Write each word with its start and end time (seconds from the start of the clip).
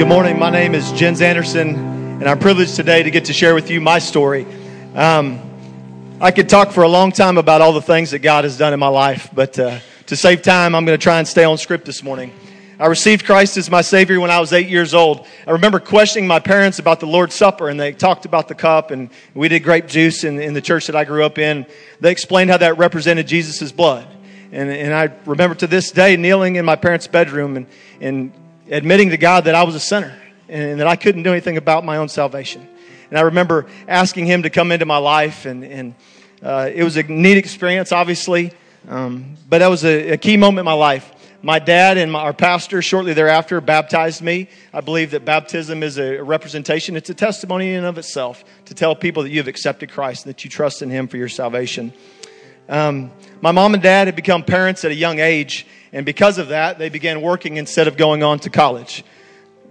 Good 0.00 0.08
morning. 0.08 0.38
My 0.38 0.48
name 0.48 0.74
is 0.74 0.92
Jens 0.92 1.20
Anderson, 1.20 1.74
and 1.76 2.26
I'm 2.26 2.38
privileged 2.38 2.74
today 2.74 3.02
to 3.02 3.10
get 3.10 3.26
to 3.26 3.34
share 3.34 3.54
with 3.54 3.68
you 3.68 3.82
my 3.82 3.98
story. 3.98 4.46
Um, 4.94 5.42
I 6.22 6.30
could 6.30 6.48
talk 6.48 6.70
for 6.70 6.84
a 6.84 6.88
long 6.88 7.12
time 7.12 7.36
about 7.36 7.60
all 7.60 7.74
the 7.74 7.82
things 7.82 8.12
that 8.12 8.20
God 8.20 8.44
has 8.44 8.56
done 8.56 8.72
in 8.72 8.80
my 8.80 8.88
life, 8.88 9.28
but 9.34 9.58
uh, 9.58 9.78
to 10.06 10.16
save 10.16 10.40
time, 10.40 10.74
I'm 10.74 10.86
going 10.86 10.98
to 10.98 11.02
try 11.02 11.18
and 11.18 11.28
stay 11.28 11.44
on 11.44 11.58
script 11.58 11.84
this 11.84 12.02
morning. 12.02 12.32
I 12.78 12.86
received 12.86 13.26
Christ 13.26 13.58
as 13.58 13.70
my 13.70 13.82
Savior 13.82 14.18
when 14.20 14.30
I 14.30 14.40
was 14.40 14.54
eight 14.54 14.70
years 14.70 14.94
old. 14.94 15.26
I 15.46 15.50
remember 15.50 15.78
questioning 15.78 16.26
my 16.26 16.40
parents 16.40 16.78
about 16.78 17.00
the 17.00 17.06
Lord's 17.06 17.34
Supper, 17.34 17.68
and 17.68 17.78
they 17.78 17.92
talked 17.92 18.24
about 18.24 18.48
the 18.48 18.54
cup, 18.54 18.92
and 18.92 19.10
we 19.34 19.48
did 19.48 19.60
grape 19.60 19.86
juice 19.86 20.24
in, 20.24 20.40
in 20.40 20.54
the 20.54 20.62
church 20.62 20.86
that 20.86 20.96
I 20.96 21.04
grew 21.04 21.26
up 21.26 21.36
in. 21.36 21.66
They 22.00 22.10
explained 22.10 22.48
how 22.48 22.56
that 22.56 22.78
represented 22.78 23.26
Jesus' 23.26 23.70
blood. 23.70 24.08
And, 24.50 24.70
and 24.70 24.94
I 24.94 25.12
remember 25.26 25.56
to 25.56 25.66
this 25.66 25.90
day 25.90 26.16
kneeling 26.16 26.56
in 26.56 26.64
my 26.64 26.76
parents' 26.76 27.06
bedroom 27.06 27.58
and, 27.58 27.66
and 28.00 28.32
admitting 28.70 29.10
to 29.10 29.16
God 29.16 29.44
that 29.44 29.54
I 29.54 29.64
was 29.64 29.74
a 29.74 29.80
sinner 29.80 30.16
and 30.48 30.80
that 30.80 30.86
I 30.86 30.96
couldn't 30.96 31.24
do 31.24 31.30
anything 31.30 31.56
about 31.56 31.84
my 31.84 31.98
own 31.98 32.08
salvation. 32.08 32.66
And 33.10 33.18
I 33.18 33.22
remember 33.22 33.66
asking 33.88 34.26
Him 34.26 34.44
to 34.44 34.50
come 34.50 34.72
into 34.72 34.86
my 34.86 34.98
life, 34.98 35.44
and, 35.44 35.64
and 35.64 35.94
uh, 36.42 36.70
it 36.72 36.84
was 36.84 36.96
a 36.96 37.02
neat 37.02 37.36
experience, 37.36 37.92
obviously, 37.92 38.52
um, 38.88 39.36
but 39.48 39.58
that 39.58 39.68
was 39.68 39.84
a, 39.84 40.12
a, 40.12 40.16
key 40.16 40.36
moment 40.36 40.60
in 40.60 40.64
my 40.64 40.72
life. 40.72 41.12
My 41.42 41.58
dad 41.58 41.98
and 41.98 42.10
my, 42.12 42.20
our 42.20 42.32
pastor 42.32 42.80
shortly 42.82 43.12
thereafter 43.12 43.60
baptized 43.60 44.22
me. 44.22 44.48
I 44.72 44.80
believe 44.80 45.10
that 45.10 45.24
baptism 45.24 45.82
is 45.82 45.98
a 45.98 46.22
representation, 46.22 46.96
it's 46.96 47.10
a 47.10 47.14
testimony 47.14 47.70
in 47.70 47.78
and 47.78 47.86
of 47.86 47.98
itself 47.98 48.44
to 48.66 48.74
tell 48.74 48.94
people 48.94 49.24
that 49.24 49.30
you 49.30 49.38
have 49.38 49.48
accepted 49.48 49.90
Christ 49.90 50.24
and 50.24 50.34
that 50.34 50.44
you 50.44 50.50
trust 50.50 50.80
in 50.80 50.88
Him 50.88 51.08
for 51.08 51.16
your 51.16 51.28
salvation. 51.28 51.92
Um, 52.68 53.10
my 53.40 53.50
mom 53.50 53.74
and 53.74 53.82
dad 53.82 54.06
had 54.06 54.14
become 54.14 54.44
parents 54.44 54.84
at 54.84 54.92
a 54.92 54.94
young 54.94 55.18
age, 55.18 55.66
and 55.92 56.06
because 56.06 56.38
of 56.38 56.48
that, 56.48 56.78
they 56.78 56.88
began 56.88 57.20
working 57.20 57.56
instead 57.56 57.88
of 57.88 57.96
going 57.96 58.22
on 58.22 58.38
to 58.40 58.50
college. 58.50 59.04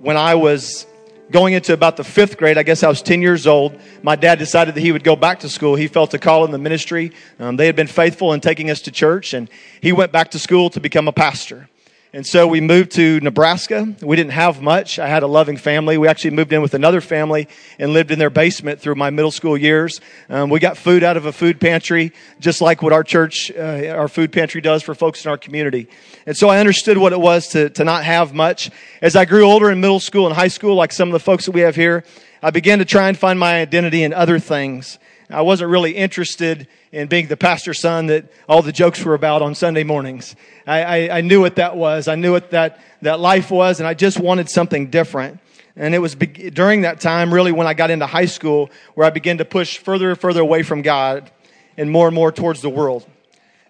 When 0.01 0.17
I 0.17 0.35
was 0.35 0.85
going 1.31 1.53
into 1.53 1.73
about 1.73 1.97
the 1.97 2.03
fifth 2.03 2.37
grade, 2.37 2.57
I 2.57 2.63
guess 2.63 2.84
I 2.84 2.89
was 2.89 3.01
10 3.01 3.21
years 3.21 3.48
old, 3.48 3.79
my 4.01 4.15
dad 4.15 4.39
decided 4.39 4.76
that 4.76 4.81
he 4.81 4.91
would 4.91 5.03
go 5.03 5.15
back 5.15 5.41
to 5.41 5.49
school. 5.49 5.76
He 5.76 5.87
felt 5.87 6.13
a 6.13 6.20
call 6.20 6.45
in 6.45 6.51
the 6.51 6.57
ministry. 6.57 7.11
Um, 7.39 7.55
they 7.55 7.67
had 7.67 7.76
been 7.76 7.87
faithful 7.87 8.34
in 8.34 8.41
taking 8.41 8.70
us 8.70 8.81
to 8.81 8.91
church, 8.91 9.34
and 9.34 9.49
he 9.81 9.91
went 9.91 10.11
back 10.11 10.31
to 10.31 10.39
school 10.39 10.70
to 10.71 10.79
become 10.79 11.07
a 11.07 11.13
pastor. 11.13 11.70
And 12.12 12.26
so 12.26 12.48
we 12.48 12.60
moved 12.60 12.93
to 12.93 13.20
Nebraska. 13.20 13.93
We 14.02 14.15
didn't 14.15 14.32
have 14.32 14.63
much. 14.63 14.98
I 14.98 15.07
had 15.07 15.21
a 15.21 15.27
loving 15.27 15.57
family. 15.57 15.96
We 15.99 16.07
actually 16.07 16.32
moved 16.32 16.51
in 16.51 16.63
with 16.63 16.74
another 16.74 17.01
family 17.01 17.48
and 17.77 17.93
lived 17.93 18.10
in 18.10 18.18
their 18.18 18.32
basement 18.32 18.82
through 18.82 18.96
my 18.96 19.12
middle 19.12 19.29
school 19.29 19.55
years. 19.55 20.01
Um, 20.27 20.49
we 20.49 20.60
got 20.60 20.76
food 20.76 21.04
out 21.04 21.18
of 21.18 21.27
a 21.27 21.32
food 21.32 21.62
pantry, 21.62 22.12
just 22.40 22.62
like 22.62 22.82
what 22.82 22.93
our 22.93 23.04
church, 23.04 23.51
uh, 23.51 23.93
our 23.96 24.07
food 24.07 24.32
pantry 24.32 24.60
does 24.60 24.82
for 24.82 24.96
folks 24.96 25.24
in 25.24 25.29
our 25.29 25.38
community. 25.38 25.88
And 26.26 26.35
so 26.35 26.49
I 26.49 26.57
understood 26.57 26.98
what 26.98 27.13
it 27.13 27.20
was 27.20 27.49
to, 27.49 27.70
to 27.70 27.84
not 27.84 28.04
have 28.05 28.34
much. 28.34 28.71
As 29.04 29.16
I 29.16 29.26
grew 29.26 29.44
older 29.44 29.70
in 29.70 29.79
middle 29.79 29.99
school 29.99 30.26
and 30.26 30.35
high 30.35 30.48
school, 30.48 30.73
like 30.73 30.91
some 30.91 31.10
of 31.10 31.13
the 31.13 31.20
folks 31.20 31.46
that 31.46 31.51
we 31.51 31.62
have 31.62 31.76
here, 31.76 32.04
I 32.41 32.49
began 32.49 32.79
to 32.79 32.85
try 32.85 33.10
and 33.10 33.18
find 33.18 33.38
my 33.38 33.62
identity 33.62 34.01
in 34.01 34.13
other 34.13 34.40
things. 34.40 34.98
I 35.32 35.44
wasn't 35.44 35.70
really 35.70 35.91
interested 35.91 36.68
in 36.91 37.08
being 37.08 37.27
the 37.27 37.38
pastor's 37.38 37.80
son 37.80 38.08
that 38.08 38.32
all 38.48 38.63
the 38.63 38.72
jokes 38.72 39.04
were 39.05 39.13
about 39.13 39.44
on 39.44 39.54
Sunday 39.54 39.84
mornings. 39.84 40.35
I, 40.66 40.82
I, 40.82 41.18
I 41.18 41.22
knew 41.22 41.40
what 41.40 41.58
that 41.58 41.77
was. 41.77 42.08
I 42.08 42.16
knew 42.16 42.32
what 42.32 42.49
that, 42.49 42.80
that 43.04 43.20
life 43.20 43.52
was, 43.52 43.80
and 43.80 43.88
I 43.88 43.94
just 43.94 44.20
wanted 44.20 44.50
something 44.50 44.88
different. 44.88 45.40
And 45.76 45.94
it 45.94 46.00
was 46.00 46.16
be- 46.16 46.50
during 46.50 46.82
that 46.82 47.00
time, 47.00 47.32
really, 47.32 47.52
when 47.52 47.68
I 47.68 47.76
got 47.76 47.91
into 47.91 48.07
high 48.07 48.26
school, 48.26 48.72
where 48.96 49.05
I 49.05 49.12
began 49.12 49.38
to 49.38 49.46
push 49.46 49.77
further 49.77 50.10
and 50.10 50.20
further 50.20 50.41
away 50.41 50.63
from 50.63 50.82
God 50.82 51.32
and 51.77 51.91
more 51.91 52.07
and 52.07 52.16
more 52.16 52.32
towards 52.32 52.62
the 52.62 52.70
world. 52.70 53.05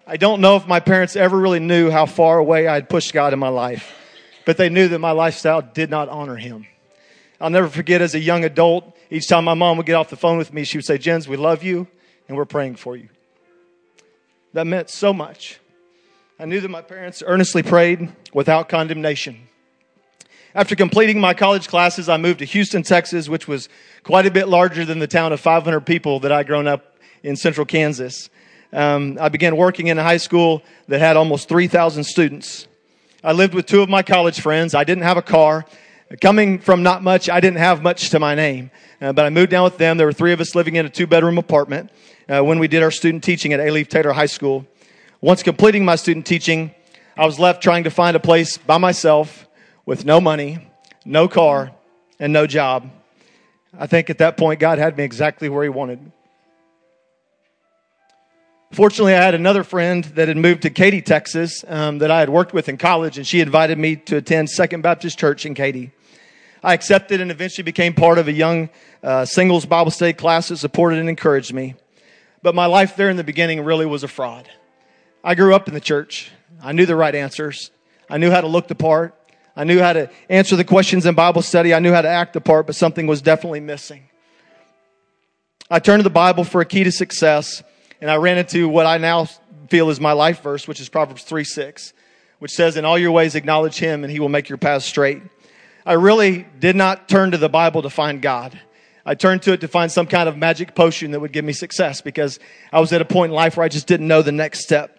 I 0.06 0.16
don't 0.16 0.40
know 0.40 0.56
if 0.56 0.66
my 0.66 0.80
parents 0.80 1.14
ever 1.14 1.38
really 1.38 1.60
knew 1.60 1.90
how 1.90 2.06
far 2.06 2.38
away 2.38 2.66
I 2.66 2.74
had 2.74 2.88
pushed 2.88 3.12
God 3.12 3.34
in 3.34 3.38
my 3.38 3.48
life, 3.48 3.94
but 4.46 4.56
they 4.56 4.70
knew 4.70 4.88
that 4.88 4.98
my 4.98 5.12
lifestyle 5.12 5.60
did 5.60 5.90
not 5.90 6.08
honor 6.08 6.36
Him. 6.36 6.66
I'll 7.40 7.50
never 7.50 7.68
forget 7.68 8.00
as 8.00 8.14
a 8.14 8.18
young 8.18 8.44
adult, 8.44 8.96
each 9.10 9.28
time 9.28 9.44
my 9.44 9.54
mom 9.54 9.76
would 9.76 9.86
get 9.86 9.94
off 9.94 10.08
the 10.10 10.16
phone 10.16 10.38
with 10.38 10.52
me, 10.52 10.64
she 10.64 10.78
would 10.78 10.84
say, 10.84 10.98
Jens, 10.98 11.28
we 11.28 11.36
love 11.36 11.62
you 11.62 11.88
and 12.28 12.36
we're 12.36 12.44
praying 12.44 12.76
for 12.76 12.96
you. 12.96 13.08
That 14.52 14.66
meant 14.66 14.90
so 14.90 15.12
much. 15.12 15.58
I 16.38 16.44
knew 16.44 16.60
that 16.60 16.70
my 16.70 16.82
parents 16.82 17.22
earnestly 17.26 17.62
prayed 17.62 18.10
without 18.32 18.68
condemnation. 18.68 19.48
After 20.54 20.74
completing 20.74 21.20
my 21.20 21.34
college 21.34 21.68
classes, 21.68 22.08
I 22.08 22.16
moved 22.16 22.40
to 22.40 22.44
Houston, 22.44 22.82
Texas, 22.82 23.28
which 23.28 23.46
was 23.46 23.68
quite 24.02 24.26
a 24.26 24.30
bit 24.30 24.48
larger 24.48 24.84
than 24.84 24.98
the 24.98 25.06
town 25.06 25.32
of 25.32 25.40
500 25.40 25.80
people 25.82 26.20
that 26.20 26.32
I'd 26.32 26.46
grown 26.46 26.66
up 26.66 26.96
in 27.22 27.36
central 27.36 27.66
Kansas. 27.66 28.30
Um, 28.72 29.18
I 29.20 29.28
began 29.28 29.56
working 29.56 29.88
in 29.88 29.98
a 29.98 30.02
high 30.02 30.16
school 30.16 30.62
that 30.88 30.98
had 30.98 31.16
almost 31.16 31.48
3,000 31.48 32.04
students. 32.04 32.66
I 33.22 33.32
lived 33.32 33.54
with 33.54 33.66
two 33.66 33.82
of 33.82 33.88
my 33.88 34.02
college 34.02 34.40
friends. 34.40 34.74
I 34.74 34.82
didn't 34.82 35.04
have 35.04 35.16
a 35.16 35.22
car. 35.22 35.66
Coming 36.18 36.58
from 36.58 36.82
not 36.82 37.04
much, 37.04 37.30
I 37.30 37.38
didn't 37.38 37.58
have 37.58 37.82
much 37.82 38.10
to 38.10 38.18
my 38.18 38.34
name. 38.34 38.72
Uh, 39.00 39.12
but 39.12 39.26
I 39.26 39.30
moved 39.30 39.50
down 39.50 39.62
with 39.62 39.78
them. 39.78 39.96
There 39.96 40.08
were 40.08 40.12
three 40.12 40.32
of 40.32 40.40
us 40.40 40.56
living 40.56 40.74
in 40.74 40.84
a 40.84 40.88
two 40.88 41.06
bedroom 41.06 41.38
apartment 41.38 41.90
uh, 42.28 42.42
when 42.42 42.58
we 42.58 42.66
did 42.66 42.82
our 42.82 42.90
student 42.90 43.22
teaching 43.22 43.52
at 43.52 43.60
Alief 43.60 43.86
Taylor 43.86 44.12
High 44.12 44.26
School. 44.26 44.66
Once 45.20 45.44
completing 45.44 45.84
my 45.84 45.94
student 45.94 46.26
teaching, 46.26 46.74
I 47.16 47.26
was 47.26 47.38
left 47.38 47.62
trying 47.62 47.84
to 47.84 47.90
find 47.90 48.16
a 48.16 48.20
place 48.20 48.58
by 48.58 48.78
myself 48.78 49.46
with 49.86 50.04
no 50.04 50.20
money, 50.20 50.68
no 51.04 51.28
car, 51.28 51.70
and 52.18 52.32
no 52.32 52.44
job. 52.44 52.90
I 53.78 53.86
think 53.86 54.10
at 54.10 54.18
that 54.18 54.36
point, 54.36 54.58
God 54.58 54.78
had 54.78 54.96
me 54.96 55.04
exactly 55.04 55.48
where 55.48 55.62
He 55.62 55.68
wanted. 55.68 56.10
Fortunately, 58.72 59.14
I 59.14 59.22
had 59.22 59.34
another 59.34 59.62
friend 59.62 60.04
that 60.16 60.26
had 60.26 60.36
moved 60.36 60.62
to 60.62 60.70
Katy, 60.70 61.02
Texas, 61.02 61.64
um, 61.68 61.98
that 61.98 62.10
I 62.10 62.18
had 62.18 62.30
worked 62.30 62.52
with 62.52 62.68
in 62.68 62.78
college, 62.78 63.16
and 63.16 63.26
she 63.26 63.40
invited 63.40 63.78
me 63.78 63.96
to 63.96 64.16
attend 64.16 64.50
Second 64.50 64.82
Baptist 64.82 65.18
Church 65.18 65.46
in 65.46 65.54
Katy. 65.54 65.92
I 66.62 66.74
accepted 66.74 67.20
and 67.20 67.30
eventually 67.30 67.64
became 67.64 67.94
part 67.94 68.18
of 68.18 68.28
a 68.28 68.32
young 68.32 68.68
uh, 69.02 69.24
singles 69.24 69.64
Bible 69.64 69.90
study 69.90 70.12
class 70.12 70.48
that 70.48 70.58
supported 70.58 70.98
and 70.98 71.08
encouraged 71.08 71.54
me. 71.54 71.74
But 72.42 72.54
my 72.54 72.66
life 72.66 72.96
there 72.96 73.10
in 73.10 73.16
the 73.16 73.24
beginning 73.24 73.62
really 73.64 73.86
was 73.86 74.02
a 74.02 74.08
fraud. 74.08 74.48
I 75.24 75.34
grew 75.34 75.54
up 75.54 75.68
in 75.68 75.74
the 75.74 75.80
church. 75.80 76.30
I 76.62 76.72
knew 76.72 76.86
the 76.86 76.96
right 76.96 77.14
answers. 77.14 77.70
I 78.08 78.18
knew 78.18 78.30
how 78.30 78.40
to 78.40 78.46
look 78.46 78.68
the 78.68 78.74
part. 78.74 79.14
I 79.56 79.64
knew 79.64 79.80
how 79.80 79.92
to 79.92 80.10
answer 80.28 80.56
the 80.56 80.64
questions 80.64 81.06
in 81.06 81.14
Bible 81.14 81.42
study. 81.42 81.74
I 81.74 81.80
knew 81.80 81.92
how 81.92 82.02
to 82.02 82.08
act 82.08 82.32
the 82.32 82.40
part, 82.40 82.66
but 82.66 82.74
something 82.74 83.06
was 83.06 83.20
definitely 83.20 83.60
missing. 83.60 84.04
I 85.70 85.78
turned 85.78 86.00
to 86.00 86.04
the 86.04 86.10
Bible 86.10 86.44
for 86.44 86.60
a 86.60 86.64
key 86.64 86.84
to 86.84 86.92
success, 86.92 87.62
and 88.00 88.10
I 88.10 88.16
ran 88.16 88.38
into 88.38 88.68
what 88.68 88.86
I 88.86 88.98
now 88.98 89.28
feel 89.68 89.90
is 89.90 90.00
my 90.00 90.12
life 90.12 90.42
verse, 90.42 90.66
which 90.66 90.80
is 90.80 90.88
Proverbs 90.88 91.22
3 91.22 91.44
6, 91.44 91.92
which 92.38 92.52
says, 92.52 92.76
In 92.76 92.84
all 92.84 92.98
your 92.98 93.12
ways 93.12 93.34
acknowledge 93.34 93.78
him, 93.78 94.02
and 94.02 94.10
he 94.10 94.18
will 94.18 94.28
make 94.28 94.48
your 94.48 94.58
paths 94.58 94.84
straight. 94.84 95.22
I 95.84 95.94
really 95.94 96.46
did 96.58 96.76
not 96.76 97.08
turn 97.08 97.30
to 97.30 97.38
the 97.38 97.48
Bible 97.48 97.82
to 97.82 97.90
find 97.90 98.20
God. 98.20 98.58
I 99.04 99.14
turned 99.14 99.42
to 99.42 99.52
it 99.52 99.62
to 99.62 99.68
find 99.68 99.90
some 99.90 100.06
kind 100.06 100.28
of 100.28 100.36
magic 100.36 100.74
potion 100.74 101.12
that 101.12 101.20
would 101.20 101.32
give 101.32 101.44
me 101.44 101.52
success 101.52 102.00
because 102.00 102.38
I 102.72 102.80
was 102.80 102.92
at 102.92 103.00
a 103.00 103.04
point 103.04 103.30
in 103.30 103.36
life 103.36 103.56
where 103.56 103.64
I 103.64 103.68
just 103.68 103.86
didn't 103.86 104.08
know 104.08 104.22
the 104.22 104.32
next 104.32 104.60
step. 104.62 104.96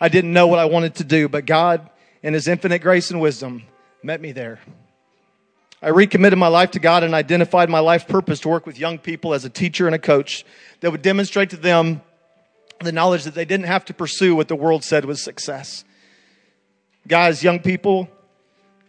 I 0.00 0.08
didn't 0.08 0.32
know 0.32 0.46
what 0.46 0.58
I 0.58 0.64
wanted 0.64 0.96
to 0.96 1.04
do, 1.04 1.28
but 1.28 1.46
God, 1.46 1.88
in 2.22 2.34
His 2.34 2.48
infinite 2.48 2.80
grace 2.80 3.10
and 3.10 3.20
wisdom, 3.20 3.62
met 4.02 4.20
me 4.20 4.32
there. 4.32 4.58
I 5.80 5.90
recommitted 5.90 6.38
my 6.38 6.48
life 6.48 6.72
to 6.72 6.80
God 6.80 7.04
and 7.04 7.14
identified 7.14 7.70
my 7.70 7.78
life 7.78 8.08
purpose 8.08 8.40
to 8.40 8.48
work 8.48 8.66
with 8.66 8.78
young 8.78 8.98
people 8.98 9.34
as 9.34 9.44
a 9.44 9.50
teacher 9.50 9.86
and 9.86 9.94
a 9.94 9.98
coach 9.98 10.44
that 10.80 10.90
would 10.90 11.02
demonstrate 11.02 11.50
to 11.50 11.56
them 11.56 12.02
the 12.80 12.92
knowledge 12.92 13.24
that 13.24 13.34
they 13.34 13.44
didn't 13.44 13.66
have 13.66 13.84
to 13.86 13.94
pursue 13.94 14.34
what 14.34 14.48
the 14.48 14.56
world 14.56 14.84
said 14.84 15.04
was 15.04 15.22
success. 15.22 15.84
Guys, 17.06 17.42
young 17.42 17.60
people, 17.60 18.08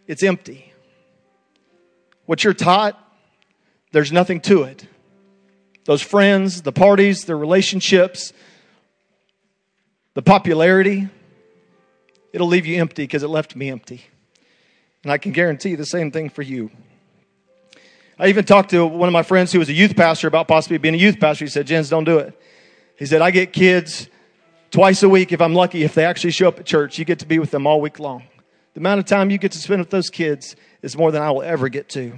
it's 0.06 0.22
empty. 0.22 0.67
What 2.28 2.44
you're 2.44 2.52
taught, 2.52 3.02
there's 3.92 4.12
nothing 4.12 4.42
to 4.42 4.64
it. 4.64 4.86
Those 5.86 6.02
friends, 6.02 6.60
the 6.60 6.72
parties, 6.72 7.24
the 7.24 7.34
relationships, 7.34 8.34
the 10.12 10.20
popularity, 10.20 11.08
it'll 12.34 12.48
leave 12.48 12.66
you 12.66 12.78
empty 12.82 13.04
because 13.04 13.22
it 13.22 13.28
left 13.28 13.56
me 13.56 13.70
empty. 13.70 14.04
And 15.02 15.10
I 15.10 15.16
can 15.16 15.32
guarantee 15.32 15.74
the 15.74 15.86
same 15.86 16.10
thing 16.10 16.28
for 16.28 16.42
you. 16.42 16.70
I 18.18 18.26
even 18.26 18.44
talked 18.44 18.72
to 18.72 18.84
one 18.84 19.08
of 19.08 19.14
my 19.14 19.22
friends 19.22 19.50
who 19.50 19.58
was 19.58 19.70
a 19.70 19.72
youth 19.72 19.96
pastor 19.96 20.28
about 20.28 20.48
possibly 20.48 20.76
being 20.76 20.94
a 20.94 20.98
youth 20.98 21.18
pastor. 21.18 21.46
He 21.46 21.50
said, 21.50 21.66
Jens, 21.66 21.88
don't 21.88 22.04
do 22.04 22.18
it. 22.18 22.38
He 22.98 23.06
said, 23.06 23.22
I 23.22 23.30
get 23.30 23.54
kids 23.54 24.06
twice 24.70 25.02
a 25.02 25.08
week 25.08 25.32
if 25.32 25.40
I'm 25.40 25.54
lucky, 25.54 25.82
if 25.82 25.94
they 25.94 26.04
actually 26.04 26.32
show 26.32 26.48
up 26.48 26.60
at 26.60 26.66
church. 26.66 26.98
You 26.98 27.06
get 27.06 27.20
to 27.20 27.26
be 27.26 27.38
with 27.38 27.52
them 27.52 27.66
all 27.66 27.80
week 27.80 27.98
long. 27.98 28.24
The 28.74 28.80
amount 28.80 29.00
of 29.00 29.06
time 29.06 29.30
you 29.30 29.38
get 29.38 29.52
to 29.52 29.58
spend 29.58 29.80
with 29.80 29.88
those 29.88 30.10
kids 30.10 30.56
is 30.82 30.96
more 30.96 31.10
than 31.10 31.22
I 31.22 31.30
will 31.30 31.42
ever 31.42 31.68
get 31.68 31.88
to. 31.90 32.12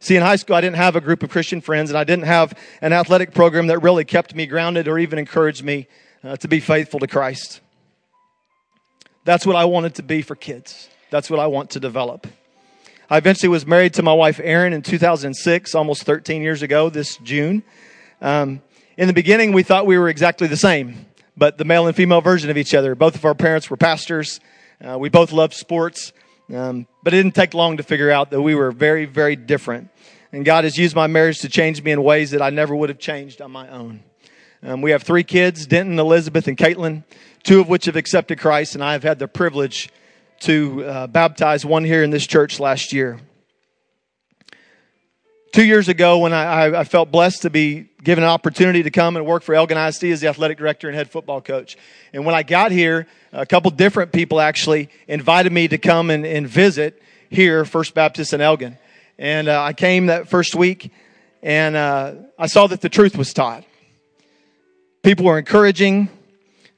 See, 0.00 0.14
in 0.14 0.22
high 0.22 0.36
school, 0.36 0.54
I 0.54 0.60
didn't 0.60 0.76
have 0.76 0.94
a 0.94 1.00
group 1.00 1.22
of 1.22 1.30
Christian 1.30 1.60
friends, 1.60 1.90
and 1.90 1.98
I 1.98 2.04
didn't 2.04 2.26
have 2.26 2.56
an 2.80 2.92
athletic 2.92 3.34
program 3.34 3.66
that 3.66 3.80
really 3.80 4.04
kept 4.04 4.34
me 4.34 4.46
grounded 4.46 4.86
or 4.86 4.98
even 4.98 5.18
encouraged 5.18 5.64
me 5.64 5.88
uh, 6.22 6.36
to 6.36 6.48
be 6.48 6.60
faithful 6.60 7.00
to 7.00 7.06
Christ. 7.06 7.60
That's 9.24 9.44
what 9.44 9.56
I 9.56 9.64
wanted 9.64 9.96
to 9.96 10.02
be 10.02 10.22
for 10.22 10.36
kids. 10.36 10.88
That's 11.10 11.28
what 11.28 11.40
I 11.40 11.48
want 11.48 11.70
to 11.70 11.80
develop. 11.80 12.26
I 13.10 13.16
eventually 13.16 13.48
was 13.48 13.66
married 13.66 13.94
to 13.94 14.02
my 14.02 14.12
wife, 14.12 14.38
Erin, 14.42 14.72
in 14.72 14.82
2006, 14.82 15.74
almost 15.74 16.04
13 16.04 16.42
years 16.42 16.62
ago 16.62 16.90
this 16.90 17.16
June. 17.18 17.62
Um, 18.20 18.60
in 18.96 19.06
the 19.06 19.14
beginning, 19.14 19.52
we 19.52 19.62
thought 19.62 19.86
we 19.86 19.98
were 19.98 20.08
exactly 20.08 20.46
the 20.46 20.56
same, 20.56 21.06
but 21.36 21.58
the 21.58 21.64
male 21.64 21.86
and 21.86 21.96
female 21.96 22.20
version 22.20 22.50
of 22.50 22.56
each 22.56 22.74
other. 22.74 22.94
Both 22.94 23.14
of 23.14 23.24
our 23.24 23.34
parents 23.34 23.70
were 23.70 23.76
pastors. 23.76 24.40
Uh, 24.80 24.98
we 24.98 25.08
both 25.08 25.32
loved 25.32 25.54
sports. 25.54 26.12
Um, 26.52 26.86
but 27.02 27.12
it 27.12 27.18
didn't 27.22 27.34
take 27.34 27.54
long 27.54 27.76
to 27.76 27.82
figure 27.82 28.10
out 28.10 28.30
that 28.30 28.40
we 28.40 28.54
were 28.54 28.70
very, 28.72 29.04
very 29.04 29.36
different. 29.36 29.90
And 30.32 30.44
God 30.44 30.64
has 30.64 30.76
used 30.76 30.94
my 30.94 31.06
marriage 31.06 31.40
to 31.40 31.48
change 31.48 31.82
me 31.82 31.90
in 31.90 32.02
ways 32.02 32.30
that 32.30 32.42
I 32.42 32.50
never 32.50 32.74
would 32.74 32.88
have 32.88 32.98
changed 32.98 33.40
on 33.40 33.50
my 33.50 33.68
own. 33.68 34.02
Um, 34.62 34.82
we 34.82 34.90
have 34.90 35.02
three 35.02 35.24
kids 35.24 35.66
Denton, 35.66 35.98
Elizabeth, 35.98 36.48
and 36.48 36.56
Caitlin, 36.56 37.04
two 37.44 37.60
of 37.60 37.68
which 37.68 37.84
have 37.84 37.96
accepted 37.96 38.38
Christ, 38.38 38.74
and 38.74 38.82
I 38.82 38.92
have 38.92 39.02
had 39.02 39.18
the 39.18 39.28
privilege 39.28 39.90
to 40.40 40.84
uh, 40.84 41.06
baptize 41.06 41.64
one 41.64 41.84
here 41.84 42.02
in 42.02 42.10
this 42.10 42.26
church 42.26 42.60
last 42.60 42.92
year. 42.92 43.20
Two 45.52 45.64
years 45.64 45.88
ago, 45.88 46.18
when 46.18 46.34
I, 46.34 46.80
I, 46.80 46.84
felt 46.84 47.10
blessed 47.10 47.42
to 47.42 47.50
be 47.50 47.88
given 48.04 48.22
an 48.22 48.28
opportunity 48.28 48.82
to 48.82 48.90
come 48.90 49.16
and 49.16 49.24
work 49.24 49.42
for 49.42 49.54
Elgin 49.54 49.78
ISD 49.78 50.04
as 50.04 50.20
the 50.20 50.28
athletic 50.28 50.58
director 50.58 50.88
and 50.88 50.96
head 50.96 51.10
football 51.10 51.40
coach. 51.40 51.78
And 52.12 52.26
when 52.26 52.34
I 52.34 52.42
got 52.42 52.70
here, 52.70 53.06
a 53.32 53.46
couple 53.46 53.70
different 53.70 54.12
people 54.12 54.40
actually 54.40 54.90
invited 55.06 55.50
me 55.50 55.66
to 55.68 55.78
come 55.78 56.10
and, 56.10 56.26
and 56.26 56.46
visit 56.46 57.02
here, 57.30 57.64
First 57.64 57.94
Baptist 57.94 58.34
in 58.34 58.42
Elgin. 58.42 58.76
And 59.18 59.48
uh, 59.48 59.62
I 59.62 59.72
came 59.72 60.06
that 60.06 60.28
first 60.28 60.54
week, 60.54 60.92
and 61.42 61.76
uh, 61.76 62.14
I 62.38 62.46
saw 62.46 62.66
that 62.66 62.82
the 62.82 62.90
truth 62.90 63.16
was 63.16 63.32
taught. 63.32 63.64
People 65.02 65.24
were 65.24 65.38
encouraging. 65.38 66.10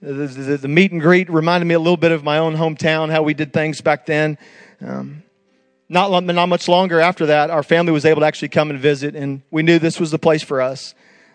The, 0.00 0.12
the, 0.12 0.56
the, 0.58 0.68
meet 0.68 0.92
and 0.92 1.00
greet 1.00 1.28
reminded 1.28 1.66
me 1.66 1.74
a 1.74 1.78
little 1.80 1.96
bit 1.96 2.12
of 2.12 2.22
my 2.22 2.38
own 2.38 2.54
hometown, 2.54 3.10
how 3.10 3.22
we 3.22 3.34
did 3.34 3.52
things 3.52 3.80
back 3.80 4.06
then. 4.06 4.38
Um, 4.80 5.24
not, 5.90 6.22
not 6.22 6.46
much 6.46 6.68
longer 6.68 7.00
after 7.00 7.26
that, 7.26 7.50
our 7.50 7.64
family 7.64 7.90
was 7.90 8.04
able 8.04 8.20
to 8.20 8.26
actually 8.26 8.48
come 8.48 8.70
and 8.70 8.78
visit, 8.78 9.16
and 9.16 9.42
we 9.50 9.64
knew 9.64 9.80
this 9.80 9.98
was 9.98 10.12
the 10.12 10.20
place 10.20 10.42
for 10.42 10.62
us. 10.62 10.94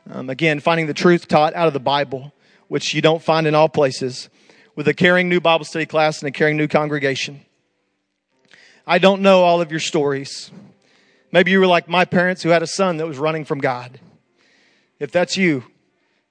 Um, 0.09 0.29
again, 0.29 0.61
finding 0.61 0.87
the 0.87 0.93
truth 0.93 1.27
taught 1.27 1.53
out 1.55 1.67
of 1.67 1.73
the 1.73 1.79
Bible, 1.79 2.33
which 2.69 2.93
you 2.93 3.01
don't 3.01 3.21
find 3.21 3.47
in 3.47 3.53
all 3.53 3.67
places, 3.67 4.29
with 4.73 4.87
a 4.87 4.93
caring 4.93 5.27
new 5.27 5.41
Bible 5.41 5.65
study 5.65 5.85
class 5.85 6.19
and 6.19 6.29
a 6.29 6.31
caring 6.31 6.55
new 6.55 6.69
congregation. 6.69 7.41
I 8.87 8.97
don't 8.97 9.21
know 9.21 9.43
all 9.43 9.59
of 9.59 9.71
your 9.71 9.81
stories. 9.81 10.51
Maybe 11.33 11.51
you 11.51 11.59
were 11.59 11.67
like 11.67 11.89
my 11.89 12.05
parents 12.05 12.41
who 12.41 12.49
had 12.49 12.63
a 12.63 12.67
son 12.67 12.95
that 12.97 13.07
was 13.07 13.17
running 13.17 13.43
from 13.43 13.59
God. 13.59 13.99
If 14.99 15.11
that's 15.11 15.35
you, 15.35 15.65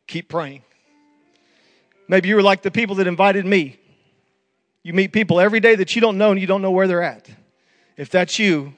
keep 0.07 0.31
praying. 0.31 0.63
Maybe 2.09 2.31
you 2.31 2.37
were 2.37 2.43
like 2.43 2.63
the 2.63 2.71
people 2.71 2.97
that 2.97 3.07
invited 3.07 3.45
me. 3.45 3.79
You 4.83 4.95
meet 4.95 5.13
people 5.13 5.41
every 5.41 5.61
day 5.61 5.75
that 5.75 5.95
you 5.95 6.01
don't 6.01 6.17
know 6.17 6.31
and 6.31 6.41
you 6.41 6.47
don't 6.47 6.63
know 6.63 6.71
where 6.71 6.89
they're 6.89 7.03
at. 7.03 7.29
If 7.97 8.11
that's 8.11 8.39
you, 8.39 8.75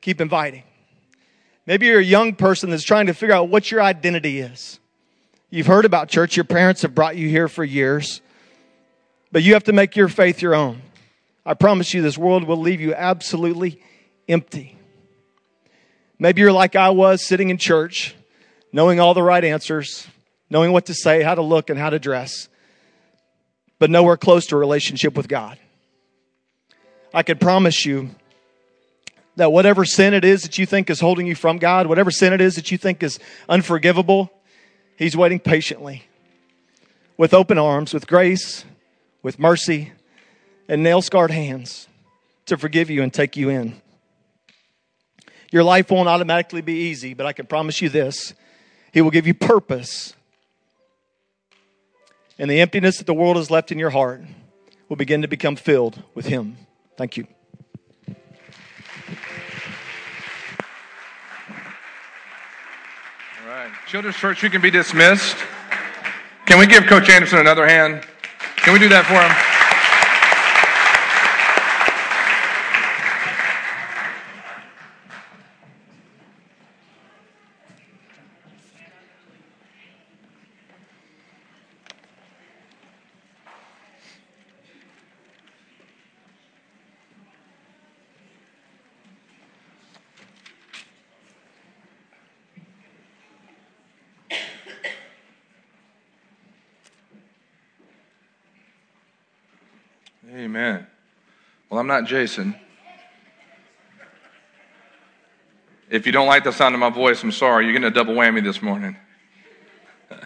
keep 0.00 0.20
inviting. 0.20 0.62
Maybe 1.66 1.86
you're 1.86 2.00
a 2.00 2.04
young 2.04 2.34
person 2.34 2.70
that's 2.70 2.84
trying 2.84 3.06
to 3.06 3.14
figure 3.14 3.34
out 3.34 3.48
what 3.48 3.70
your 3.70 3.82
identity 3.82 4.38
is. 4.38 4.78
You've 5.50 5.66
heard 5.66 5.84
about 5.84 6.08
church, 6.08 6.36
your 6.36 6.44
parents 6.44 6.82
have 6.82 6.94
brought 6.94 7.16
you 7.16 7.28
here 7.28 7.48
for 7.48 7.64
years, 7.64 8.20
but 9.32 9.42
you 9.42 9.54
have 9.54 9.64
to 9.64 9.72
make 9.72 9.96
your 9.96 10.08
faith 10.08 10.42
your 10.42 10.54
own. 10.54 10.82
I 11.44 11.54
promise 11.54 11.94
you, 11.94 12.02
this 12.02 12.18
world 12.18 12.44
will 12.44 12.56
leave 12.56 12.80
you 12.80 12.94
absolutely 12.94 13.80
empty. 14.28 14.76
Maybe 16.18 16.40
you're 16.40 16.52
like 16.52 16.74
I 16.74 16.90
was 16.90 17.22
sitting 17.22 17.50
in 17.50 17.58
church, 17.58 18.14
knowing 18.72 18.98
all 18.98 19.14
the 19.14 19.22
right 19.22 19.44
answers, 19.44 20.06
knowing 20.50 20.72
what 20.72 20.86
to 20.86 20.94
say, 20.94 21.22
how 21.22 21.34
to 21.34 21.42
look, 21.42 21.70
and 21.70 21.78
how 21.78 21.90
to 21.90 21.98
dress, 21.98 22.48
but 23.78 23.90
nowhere 23.90 24.16
close 24.16 24.46
to 24.46 24.56
a 24.56 24.58
relationship 24.58 25.16
with 25.16 25.28
God. 25.28 25.58
I 27.14 27.22
can 27.22 27.38
promise 27.38 27.86
you 27.86 28.10
that 29.36 29.52
whatever 29.52 29.84
sin 29.84 30.14
it 30.14 30.24
is 30.24 30.42
that 30.42 30.58
you 30.58 30.66
think 30.66 30.90
is 30.90 31.00
holding 31.00 31.26
you 31.26 31.34
from 31.34 31.58
God, 31.58 31.86
whatever 31.86 32.10
sin 32.10 32.32
it 32.32 32.40
is 32.40 32.56
that 32.56 32.70
you 32.70 32.78
think 32.78 33.02
is 33.02 33.18
unforgivable, 33.48 34.32
He's 34.98 35.16
waiting 35.16 35.38
patiently 35.38 36.04
with 37.18 37.34
open 37.34 37.58
arms, 37.58 37.92
with 37.92 38.06
grace, 38.06 38.64
with 39.22 39.38
mercy, 39.38 39.92
and 40.68 40.82
nail 40.82 41.02
scarred 41.02 41.30
hands 41.30 41.86
to 42.46 42.56
forgive 42.56 42.90
you 42.90 43.02
and 43.02 43.12
take 43.12 43.36
you 43.36 43.50
in. 43.50 43.80
Your 45.52 45.62
life 45.62 45.90
won't 45.90 46.08
automatically 46.08 46.62
be 46.62 46.88
easy, 46.88 47.14
but 47.14 47.26
I 47.26 47.32
can 47.32 47.46
promise 47.46 47.80
you 47.82 47.88
this 47.88 48.34
He 48.92 49.00
will 49.02 49.10
give 49.10 49.26
you 49.26 49.34
purpose. 49.34 50.14
And 52.38 52.50
the 52.50 52.60
emptiness 52.60 52.98
that 52.98 53.06
the 53.06 53.14
world 53.14 53.36
has 53.36 53.50
left 53.50 53.72
in 53.72 53.78
your 53.78 53.90
heart 53.90 54.22
will 54.88 54.96
begin 54.96 55.22
to 55.22 55.28
become 55.28 55.56
filled 55.56 56.02
with 56.14 56.26
Him. 56.26 56.56
Thank 56.96 57.16
you. 57.16 57.26
Children's 63.86 64.16
Church, 64.16 64.42
you 64.42 64.50
can 64.50 64.60
be 64.60 64.70
dismissed. 64.70 65.36
Can 66.44 66.58
we 66.58 66.66
give 66.66 66.86
Coach 66.86 67.08
Anderson 67.08 67.38
another 67.38 67.68
hand? 67.68 68.04
Can 68.56 68.72
we 68.72 68.80
do 68.80 68.88
that 68.88 69.06
for 69.06 69.14
him? 69.14 69.56
Amen. 100.36 100.86
Well, 101.70 101.75
I'm 101.86 102.02
not 102.02 102.08
Jason. 102.08 102.56
If 105.88 106.04
you 106.04 106.10
don't 106.10 106.26
like 106.26 106.42
the 106.42 106.50
sound 106.50 106.74
of 106.74 106.80
my 106.80 106.90
voice, 106.90 107.22
I'm 107.22 107.30
sorry. 107.30 107.62
You're 107.64 107.74
getting 107.74 107.86
a 107.86 107.92
double 107.92 108.14
whammy 108.14 108.42
this 108.42 108.60
morning. 108.60 108.96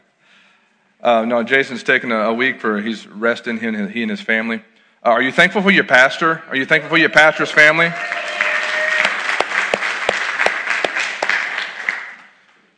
uh, 1.02 1.26
no, 1.26 1.42
Jason's 1.42 1.82
taking 1.82 2.12
a, 2.12 2.16
a, 2.16 2.32
week 2.32 2.62
for 2.62 2.80
he's 2.80 3.06
resting. 3.06 3.60
He 3.60 3.66
and, 3.66 3.90
he 3.90 4.00
and 4.00 4.10
his 4.10 4.22
family. 4.22 4.62
Uh, 5.04 5.10
are 5.10 5.20
you 5.20 5.30
thankful 5.30 5.60
for 5.60 5.70
your 5.70 5.84
pastor? 5.84 6.42
Are 6.48 6.56
you 6.56 6.64
thankful 6.64 6.88
for 6.88 6.96
your 6.96 7.10
pastor's 7.10 7.50
family? 7.50 7.92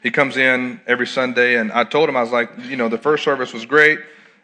He 0.02 0.11
comes 0.11 0.37
in 0.37 0.81
every 0.88 1.06
Sunday, 1.06 1.55
and 1.55 1.70
I 1.70 1.85
told 1.85 2.08
him 2.08 2.17
I 2.17 2.23
was 2.23 2.32
like, 2.32 2.50
you 2.64 2.75
know, 2.75 2.88
the 2.88 2.99
first 2.99 3.23
service 3.23 3.52
was 3.52 3.64
great. 3.64 4.00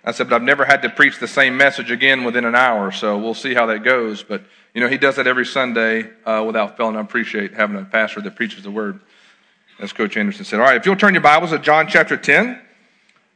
I 0.08 0.12
said, 0.12 0.30
but 0.30 0.36
I've 0.36 0.42
never 0.42 0.64
had 0.64 0.80
to 0.82 0.88
preach 0.88 1.18
the 1.18 1.28
same 1.28 1.58
message 1.58 1.90
again 1.90 2.24
within 2.24 2.46
an 2.46 2.54
hour, 2.54 2.90
so 2.90 3.18
we'll 3.18 3.34
see 3.34 3.52
how 3.52 3.66
that 3.66 3.84
goes. 3.84 4.22
But, 4.22 4.42
you 4.72 4.80
know, 4.80 4.88
he 4.88 4.96
does 4.96 5.16
that 5.16 5.26
every 5.26 5.44
Sunday 5.44 6.08
uh, 6.24 6.42
without 6.46 6.78
failing. 6.78 6.96
I 6.96 7.02
appreciate 7.02 7.52
having 7.52 7.76
a 7.76 7.84
pastor 7.84 8.22
that 8.22 8.34
preaches 8.34 8.62
the 8.62 8.70
word. 8.70 9.00
As 9.78 9.92
Coach 9.92 10.16
Anderson 10.16 10.46
said. 10.46 10.60
All 10.60 10.64
right, 10.64 10.78
if 10.78 10.86
you'll 10.86 10.96
turn 10.96 11.12
your 11.12 11.20
Bibles 11.20 11.50
to 11.50 11.58
John 11.58 11.88
chapter 11.88 12.16
10, 12.16 12.58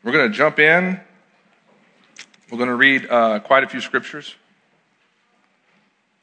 we're 0.03 0.13
going 0.13 0.33
to 0.33 0.35
jump 0.35 0.59
in. 0.59 0.99
We're 2.51 2.57
going 2.57 2.71
to 2.71 2.75
read 2.75 3.07
uh, 3.09 3.41
quite 3.41 3.65
a 3.65 3.69
few 3.69 3.83
scriptures. 3.83 4.35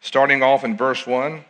Starting 0.01 0.41
off 0.41 0.63
in 0.63 0.75
verse 0.75 1.05
1. 1.05 1.45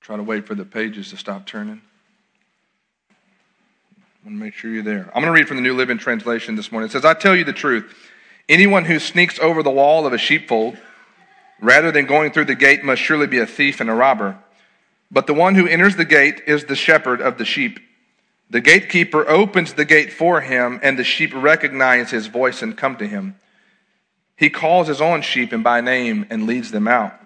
Try 0.00 0.16
to 0.16 0.24
wait 0.24 0.44
for 0.44 0.56
the 0.56 0.64
pages 0.64 1.10
to 1.10 1.16
stop 1.16 1.46
turning. 1.46 1.82
I 4.22 4.26
want 4.26 4.38
to 4.38 4.44
make 4.44 4.52
sure 4.52 4.70
you're 4.70 4.82
there. 4.82 5.06
I'm 5.14 5.22
going 5.22 5.32
to 5.32 5.40
read 5.40 5.48
from 5.48 5.56
the 5.56 5.62
New 5.62 5.74
Living 5.74 5.96
Translation 5.96 6.54
this 6.54 6.70
morning. 6.70 6.90
It 6.90 6.92
says, 6.92 7.06
I 7.06 7.14
tell 7.14 7.34
you 7.34 7.42
the 7.42 7.54
truth. 7.54 7.90
Anyone 8.50 8.84
who 8.84 8.98
sneaks 8.98 9.38
over 9.38 9.62
the 9.62 9.70
wall 9.70 10.06
of 10.06 10.12
a 10.12 10.18
sheepfold 10.18 10.76
rather 11.58 11.90
than 11.90 12.04
going 12.04 12.30
through 12.30 12.44
the 12.44 12.54
gate 12.54 12.84
must 12.84 13.00
surely 13.00 13.26
be 13.26 13.38
a 13.38 13.46
thief 13.46 13.80
and 13.80 13.88
a 13.88 13.94
robber. 13.94 14.36
But 15.10 15.26
the 15.26 15.32
one 15.32 15.54
who 15.54 15.66
enters 15.66 15.96
the 15.96 16.04
gate 16.04 16.42
is 16.46 16.66
the 16.66 16.76
shepherd 16.76 17.22
of 17.22 17.38
the 17.38 17.46
sheep. 17.46 17.80
The 18.50 18.60
gatekeeper 18.60 19.26
opens 19.26 19.72
the 19.72 19.86
gate 19.86 20.12
for 20.12 20.42
him, 20.42 20.80
and 20.82 20.98
the 20.98 21.04
sheep 21.04 21.32
recognize 21.34 22.10
his 22.10 22.26
voice 22.26 22.60
and 22.60 22.76
come 22.76 22.96
to 22.96 23.06
him. 23.06 23.36
He 24.36 24.50
calls 24.50 24.88
his 24.88 25.00
own 25.00 25.22
sheep 25.22 25.50
and 25.50 25.64
by 25.64 25.80
name 25.80 26.26
and 26.28 26.46
leads 26.46 26.72
them 26.72 26.88
out. 26.88 27.18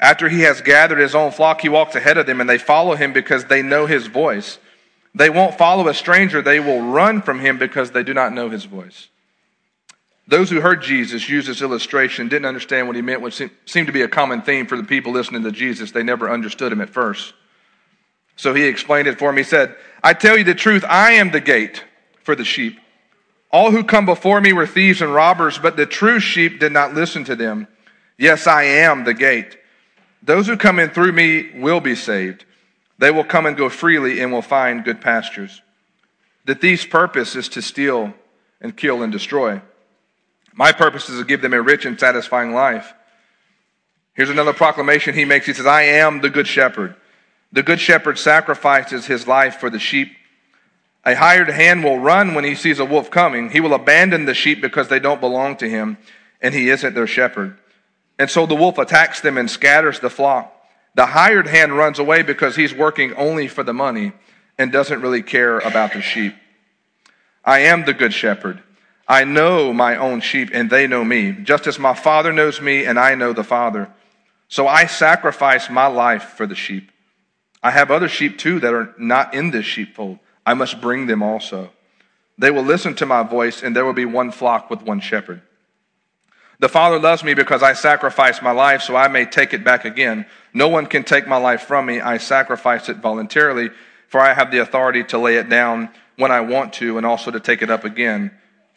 After 0.00 0.30
he 0.30 0.40
has 0.40 0.62
gathered 0.62 0.98
his 0.98 1.14
own 1.14 1.32
flock, 1.32 1.60
he 1.60 1.68
walks 1.68 1.94
ahead 1.94 2.16
of 2.16 2.24
them, 2.24 2.40
and 2.40 2.48
they 2.48 2.56
follow 2.56 2.94
him 2.94 3.12
because 3.12 3.44
they 3.44 3.60
know 3.60 3.84
his 3.84 4.06
voice. 4.06 4.58
They 5.14 5.30
won't 5.30 5.58
follow 5.58 5.88
a 5.88 5.94
stranger, 5.94 6.40
they 6.40 6.60
will 6.60 6.80
run 6.80 7.22
from 7.22 7.40
him 7.40 7.58
because 7.58 7.90
they 7.90 8.02
do 8.02 8.14
not 8.14 8.32
know 8.32 8.48
his 8.48 8.64
voice. 8.64 9.08
Those 10.26 10.48
who 10.48 10.60
heard 10.60 10.82
Jesus 10.82 11.28
use 11.28 11.46
this 11.46 11.62
illustration 11.62 12.28
didn't 12.28 12.46
understand 12.46 12.86
what 12.86 12.96
he 12.96 13.02
meant, 13.02 13.20
which 13.20 13.42
seemed 13.66 13.86
to 13.88 13.92
be 13.92 14.02
a 14.02 14.08
common 14.08 14.40
theme 14.40 14.66
for 14.66 14.76
the 14.76 14.84
people 14.84 15.12
listening 15.12 15.42
to 15.42 15.52
Jesus. 15.52 15.90
They 15.90 16.02
never 16.02 16.30
understood 16.30 16.72
him 16.72 16.80
at 16.80 16.90
first. 16.90 17.34
So 18.36 18.54
he 18.54 18.64
explained 18.64 19.08
it 19.08 19.18
for 19.18 19.32
me. 19.32 19.42
He 19.42 19.48
said, 19.48 19.76
I 20.02 20.14
tell 20.14 20.38
you 20.38 20.44
the 20.44 20.54
truth, 20.54 20.84
I 20.88 21.12
am 21.12 21.32
the 21.32 21.40
gate 21.40 21.84
for 22.22 22.34
the 22.34 22.44
sheep. 22.44 22.78
All 23.50 23.70
who 23.70 23.84
come 23.84 24.06
before 24.06 24.40
me 24.40 24.52
were 24.52 24.66
thieves 24.66 25.02
and 25.02 25.12
robbers, 25.12 25.58
but 25.58 25.76
the 25.76 25.84
true 25.84 26.20
sheep 26.20 26.58
did 26.58 26.72
not 26.72 26.94
listen 26.94 27.24
to 27.24 27.36
them. 27.36 27.68
Yes, 28.16 28.46
I 28.46 28.62
am 28.62 29.04
the 29.04 29.14
gate. 29.14 29.58
Those 30.22 30.46
who 30.46 30.56
come 30.56 30.78
in 30.78 30.90
through 30.90 31.12
me 31.12 31.50
will 31.56 31.80
be 31.80 31.94
saved. 31.94 32.46
They 33.02 33.10
will 33.10 33.24
come 33.24 33.46
and 33.46 33.56
go 33.56 33.68
freely 33.68 34.20
and 34.20 34.30
will 34.30 34.42
find 34.42 34.84
good 34.84 35.00
pastures. 35.00 35.60
The 36.44 36.54
thief's 36.54 36.86
purpose 36.86 37.34
is 37.34 37.48
to 37.48 37.60
steal 37.60 38.14
and 38.60 38.76
kill 38.76 39.02
and 39.02 39.10
destroy. 39.10 39.60
My 40.54 40.70
purpose 40.70 41.08
is 41.08 41.18
to 41.18 41.24
give 41.24 41.42
them 41.42 41.52
a 41.52 41.60
rich 41.60 41.84
and 41.84 41.98
satisfying 41.98 42.54
life. 42.54 42.94
Here's 44.14 44.30
another 44.30 44.52
proclamation 44.52 45.16
he 45.16 45.24
makes. 45.24 45.46
He 45.46 45.52
says, 45.52 45.66
I 45.66 45.82
am 45.82 46.20
the 46.20 46.30
good 46.30 46.46
shepherd. 46.46 46.94
The 47.50 47.64
good 47.64 47.80
shepherd 47.80 48.20
sacrifices 48.20 49.06
his 49.06 49.26
life 49.26 49.56
for 49.56 49.68
the 49.68 49.80
sheep. 49.80 50.12
A 51.04 51.16
hired 51.16 51.48
hand 51.48 51.82
will 51.82 51.98
run 51.98 52.34
when 52.34 52.44
he 52.44 52.54
sees 52.54 52.78
a 52.78 52.84
wolf 52.84 53.10
coming. 53.10 53.50
He 53.50 53.58
will 53.58 53.74
abandon 53.74 54.26
the 54.26 54.34
sheep 54.34 54.62
because 54.62 54.86
they 54.86 55.00
don't 55.00 55.20
belong 55.20 55.56
to 55.56 55.68
him, 55.68 55.98
and 56.40 56.54
he 56.54 56.70
isn't 56.70 56.94
their 56.94 57.08
shepherd. 57.08 57.58
And 58.16 58.30
so 58.30 58.46
the 58.46 58.54
wolf 58.54 58.78
attacks 58.78 59.20
them 59.20 59.38
and 59.38 59.50
scatters 59.50 59.98
the 59.98 60.08
flock. 60.08 60.56
The 60.94 61.06
hired 61.06 61.46
hand 61.46 61.76
runs 61.76 61.98
away 61.98 62.22
because 62.22 62.56
he's 62.56 62.74
working 62.74 63.14
only 63.14 63.48
for 63.48 63.62
the 63.62 63.72
money 63.72 64.12
and 64.58 64.70
doesn't 64.70 65.00
really 65.00 65.22
care 65.22 65.58
about 65.58 65.92
the 65.92 66.02
sheep. 66.02 66.34
I 67.44 67.60
am 67.60 67.84
the 67.84 67.94
good 67.94 68.12
shepherd. 68.12 68.62
I 69.08 69.24
know 69.24 69.72
my 69.72 69.96
own 69.96 70.20
sheep 70.20 70.50
and 70.52 70.70
they 70.70 70.86
know 70.86 71.04
me, 71.04 71.32
just 71.32 71.66
as 71.66 71.78
my 71.78 71.94
Father 71.94 72.32
knows 72.32 72.60
me 72.60 72.84
and 72.84 72.98
I 72.98 73.14
know 73.14 73.32
the 73.32 73.44
Father. 73.44 73.90
So 74.48 74.68
I 74.68 74.86
sacrifice 74.86 75.70
my 75.70 75.86
life 75.86 76.34
for 76.36 76.46
the 76.46 76.54
sheep. 76.54 76.90
I 77.62 77.70
have 77.70 77.90
other 77.90 78.08
sheep 78.08 78.38
too 78.38 78.60
that 78.60 78.74
are 78.74 78.94
not 78.98 79.34
in 79.34 79.50
this 79.50 79.64
sheepfold. 79.64 80.18
I 80.44 80.54
must 80.54 80.80
bring 80.80 81.06
them 81.06 81.22
also. 81.22 81.70
They 82.38 82.50
will 82.50 82.64
listen 82.64 82.94
to 82.96 83.06
my 83.06 83.22
voice, 83.22 83.62
and 83.62 83.76
there 83.76 83.84
will 83.84 83.92
be 83.92 84.04
one 84.04 84.30
flock 84.30 84.68
with 84.68 84.82
one 84.82 85.00
shepherd. 85.00 85.42
The 86.62 86.68
Father 86.68 86.98
loves 86.98 87.24
me 87.24 87.34
because 87.34 87.62
I 87.62 87.72
sacrifice 87.72 88.40
my 88.40 88.52
life 88.52 88.82
so 88.82 88.94
I 88.94 89.08
may 89.08 89.26
take 89.26 89.52
it 89.52 89.64
back 89.64 89.84
again. 89.84 90.26
No 90.54 90.68
one 90.68 90.86
can 90.86 91.02
take 91.02 91.26
my 91.26 91.36
life 91.36 91.62
from 91.62 91.86
me. 91.86 92.00
I 92.00 92.18
sacrifice 92.18 92.88
it 92.88 92.98
voluntarily, 92.98 93.70
for 94.06 94.20
I 94.20 94.32
have 94.32 94.50
the 94.52 94.58
authority 94.58 95.02
to 95.04 95.18
lay 95.18 95.36
it 95.36 95.48
down 95.48 95.90
when 96.16 96.30
I 96.30 96.40
want 96.40 96.72
to 96.74 96.98
and 96.98 97.04
also 97.04 97.32
to 97.32 97.40
take 97.40 97.62
it 97.62 97.70
up 97.70 97.84
again 97.84 98.30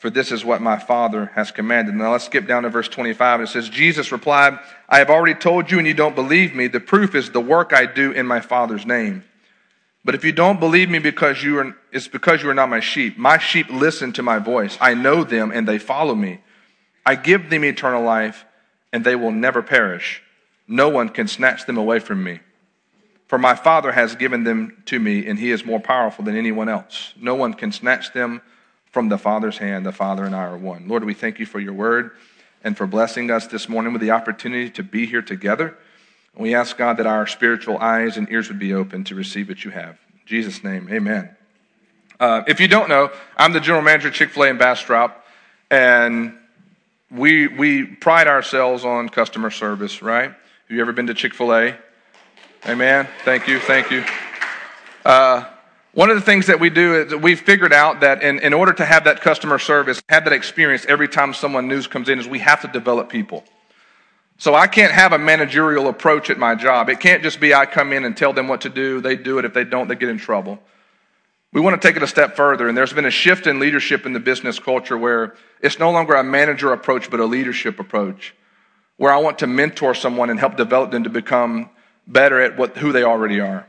for 0.06 0.12
this 0.12 0.32
is 0.32 0.46
what 0.46 0.62
my 0.62 0.78
Father 0.78 1.32
has 1.34 1.50
commanded. 1.50 1.96
Now 1.96 2.12
let's 2.12 2.26
skip 2.26 2.48
down 2.48 2.62
to 2.64 2.70
verse 2.70 2.88
25. 2.88 3.42
It 3.42 3.48
says, 3.48 3.70
Jesus 3.70 4.12
replied, 4.12 4.60
I 4.88 5.00
have 5.00 5.10
already 5.10 5.34
told 5.34 5.72
you 5.72 5.80
and 5.80 5.88
you 5.88 5.96
don't 5.96 6.16
believe 6.16 6.54
me. 6.54 6.68
The 6.68 6.80
proof 6.80 7.16
is 7.16 7.32
the 7.32 7.42
work 7.42 7.74
I 7.74 7.88
do 7.88 8.12
in 8.12 8.28
my 8.28 8.40
Father's 8.40 8.86
name. 8.86 9.24
But 10.04 10.14
if 10.14 10.24
you 10.24 10.32
don't 10.32 10.60
believe 10.60 10.92
me 10.92 11.00
because 11.00 11.42
you 11.44 11.58
are, 11.58 11.76
it's 11.92 12.08
because 12.08 12.44
you 12.44 12.50
are 12.50 12.54
not 12.54 12.70
my 12.70 12.82
sheep. 12.82 13.18
My 13.18 13.40
sheep 13.40 13.68
listen 13.72 14.14
to 14.14 14.22
my 14.22 14.38
voice. 14.38 14.78
I 14.80 14.94
know 14.94 15.24
them 15.24 15.52
and 15.52 15.68
they 15.68 15.80
follow 15.80 16.14
me. 16.14 16.42
I 17.06 17.16
give 17.16 17.50
them 17.50 17.64
eternal 17.64 18.04
life 18.04 18.46
and 18.92 19.04
they 19.04 19.16
will 19.16 19.32
never 19.32 19.62
perish. 19.62 20.24
No 20.68 20.90
one 20.90 21.10
can 21.10 21.28
snatch 21.28 21.66
them 21.66 21.78
away 21.78 22.00
from 22.00 22.24
me. 22.24 22.40
For 23.28 23.38
my 23.38 23.56
Father 23.56 23.92
has 23.92 24.16
given 24.16 24.44
them 24.44 24.82
to 24.86 25.00
me 25.00 25.28
and 25.28 25.38
he 25.38 25.52
is 25.52 25.66
more 25.66 25.80
powerful 25.80 26.26
than 26.26 26.36
anyone 26.36 26.70
else. 26.70 27.14
No 27.20 27.36
one 27.36 27.54
can 27.54 27.72
snatch 27.72 28.14
them 28.14 28.42
from 28.92 29.10
the 29.10 29.18
Father's 29.18 29.58
hand. 29.58 29.86
The 29.86 29.92
Father 29.92 30.24
and 30.24 30.36
I 30.36 30.44
are 30.44 30.58
one. 30.58 30.88
Lord, 30.88 31.04
we 31.04 31.14
thank 31.14 31.40
you 31.40 31.46
for 31.46 31.60
your 31.60 31.74
word 31.74 32.12
and 32.64 32.78
for 32.78 32.88
blessing 32.88 33.30
us 33.30 33.48
this 33.48 33.70
morning 33.70 33.94
with 33.94 34.02
the 34.02 34.12
opportunity 34.12 34.70
to 34.72 34.84
be 34.84 35.06
here 35.06 35.22
together. 35.22 35.78
We 36.38 36.54
ask, 36.54 36.78
God, 36.78 36.98
that 36.98 37.08
our 37.08 37.28
spiritual 37.28 37.78
eyes 37.78 38.18
and 38.18 38.30
ears 38.30 38.50
would 38.50 38.60
be 38.60 38.74
open 38.74 39.04
to 39.06 39.16
receive 39.16 39.48
what 39.48 39.64
you 39.64 39.72
have. 39.72 39.98
In 40.14 40.20
Jesus' 40.26 40.64
name, 40.64 40.88
amen. 40.92 41.30
Uh, 42.20 42.44
if 42.48 42.60
you 42.60 42.68
don't 42.68 42.90
know, 42.90 43.12
I'm 43.38 43.54
the 43.54 43.60
general 43.60 43.84
manager 43.84 44.10
of 44.10 44.14
Chick 44.14 44.32
fil 44.32 44.44
A 44.44 44.48
in 44.48 44.58
Bastrop, 44.58 45.26
and 45.70 46.38
we, 47.12 47.48
we 47.48 47.86
pride 47.86 48.28
ourselves 48.28 48.84
on 48.84 49.10
customer 49.10 49.52
service, 49.52 50.02
right? 50.02 50.30
Have 50.30 50.70
you 50.70 50.82
ever 50.82 50.92
been 50.92 51.08
to 51.08 51.14
Chick 51.14 51.34
fil 51.34 51.54
A? 51.54 51.76
Amen. 52.68 53.08
Thank 53.24 53.48
you. 53.48 53.60
Thank 53.60 53.92
you. 53.92 54.04
Uh, 55.04 55.46
one 55.94 56.10
of 56.10 56.16
the 56.16 56.22
things 56.22 56.48
that 56.48 56.60
we 56.60 56.70
do 56.70 56.96
is 56.96 57.16
we've 57.16 57.40
figured 57.40 57.72
out 57.72 58.02
that 58.02 58.22
in, 58.24 58.40
in 58.40 58.54
order 58.54 58.74
to 58.74 58.84
have 58.84 59.04
that 59.06 59.22
customer 59.22 59.60
service, 59.60 60.02
have 60.10 60.26
that 60.26 60.34
experience 60.34 60.86
every 60.88 61.08
time 61.08 61.34
someone 61.34 61.68
new 61.68 61.82
comes 61.84 62.10
in, 62.10 62.20
is 62.20 62.28
we 62.28 62.40
have 62.40 62.62
to 62.62 62.68
develop 62.68 63.10
people. 63.10 63.44
So 64.38 64.56
I 64.56 64.68
can't 64.68 64.92
have 64.92 65.14
a 65.14 65.18
managerial 65.18 65.88
approach 65.88 66.30
at 66.30 66.38
my 66.38 66.56
job. 66.56 66.90
It 66.90 67.00
can't 67.00 67.24
just 67.24 67.40
be 67.40 67.54
I 67.54 67.66
come 67.66 67.94
in 67.94 68.04
and 68.04 68.18
tell 68.18 68.34
them 68.34 68.50
what 68.50 68.62
to 68.62 68.70
do. 68.70 69.00
They 69.00 69.16
do 69.16 69.38
it. 69.38 69.46
If 69.46 69.54
they 69.54 69.64
don't, 69.64 69.88
they 69.88 69.96
get 69.96 70.10
in 70.10 70.18
trouble. 70.18 70.60
We 71.56 71.62
want 71.62 71.82
to 71.82 71.88
take 71.88 71.96
it 71.96 72.04
a 72.04 72.08
step 72.08 72.36
further, 72.36 72.68
and 72.68 72.78
there's 72.78 72.92
been 72.92 73.06
a 73.06 73.10
shift 73.10 73.48
in 73.48 73.60
leadership 73.60 74.06
in 74.06 74.12
the 74.12 74.20
business 74.20 74.60
culture 74.60 74.98
where 74.98 75.36
it's 75.62 75.80
no 75.80 75.90
longer 75.90 76.14
a 76.16 76.22
manager 76.22 76.74
approach, 76.74 77.10
but 77.10 77.22
a 77.22 77.26
leadership 77.26 77.80
approach, 77.80 78.36
where 78.98 79.14
I 79.14 79.20
want 79.20 79.40
to 79.40 79.48
mentor 79.48 79.96
someone 79.96 80.30
and 80.30 80.38
help 80.38 80.58
develop 80.58 80.92
them 80.92 81.06
to 81.06 81.10
become 81.10 81.70
better 82.06 82.42
at 82.42 82.58
what, 82.58 82.76
who 82.76 82.92
they 82.92 83.04
already 83.04 83.40
are. 83.40 83.66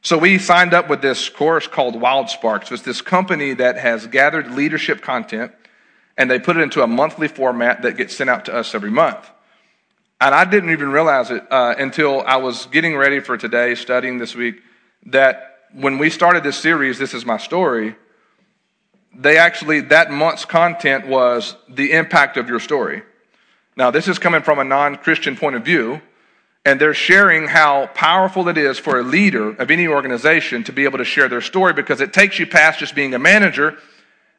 So 0.00 0.16
we 0.16 0.38
signed 0.38 0.74
up 0.74 0.88
with 0.88 1.02
this 1.02 1.28
course 1.28 1.66
called 1.66 2.00
Wild 2.00 2.30
Sparks. 2.30 2.70
It's 2.70 2.82
this 2.82 3.02
company 3.02 3.52
that 3.54 3.78
has 3.78 4.06
gathered 4.06 4.52
leadership 4.52 5.02
content 5.02 5.50
and 6.16 6.30
they 6.30 6.38
put 6.38 6.56
it 6.56 6.60
into 6.60 6.82
a 6.82 6.86
monthly 6.86 7.26
format 7.26 7.82
that 7.82 7.96
gets 7.96 8.16
sent 8.16 8.30
out 8.30 8.44
to 8.44 8.54
us 8.54 8.76
every 8.76 8.92
month. 8.92 9.28
And 10.20 10.36
I 10.36 10.44
didn't 10.44 10.70
even 10.70 10.92
realize 10.92 11.32
it 11.32 11.44
uh, 11.50 11.74
until 11.78 12.20
I 12.20 12.36
was 12.36 12.66
getting 12.66 12.96
ready 12.96 13.18
for 13.18 13.36
today, 13.36 13.74
studying 13.74 14.18
this 14.18 14.36
week, 14.36 14.62
that 15.06 15.57
when 15.72 15.98
we 15.98 16.10
started 16.10 16.42
this 16.42 16.56
series, 16.56 16.98
This 16.98 17.14
is 17.14 17.24
My 17.24 17.36
Story, 17.36 17.96
they 19.14 19.38
actually, 19.38 19.80
that 19.80 20.10
month's 20.10 20.44
content 20.44 21.06
was 21.06 21.56
the 21.68 21.92
impact 21.92 22.36
of 22.36 22.48
your 22.48 22.60
story. 22.60 23.02
Now, 23.76 23.90
this 23.90 24.08
is 24.08 24.18
coming 24.18 24.42
from 24.42 24.58
a 24.58 24.64
non 24.64 24.96
Christian 24.96 25.36
point 25.36 25.56
of 25.56 25.64
view, 25.64 26.00
and 26.64 26.80
they're 26.80 26.94
sharing 26.94 27.48
how 27.48 27.86
powerful 27.94 28.48
it 28.48 28.58
is 28.58 28.78
for 28.78 28.98
a 28.98 29.02
leader 29.02 29.50
of 29.50 29.70
any 29.70 29.86
organization 29.86 30.64
to 30.64 30.72
be 30.72 30.84
able 30.84 30.98
to 30.98 31.04
share 31.04 31.28
their 31.28 31.40
story 31.40 31.72
because 31.72 32.00
it 32.00 32.12
takes 32.12 32.38
you 32.38 32.46
past 32.46 32.78
just 32.78 32.94
being 32.94 33.14
a 33.14 33.18
manager 33.18 33.78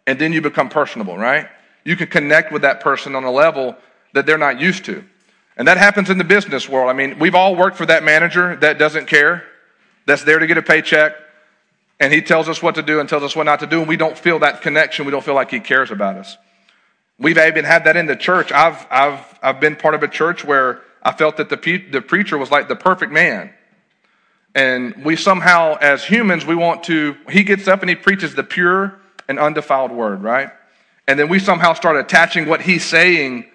and 0.05 0.19
then 0.19 0.33
you 0.33 0.41
become 0.41 0.69
personable, 0.69 1.17
right? 1.17 1.48
You 1.83 1.95
can 1.95 2.07
connect 2.07 2.51
with 2.51 2.62
that 2.63 2.81
person 2.81 3.15
on 3.15 3.24
a 3.24 3.31
level 3.31 3.75
that 4.13 4.25
they're 4.25 4.38
not 4.38 4.59
used 4.59 4.86
to. 4.86 5.03
And 5.57 5.67
that 5.67 5.77
happens 5.77 6.09
in 6.09 6.17
the 6.17 6.24
business 6.24 6.69
world. 6.69 6.89
I 6.89 6.93
mean, 6.93 7.19
we've 7.19 7.36
all 7.36 7.55
worked 7.55 7.77
for 7.77 7.86
that 7.86 8.03
manager 8.03 8.55
that 8.57 8.77
doesn't 8.77 9.07
care, 9.07 9.43
that's 10.10 10.24
there 10.24 10.39
to 10.39 10.48
get 10.48 10.58
a 10.58 10.62
paycheck, 10.62 11.13
and 12.00 12.13
he 12.13 12.22
tells 12.22 12.50
us 12.50 12.62
what 12.62 12.75
to 12.75 12.82
do 12.82 13.00
and 13.00 13.08
tells 13.08 13.24
us 13.24 13.36
what 13.36 13.44
not 13.44 13.60
to 13.60 13.68
do, 13.68 13.80
and 13.80 13.88
we 13.88 13.98
don't 13.98 14.18
feel 14.18 14.39
that 14.39 14.62
connection. 14.62 15.06
We 15.06 15.12
don't 15.12 15.24
feel 15.24 15.36
like 15.36 15.51
he 15.51 15.60
cares 15.60 15.92
about 15.92 16.18
us. 16.18 16.38
We've 17.18 17.38
even 17.38 17.66
had 17.66 17.84
that 17.84 17.98
in 17.98 18.06
the 18.06 18.16
church. 18.16 18.51
I've, 18.51 18.88
I've, 18.89 19.39
I've 19.42 19.60
been 19.60 19.75
part 19.75 19.94
of 19.94 20.04
a 20.04 20.08
church 20.08 20.46
where 20.46 20.82
I 21.04 21.12
felt 21.12 21.38
that 21.38 21.50
the, 21.50 21.58
pe- 21.58 21.89
the 21.89 22.01
preacher 22.01 22.38
was 22.38 22.50
like 22.50 22.68
the 22.68 22.75
perfect 22.75 23.12
man. 23.12 23.54
And 24.56 25.04
we 25.04 25.16
somehow, 25.16 25.78
as 25.80 26.04
humans, 26.04 26.46
we 26.46 26.56
want 26.56 26.84
to, 26.86 27.16
he 27.30 27.44
gets 27.44 27.68
up 27.68 27.82
and 27.82 27.89
he 27.89 27.96
preaches 27.96 28.36
the 28.36 28.44
pure 28.44 29.00
and 29.28 29.38
undefiled 29.38 29.92
word, 29.92 30.24
right? 30.24 30.50
And 31.08 31.20
then 31.20 31.28
we 31.28 31.39
somehow 31.39 31.74
start 31.74 31.98
attaching 31.98 32.48
what 32.48 32.62
he's 32.62 32.86
saying 32.86 33.46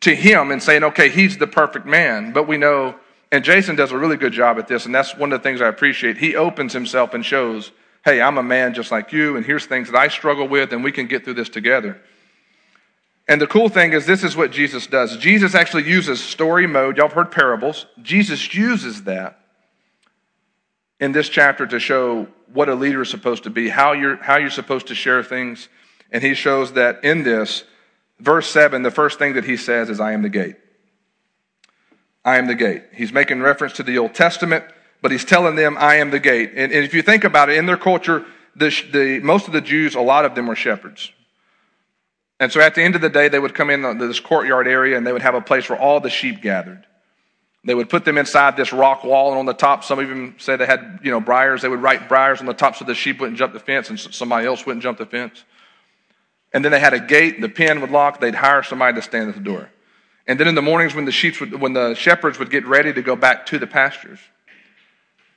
to 0.00 0.14
him 0.14 0.50
and 0.50 0.62
saying, 0.62 0.84
okay, 0.84 1.08
he's 1.08 1.38
the 1.38 1.46
perfect 1.46 1.86
man. 1.86 2.32
But 2.32 2.48
we 2.48 2.56
know, 2.56 2.94
and 3.34 3.44
Jason 3.44 3.74
does 3.74 3.90
a 3.90 3.98
really 3.98 4.16
good 4.16 4.32
job 4.32 4.58
at 4.58 4.68
this, 4.68 4.86
and 4.86 4.94
that's 4.94 5.16
one 5.16 5.32
of 5.32 5.40
the 5.40 5.42
things 5.42 5.60
I 5.60 5.66
appreciate. 5.66 6.18
He 6.18 6.36
opens 6.36 6.72
himself 6.72 7.14
and 7.14 7.26
shows, 7.26 7.72
hey, 8.04 8.22
I'm 8.22 8.38
a 8.38 8.44
man 8.44 8.74
just 8.74 8.92
like 8.92 9.12
you, 9.12 9.36
and 9.36 9.44
here's 9.44 9.66
things 9.66 9.90
that 9.90 9.98
I 9.98 10.06
struggle 10.06 10.46
with, 10.46 10.72
and 10.72 10.84
we 10.84 10.92
can 10.92 11.08
get 11.08 11.24
through 11.24 11.34
this 11.34 11.48
together. 11.48 12.00
And 13.26 13.40
the 13.40 13.48
cool 13.48 13.68
thing 13.68 13.92
is, 13.92 14.06
this 14.06 14.22
is 14.22 14.36
what 14.36 14.52
Jesus 14.52 14.86
does. 14.86 15.16
Jesus 15.16 15.56
actually 15.56 15.82
uses 15.82 16.22
story 16.22 16.68
mode. 16.68 16.96
Y'all 16.96 17.08
have 17.08 17.12
heard 17.12 17.32
parables. 17.32 17.86
Jesus 18.02 18.54
uses 18.54 19.02
that 19.02 19.40
in 21.00 21.10
this 21.10 21.28
chapter 21.28 21.66
to 21.66 21.80
show 21.80 22.28
what 22.52 22.68
a 22.68 22.74
leader 22.76 23.02
is 23.02 23.10
supposed 23.10 23.42
to 23.42 23.50
be, 23.50 23.68
how 23.68 23.94
you're, 23.94 24.14
how 24.22 24.36
you're 24.36 24.48
supposed 24.48 24.86
to 24.86 24.94
share 24.94 25.24
things. 25.24 25.68
And 26.12 26.22
he 26.22 26.34
shows 26.34 26.74
that 26.74 27.02
in 27.02 27.24
this, 27.24 27.64
verse 28.20 28.48
7, 28.48 28.84
the 28.84 28.92
first 28.92 29.18
thing 29.18 29.32
that 29.32 29.44
he 29.44 29.56
says 29.56 29.90
is, 29.90 29.98
I 29.98 30.12
am 30.12 30.22
the 30.22 30.28
gate. 30.28 30.54
I 32.24 32.38
am 32.38 32.46
the 32.46 32.54
gate. 32.54 32.84
He's 32.92 33.12
making 33.12 33.42
reference 33.42 33.74
to 33.74 33.82
the 33.82 33.98
Old 33.98 34.14
Testament, 34.14 34.64
but 35.02 35.12
he's 35.12 35.24
telling 35.24 35.56
them, 35.56 35.76
I 35.78 35.96
am 35.96 36.10
the 36.10 36.20
gate. 36.20 36.52
And, 36.54 36.72
and 36.72 36.84
if 36.84 36.94
you 36.94 37.02
think 37.02 37.24
about 37.24 37.50
it, 37.50 37.58
in 37.58 37.66
their 37.66 37.76
culture, 37.76 38.24
the, 38.56 38.70
the, 38.92 39.20
most 39.20 39.46
of 39.46 39.52
the 39.52 39.60
Jews, 39.60 39.94
a 39.94 40.00
lot 40.00 40.24
of 40.24 40.34
them 40.34 40.46
were 40.46 40.56
shepherds. 40.56 41.12
And 42.40 42.50
so 42.50 42.60
at 42.60 42.74
the 42.74 42.82
end 42.82 42.94
of 42.94 43.00
the 43.00 43.10
day, 43.10 43.28
they 43.28 43.38
would 43.38 43.54
come 43.54 43.70
in 43.70 43.98
this 43.98 44.20
courtyard 44.20 44.66
area 44.66 44.96
and 44.96 45.06
they 45.06 45.12
would 45.12 45.22
have 45.22 45.34
a 45.34 45.40
place 45.40 45.68
where 45.68 45.78
all 45.78 46.00
the 46.00 46.10
sheep 46.10 46.40
gathered. 46.40 46.86
They 47.66 47.74
would 47.74 47.88
put 47.88 48.04
them 48.04 48.18
inside 48.18 48.56
this 48.56 48.74
rock 48.74 49.04
wall, 49.04 49.30
and 49.30 49.38
on 49.38 49.46
the 49.46 49.54
top, 49.54 49.84
some 49.84 49.98
of 49.98 50.06
them 50.06 50.34
said 50.38 50.60
they 50.60 50.66
had, 50.66 51.00
you 51.02 51.10
know, 51.10 51.20
briars. 51.20 51.62
They 51.62 51.68
would 51.68 51.80
write 51.80 52.08
briars 52.08 52.40
on 52.40 52.46
the 52.46 52.52
top 52.52 52.76
so 52.76 52.84
the 52.84 52.94
sheep 52.94 53.20
wouldn't 53.20 53.38
jump 53.38 53.54
the 53.54 53.60
fence 53.60 53.88
and 53.88 53.98
somebody 53.98 54.46
else 54.46 54.66
wouldn't 54.66 54.82
jump 54.82 54.98
the 54.98 55.06
fence. 55.06 55.44
And 56.52 56.64
then 56.64 56.72
they 56.72 56.80
had 56.80 56.92
a 56.92 57.00
gate, 57.00 57.40
the 57.40 57.48
pen 57.48 57.80
would 57.80 57.90
lock, 57.90 58.20
they'd 58.20 58.34
hire 58.34 58.62
somebody 58.62 58.94
to 58.96 59.02
stand 59.02 59.28
at 59.28 59.34
the 59.34 59.40
door. 59.40 59.70
And 60.26 60.40
then 60.40 60.48
in 60.48 60.54
the 60.54 60.62
mornings 60.62 60.94
when 60.94 61.04
the 61.04 61.12
sheep 61.12 61.38
would, 61.40 61.60
when 61.60 61.74
the 61.74 61.94
shepherds 61.94 62.38
would 62.38 62.50
get 62.50 62.66
ready 62.66 62.92
to 62.92 63.02
go 63.02 63.14
back 63.16 63.46
to 63.46 63.58
the 63.58 63.66
pastures, 63.66 64.20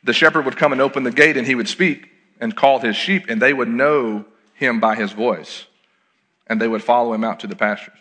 the 0.04 0.14
shepherd 0.14 0.46
would 0.46 0.58
come 0.58 0.72
and 0.72 0.82
open 0.82 1.04
the 1.04 1.12
gate 1.12 1.38
and 1.38 1.46
he 1.46 1.56
would 1.56 1.68
speak 1.68 2.10
and 2.40 2.56
call 2.56 2.80
his 2.80 2.96
sheep, 2.96 3.26
and 3.30 3.42
they 3.42 3.52
would 3.52 3.68
know 3.68 4.24
him 4.54 4.80
by 4.80 4.96
his 4.96 5.12
voice 5.12 5.66
and 6.50 6.62
they 6.62 6.68
would 6.68 6.84
follow 6.84 7.14
him 7.14 7.24
out 7.24 7.40
to 7.42 7.48
the 7.48 7.56
pastures. 7.56 7.98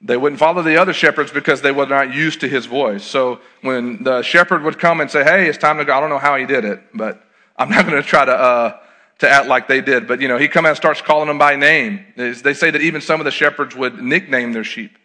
They 0.00 0.16
wouldn't 0.16 0.38
follow 0.38 0.62
the 0.62 0.80
other 0.80 0.92
shepherds 0.92 1.32
because 1.32 1.60
they 1.60 1.72
were 1.72 1.86
not 1.86 2.14
used 2.14 2.40
to 2.40 2.48
his 2.48 2.66
voice. 2.66 3.04
So 3.04 3.40
when 3.62 4.04
the 4.04 4.22
shepherd 4.22 4.62
would 4.62 4.78
come 4.78 5.00
and 5.00 5.10
say, 5.10 5.24
Hey, 5.24 5.48
it's 5.48 5.58
time 5.58 5.78
to 5.78 5.84
go, 5.84 5.96
I 5.96 6.00
don't 6.00 6.10
know 6.10 6.18
how 6.18 6.36
he 6.36 6.46
did 6.46 6.64
it, 6.64 6.80
but 6.94 7.22
I'm 7.56 7.68
not 7.68 7.84
going 7.86 8.00
to 8.00 8.08
try 8.08 8.24
to, 8.24 8.32
uh, 8.32 8.80
to 9.18 9.28
act 9.28 9.48
like 9.48 9.66
they 9.66 9.80
did. 9.80 10.06
But, 10.06 10.20
you 10.20 10.28
know, 10.28 10.38
he 10.38 10.46
come 10.46 10.66
out 10.66 10.70
and 10.70 10.76
starts 10.76 11.02
calling 11.02 11.26
them 11.26 11.38
by 11.38 11.56
name. 11.56 12.04
They 12.16 12.54
say 12.54 12.70
that 12.70 12.80
even 12.80 13.00
some 13.00 13.20
of 13.20 13.24
the 13.24 13.32
shepherds 13.32 13.74
would 13.74 14.00
nickname 14.00 14.52
their 14.52 14.64
sheep. 14.64 14.96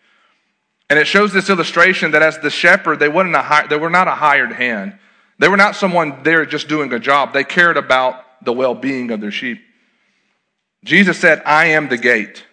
And 0.94 1.00
it 1.00 1.08
shows 1.08 1.34
this 1.34 1.50
illustration 1.50 2.12
that 2.12 2.22
as 2.22 2.38
the 2.38 2.52
shepherd, 2.52 3.00
they, 3.00 3.10
wasn't 3.10 3.36
a, 3.36 3.66
they 3.68 3.78
were 3.78 3.90
not 3.90 4.08
a 4.08 4.12
hired 4.12 4.52
hand. 4.52 4.96
They 5.40 5.48
were 5.48 5.58
not 5.58 5.76
someone 5.76 6.22
there 6.22 6.46
just 6.46 6.68
doing 6.68 6.94
a 6.94 7.00
job. 7.00 7.34
They 7.34 7.44
cared 7.44 7.78
about 7.78 8.24
the 8.46 8.54
well 8.54 8.76
being 8.76 9.10
of 9.10 9.20
their 9.20 9.32
sheep. 9.32 9.60
Jesus 10.84 11.20
said, 11.20 11.42
I 11.48 11.66
am 11.70 11.90
the 11.90 11.98
gate. 11.98 12.46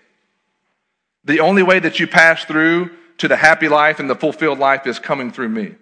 The 1.26 1.40
only 1.40 1.62
way 1.62 1.80
that 1.80 2.00
you 2.00 2.06
pass 2.06 2.42
through 2.46 2.88
to 3.18 3.28
the 3.28 3.36
happy 3.36 3.68
life 3.68 4.00
and 4.00 4.08
the 4.08 4.14
fulfilled 4.14 4.58
life 4.58 4.86
is 4.86 4.98
coming 4.98 5.30
through 5.30 5.50
me. 5.50 5.74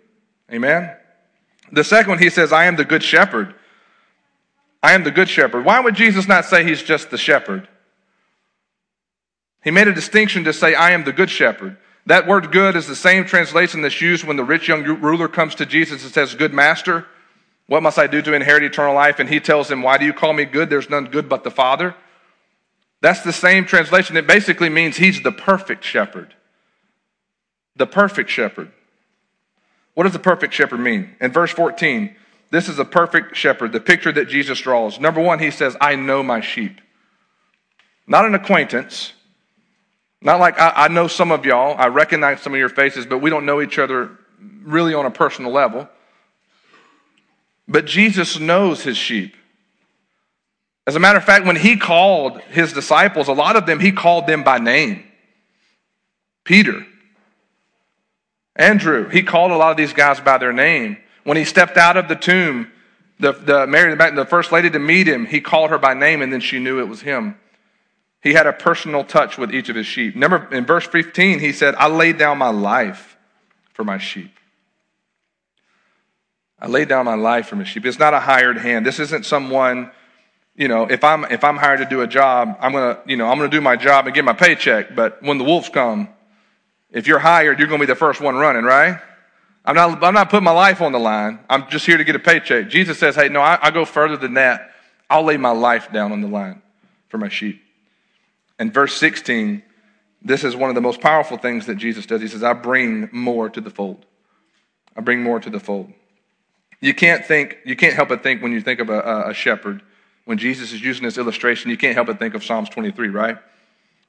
Amen? 0.53 0.97
The 1.71 1.85
second 1.85 2.11
one, 2.11 2.19
he 2.19 2.29
says, 2.29 2.53
I 2.53 2.65
am 2.65 2.75
the 2.75 2.85
good 2.85 3.05
shepherd. 3.05 3.55
I 4.83 4.95
am 4.95 5.05
the 5.05 5.13
good 5.13 5.29
shepherd. 5.29 5.65
Why 5.65 5.79
would 5.79 5.95
Jesus 5.95 6.27
not 6.27 6.45
say 6.45 6.65
he's 6.65 6.83
just 6.83 7.11
the 7.11 7.19
shepherd? 7.19 7.69
He 9.63 9.71
made 9.71 9.87
a 9.87 9.95
distinction 9.95 10.43
to 10.43 10.53
say, 10.53 10.75
I 10.75 10.91
am 10.91 11.05
the 11.05 11.13
good 11.13 11.31
shepherd. 11.31 11.77
That 12.09 12.27
word 12.27 12.53
good 12.53 12.75
is 12.75 12.87
the 12.87 12.97
same 12.97 13.27
translation 13.27 13.83
that's 13.83 14.01
used 14.01 14.25
when 14.25 14.39
the 14.39 14.45
rich 14.45 14.67
young 14.67 14.83
ruler 14.83 15.29
comes 15.29 15.55
to 15.57 15.67
Jesus 15.67 16.03
and 16.03 16.11
says, 16.11 16.35
Good 16.35 16.55
master, 16.55 17.07
what 17.67 17.83
must 17.83 17.99
I 17.99 18.07
do 18.07 18.23
to 18.23 18.33
inherit 18.33 18.63
eternal 18.63 18.95
life? 18.95 19.19
And 19.19 19.29
he 19.29 19.41
tells 19.41 19.71
him, 19.71 19.83
Why 19.83 19.99
do 19.99 20.07
you 20.07 20.15
call 20.15 20.33
me 20.33 20.47
good? 20.47 20.71
There's 20.71 20.89
none 20.89 21.05
good 21.05 21.29
but 21.29 21.45
the 21.45 21.51
Father. 21.51 21.95
That's 23.03 23.21
the 23.21 23.33
same 23.33 23.67
translation. 23.67 24.17
It 24.17 24.27
basically 24.27 24.71
means 24.71 24.97
he's 24.97 25.23
the 25.23 25.33
perfect 25.33 25.85
shepherd. 25.85 26.35
The 27.77 27.87
perfect 27.87 28.31
shepherd. 28.31 28.73
What 29.93 30.05
does 30.05 30.15
the 30.15 30.19
perfect 30.19 30.55
shepherd 30.55 30.81
mean? 30.81 31.15
In 31.21 31.31
verse 31.31 31.51
14, 31.51 32.17
this 32.51 32.71
is 32.71 32.79
a 32.79 32.87
perfect 32.87 33.37
shepherd, 33.37 33.73
the 33.73 33.81
picture 33.81 34.13
that 34.13 34.31
Jesus 34.31 34.59
draws. 34.61 34.99
Number 34.99 35.21
one, 35.21 35.41
he 35.41 35.51
says, 35.51 35.77
I 35.79 35.95
know 35.95 36.23
my 36.23 36.41
sheep. 36.41 36.81
Not 38.07 38.25
an 38.25 38.35
acquaintance. 38.35 39.13
Not 40.21 40.41
like 40.41 40.59
I, 40.59 40.73
I 40.75 40.89
know 40.89 41.07
some 41.07 41.31
of 41.31 41.47
y'all, 41.47 41.77
I 41.79 41.87
recognize 41.89 42.41
some 42.41 42.53
of 42.53 42.59
your 42.59 42.69
faces, 42.69 43.07
but 43.07 43.19
we 43.19 43.31
don't 43.31 43.47
know 43.47 43.61
each 43.61 43.79
other 43.79 44.11
really 44.63 44.95
on 44.95 45.07
a 45.07 45.11
personal 45.11 45.53
level. 45.53 45.89
But 47.69 47.85
Jesus 47.85 48.39
knows 48.39 48.83
his 48.83 48.97
sheep. 48.97 49.37
As 50.87 50.97
a 50.97 51.01
matter 51.01 51.19
of 51.19 51.25
fact, 51.25 51.45
when 51.45 51.57
he 51.57 51.77
called 51.77 52.41
his 52.41 52.73
disciples, 52.73 53.29
a 53.29 53.33
lot 53.33 53.57
of 53.57 53.67
them, 53.67 53.79
he 53.79 53.93
called 53.93 54.27
them 54.27 54.43
by 54.43 54.59
name. 54.59 55.05
Peter, 56.45 56.87
Andrew, 58.57 59.09
he 59.09 59.23
called 59.23 59.53
a 59.53 59.57
lot 59.57 59.71
of 59.71 59.77
these 59.77 59.93
guys 59.93 60.19
by 60.19 60.39
their 60.39 60.53
name. 60.53 60.97
When 61.25 61.37
he 61.37 61.45
stepped 61.45 61.77
out 61.77 61.99
of 61.99 62.09
the 62.09 62.17
tomb, 62.17 62.73
the, 63.21 63.33
the 63.33 63.67
Mary, 63.67 63.95
the 63.95 64.25
first 64.25 64.51
lady 64.51 64.71
to 64.71 64.79
meet 64.79 65.07
him, 65.07 65.27
he 65.27 65.43
called 65.43 65.71
her 65.71 65.79
by 65.79 65.93
name 65.93 66.23
and 66.23 66.33
then 66.33 66.41
she 66.41 66.59
knew 66.59 66.81
it 66.81 66.89
was 66.89 67.03
him. 67.03 67.39
He 68.21 68.33
had 68.33 68.47
a 68.47 68.53
personal 68.53 69.05
touch 69.05 69.39
with 69.39 69.55
each 69.55 69.69
of 69.69 69.77
his 69.77 69.87
sheep. 69.87 70.17
Number, 70.17 70.53
in 70.53 70.67
verse 70.67 70.87
15, 70.87 71.39
he 71.39 71.53
said, 71.53 71.75
I 71.77 71.89
laid 71.89 72.19
down 72.19 72.39
my 72.39 72.51
life 72.51 73.17
for 73.73 73.85
my 73.85 73.99
sheep. 73.99 74.33
I 76.61 76.67
laid 76.67 76.89
down 76.89 77.05
my 77.05 77.15
life 77.15 77.47
for 77.47 77.57
my 77.57 77.65
sheep. 77.65 77.87
It's 77.87 77.99
not 77.99 78.15
a 78.15 78.21
hired 78.21 78.59
hand. 78.59 78.85
This 78.85 78.99
isn't 78.99 79.25
someone 79.25 79.93
you 80.59 80.67
know, 80.67 80.91
if 80.91 81.05
I'm 81.05 81.25
if 81.27 81.45
I'm 81.45 81.57
hired 81.57 81.79
to 81.79 81.85
do 81.85 82.01
a 82.01 82.07
job, 82.09 82.59
I'm 82.61 82.73
gonna, 82.73 82.99
you 83.07 83.17
know, 83.17 83.29
I'm 83.29 83.39
gonna 83.39 83.49
do 83.49 83.61
my 83.61 83.77
job 83.77 84.07
and 84.07 84.15
get 84.15 84.25
my 84.25 84.33
paycheck. 84.33 84.93
But 84.93 85.23
when 85.23 85.39
the 85.39 85.45
wolves 85.45 85.69
come, 85.69 86.09
if 86.91 87.07
you're 87.07 87.21
hired, 87.21 87.61
you're 87.61 87.69
gonna 87.69 87.79
be 87.79 87.87
the 87.87 87.95
first 87.95 88.21
one 88.21 88.35
running, 88.35 88.65
right? 88.65 89.01
I'm 89.65 89.77
not 89.77 90.03
I'm 90.03 90.15
not 90.15 90.31
putting 90.31 90.43
my 90.43 90.51
life 90.51 90.81
on 90.83 90.91
the 90.91 90.99
line. 90.99 91.39
I'm 91.49 91.71
just 91.71 91.87
here 91.87 91.97
to 91.97 92.03
get 92.03 92.17
a 92.17 92.19
paycheck. 92.19 92.69
Jesus 92.71 92.99
says, 92.99 93.15
hey, 93.15 93.29
no, 93.29 93.41
I, 93.41 93.57
I 93.63 93.71
go 93.71 93.85
further 93.85 94.17
than 94.17 94.35
that. 94.35 94.73
I'll 95.09 95.23
lay 95.23 95.37
my 95.37 95.53
life 95.53 95.93
down 95.93 96.11
on 96.11 96.23
the 96.23 96.29
line 96.29 96.61
for 97.09 97.19
my 97.19 97.29
sheep. 97.29 97.63
And 98.59 98.73
verse 98.73 98.97
16, 98.97 99.63
this 100.23 100.45
is 100.45 100.57
one 100.57 100.69
of 100.69 100.75
the 100.75 100.81
most 100.81 101.01
powerful 101.01 101.39
things 101.39 101.67
that 101.67 101.77
Jesus 101.77 102.07
does. 102.07 102.21
He 102.21 102.29
says, 102.29 102.43
I 102.43 102.53
bring 102.53 103.09
more 103.13 103.49
to 103.49 103.61
the 103.61 103.71
fold. 103.71 104.05
I 104.97 105.01
bring 105.01 105.23
more 105.23 105.39
to 105.39 105.51
the 105.51 105.61
fold. 105.61 105.93
You 106.81 106.95
can't 106.95 107.25
think, 107.25 107.59
you 107.65 107.77
can't 107.77 107.95
help 107.95 108.09
but 108.09 108.23
think 108.23 108.43
when 108.43 108.53
you 108.53 108.61
think 108.61 108.81
of 108.81 108.89
a, 108.91 109.29
a 109.29 109.35
shepherd 109.35 109.83
when 110.29 110.37
Jesus 110.37 110.75
is 110.75 110.83
using 110.83 111.05
this 111.05 111.17
illustration, 111.17 111.71
you 111.71 111.79
can't 111.79 111.95
help 111.95 112.09
but 112.09 112.19
think 112.19 112.35
of 112.35 112.45
Psalms 112.45 112.69
23, 112.69 113.09
right? 113.09 113.39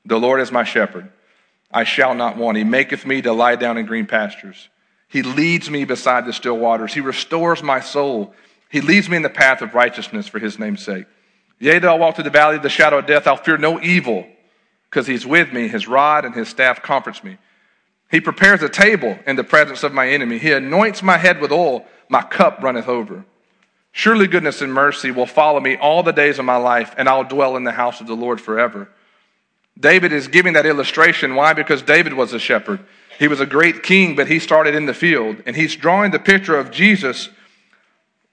The 0.04 0.20
Lord 0.20 0.42
is 0.42 0.52
my 0.52 0.66
shepherd. 0.66 1.10
I 1.72 1.86
shall 1.86 2.14
not 2.14 2.36
want. 2.36 2.58
He 2.58 2.66
maketh 2.66 3.06
me 3.06 3.22
to 3.22 3.32
lie 3.32 3.56
down 3.56 3.78
in 3.78 3.86
green 3.86 4.06
pastures. 4.06 4.68
He 5.08 5.22
leads 5.22 5.70
me 5.70 5.86
beside 5.86 6.26
the 6.26 6.34
still 6.34 6.58
waters. 6.58 6.94
He 6.94 7.00
restores 7.00 7.64
my 7.64 7.80
soul. 7.80 8.34
He 8.70 8.82
leads 8.82 9.10
me 9.10 9.16
in 9.16 9.24
the 9.24 9.30
path 9.30 9.62
of 9.62 9.74
righteousness 9.74 10.28
for 10.28 10.40
his 10.40 10.60
name's 10.60 10.84
sake. 10.84 11.06
Yea, 11.58 11.80
though 11.80 11.94
I 11.94 11.98
walk 11.98 12.16
through 12.16 12.26
the 12.26 12.32
valley 12.32 12.58
of 12.58 12.64
the 12.64 12.70
shadow 12.70 13.00
of 13.00 13.06
death, 13.06 13.26
I'll 13.26 13.38
fear 13.38 13.58
no 13.58 13.80
evil, 13.80 14.28
because 14.90 15.08
he's 15.08 15.26
with 15.26 15.54
me. 15.54 15.68
His 15.68 15.88
rod 15.88 16.26
and 16.26 16.34
his 16.34 16.48
staff 16.48 16.82
comforts 16.82 17.24
me. 17.24 17.38
He 18.10 18.20
prepares 18.20 18.64
a 18.64 18.70
table 18.70 19.20
in 19.28 19.36
the 19.36 19.44
presence 19.44 19.84
of 19.84 19.94
my 19.94 20.10
enemy. 20.10 20.40
He 20.40 20.52
anoints 20.52 21.04
my 21.04 21.18
head 21.18 21.40
with 21.40 21.52
oil. 21.52 21.86
My 22.10 22.24
cup 22.24 22.64
runneth 22.64 22.88
over. 22.88 23.24
Surely 23.92 24.28
goodness 24.28 24.62
and 24.62 24.74
mercy 24.74 25.12
will 25.12 25.26
follow 25.26 25.60
me 25.60 25.78
all 25.78 26.04
the 26.04 26.12
days 26.12 26.40
of 26.40 26.46
my 26.46 26.56
life, 26.56 26.94
and 26.98 27.10
I'll 27.10 27.24
dwell 27.24 27.56
in 27.56 27.64
the 27.64 27.72
house 27.72 28.02
of 28.02 28.08
the 28.08 28.16
Lord 28.16 28.40
forever. 28.42 28.90
David 29.80 30.12
is 30.12 30.28
giving 30.28 30.54
that 30.54 30.66
illustration. 30.66 31.36
Why? 31.36 31.54
Because 31.54 31.82
David 31.82 32.14
was 32.14 32.34
a 32.34 32.40
shepherd. 32.40 32.80
He 33.18 33.28
was 33.28 33.40
a 33.40 33.46
great 33.46 33.84
king, 33.84 34.16
but 34.16 34.28
he 34.28 34.40
started 34.40 34.76
in 34.76 34.86
the 34.86 34.94
field. 34.94 35.44
And 35.46 35.56
he's 35.56 35.76
drawing 35.76 36.12
the 36.12 36.20
picture 36.20 36.58
of 36.58 36.72
Jesus 36.72 37.30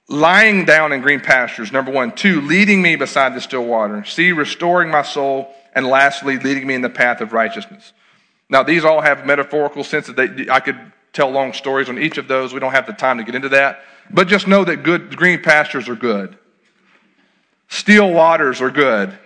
lying 0.08 0.64
down 0.64 0.92
in 0.92 1.00
green 1.00 1.20
pastures, 1.20 1.72
number 1.72 1.90
one. 1.90 2.12
Two, 2.12 2.40
leading 2.40 2.82
me 2.82 2.96
beside 2.96 3.34
the 3.34 3.40
still 3.40 3.64
water. 3.64 4.04
See, 4.04 4.32
restoring 4.32 4.90
my 4.90 5.02
soul. 5.02 5.52
And 5.76 5.86
lastly, 5.86 6.38
leading 6.38 6.66
me 6.66 6.74
in 6.74 6.80
the 6.80 6.90
path 6.90 7.20
of 7.20 7.32
righteousness. 7.32 7.92
Now, 8.48 8.64
these 8.64 8.84
all 8.84 9.02
have 9.02 9.26
metaphorical 9.26 9.84
sense 9.84 10.08
that 10.08 10.16
they, 10.16 10.50
I 10.50 10.58
could 10.58 10.80
tell 11.12 11.30
long 11.30 11.52
stories 11.52 11.88
on 11.88 11.98
each 11.98 12.18
of 12.18 12.26
those. 12.26 12.52
We 12.54 12.60
don't 12.60 12.72
have 12.72 12.86
the 12.86 12.94
time 12.94 13.18
to 13.18 13.24
get 13.24 13.34
into 13.34 13.50
that. 13.50 13.82
But 14.10 14.26
just 14.26 14.48
know 14.48 14.64
that 14.64 14.82
good 14.82 15.16
green 15.16 15.42
pastures 15.42 15.88
are 15.88 15.94
good. 15.94 16.38
Still 17.68 18.10
waters 18.10 18.60
are 18.62 18.70
good. 18.70 19.16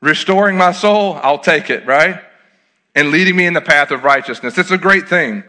Restoring 0.00 0.56
my 0.56 0.72
soul, 0.72 1.18
I'll 1.22 1.40
take 1.40 1.68
it, 1.68 1.84
right? 1.86 2.22
And 2.94 3.10
leading 3.10 3.36
me 3.36 3.46
in 3.46 3.52
the 3.52 3.60
path 3.60 3.90
of 3.90 4.04
righteousness. 4.04 4.56
It's 4.56 4.70
a 4.70 4.78
great 4.78 5.08
thing. 5.08 5.44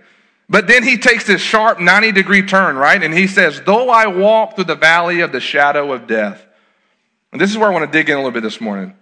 But 0.49 0.67
then 0.67 0.83
he 0.83 0.97
takes 0.97 1.25
this 1.25 1.41
sharp 1.41 1.79
90 1.79 2.11
degree 2.11 2.41
turn, 2.41 2.75
right? 2.75 3.01
And 3.01 3.13
he 3.13 3.27
says, 3.27 3.61
Though 3.61 3.89
I 3.89 4.07
walk 4.07 4.55
through 4.55 4.65
the 4.65 4.75
valley 4.75 5.21
of 5.21 5.31
the 5.31 5.39
shadow 5.39 5.93
of 5.93 6.05
death. 6.05 6.43
And 7.31 7.39
this 7.39 7.51
is 7.51 7.57
where 7.57 7.69
I 7.69 7.73
want 7.73 7.89
to 7.89 7.97
dig 7.97 8.09
in 8.09 8.15
a 8.15 8.17
little 8.17 8.31
bit 8.31 8.43
this 8.43 8.59
morning. 8.59 8.95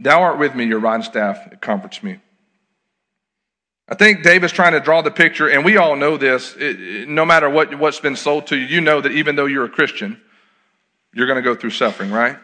Thou 0.00 0.22
art 0.22 0.38
with 0.38 0.54
me, 0.54 0.64
your 0.64 0.80
rod 0.80 0.94
and 0.96 1.04
staff, 1.04 1.46
it 1.52 1.60
comforts 1.60 2.02
me. 2.02 2.18
I 3.86 3.94
think 3.94 4.22
David's 4.22 4.52
trying 4.52 4.72
to 4.72 4.80
draw 4.80 5.02
the 5.02 5.10
picture, 5.10 5.48
and 5.48 5.64
we 5.64 5.76
all 5.76 5.94
know 5.94 6.16
this. 6.16 6.54
It, 6.56 6.80
it, 6.80 7.08
no 7.08 7.26
matter 7.26 7.50
what, 7.50 7.78
what's 7.78 8.00
been 8.00 8.16
sold 8.16 8.46
to 8.46 8.56
you, 8.56 8.64
you 8.64 8.80
know 8.80 9.00
that 9.00 9.12
even 9.12 9.36
though 9.36 9.46
you're 9.46 9.64
a 9.64 9.70
Christian, 9.70 10.20
you're 11.12 11.26
going 11.26 11.36
to 11.36 11.42
go 11.42 11.54
through 11.54 11.70
suffering, 11.70 12.10
right? 12.10 12.38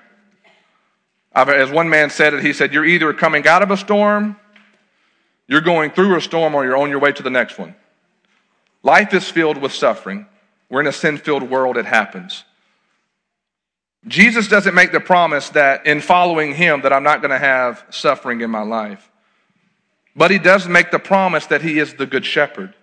I've, 1.33 1.49
as 1.49 1.71
one 1.71 1.88
man 1.88 2.11
said 2.11 2.35
it, 2.35 2.42
he 2.42 2.53
said, 2.53 2.75
You're 2.75 2.85
either 2.85 3.12
coming 3.14 3.47
out 3.47 3.62
of 3.62 3.71
a 3.71 3.77
storm, 3.77 4.37
you're 5.47 5.61
going 5.61 5.92
through 5.92 6.16
a 6.16 6.21
storm, 6.21 6.55
or 6.55 6.64
you're 6.64 6.77
on 6.77 6.90
your 6.90 6.99
way 6.99 7.12
to 7.12 7.23
the 7.23 7.31
next 7.31 7.59
one. 7.59 7.75
Life 8.83 9.14
is 9.14 9.31
filled 9.31 9.57
with 9.57 9.73
suffering. 9.73 10.27
We're 10.69 10.81
in 10.81 10.88
a 10.88 10.92
sin 10.92 11.16
filled 11.16 11.45
world, 11.45 11.77
it 11.77 11.87
happens. 11.87 12.45
Jesus 14.07 14.47
doesn't 14.47 14.75
make 14.75 14.92
the 14.92 15.01
promise 15.01 15.51
that 15.51 15.87
in 15.87 16.01
following 16.01 16.55
him 16.55 16.83
that 16.83 16.92
I'm 16.92 17.03
not 17.03 17.21
going 17.21 17.33
to 17.33 17.38
have 17.38 17.85
suffering 17.90 18.40
in 18.40 18.51
my 18.51 18.62
life. 18.62 19.11
But 20.14 20.31
he 20.31 20.38
does 20.38 20.69
make 20.69 20.90
the 20.90 20.99
promise 20.99 21.47
that 21.47 21.62
he 21.62 21.79
is 21.79 21.95
the 21.95 22.07
good 22.07 22.25
shepherd. 22.25 22.75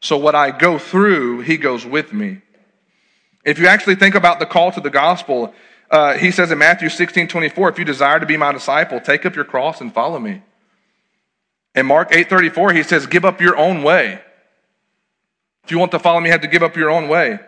So 0.00 0.16
what 0.16 0.34
I 0.34 0.50
go 0.50 0.78
through, 0.78 1.40
he 1.40 1.56
goes 1.56 1.86
with 1.86 2.12
me. 2.12 2.42
If 3.44 3.58
you 3.58 3.66
actually 3.66 3.94
think 3.94 4.14
about 4.14 4.40
the 4.40 4.46
call 4.46 4.72
to 4.72 4.80
the 4.80 4.90
gospel, 4.90 5.54
uh, 5.90 6.14
he 6.14 6.30
says 6.30 6.50
in 6.50 6.58
Matthew 6.58 6.88
16, 6.88 7.28
24, 7.28 7.70
if 7.70 7.78
you 7.78 7.84
desire 7.84 8.20
to 8.20 8.26
be 8.26 8.36
my 8.36 8.52
disciple, 8.52 9.00
take 9.00 9.24
up 9.24 9.34
your 9.34 9.44
cross 9.44 9.80
and 9.80 9.92
follow 9.92 10.18
me. 10.18 10.42
In 11.74 11.86
Mark 11.86 12.14
8, 12.14 12.28
34, 12.28 12.72
he 12.72 12.82
says, 12.82 13.06
give 13.06 13.24
up 13.24 13.40
your 13.40 13.56
own 13.56 13.82
way. 13.82 14.20
If 15.64 15.70
you 15.70 15.78
want 15.78 15.92
to 15.92 15.98
follow 15.98 16.20
me, 16.20 16.26
you 16.26 16.32
have 16.32 16.40
to 16.40 16.48
give 16.48 16.62
up 16.62 16.76
your 16.76 16.90
own 16.90 17.08
way. 17.08 17.38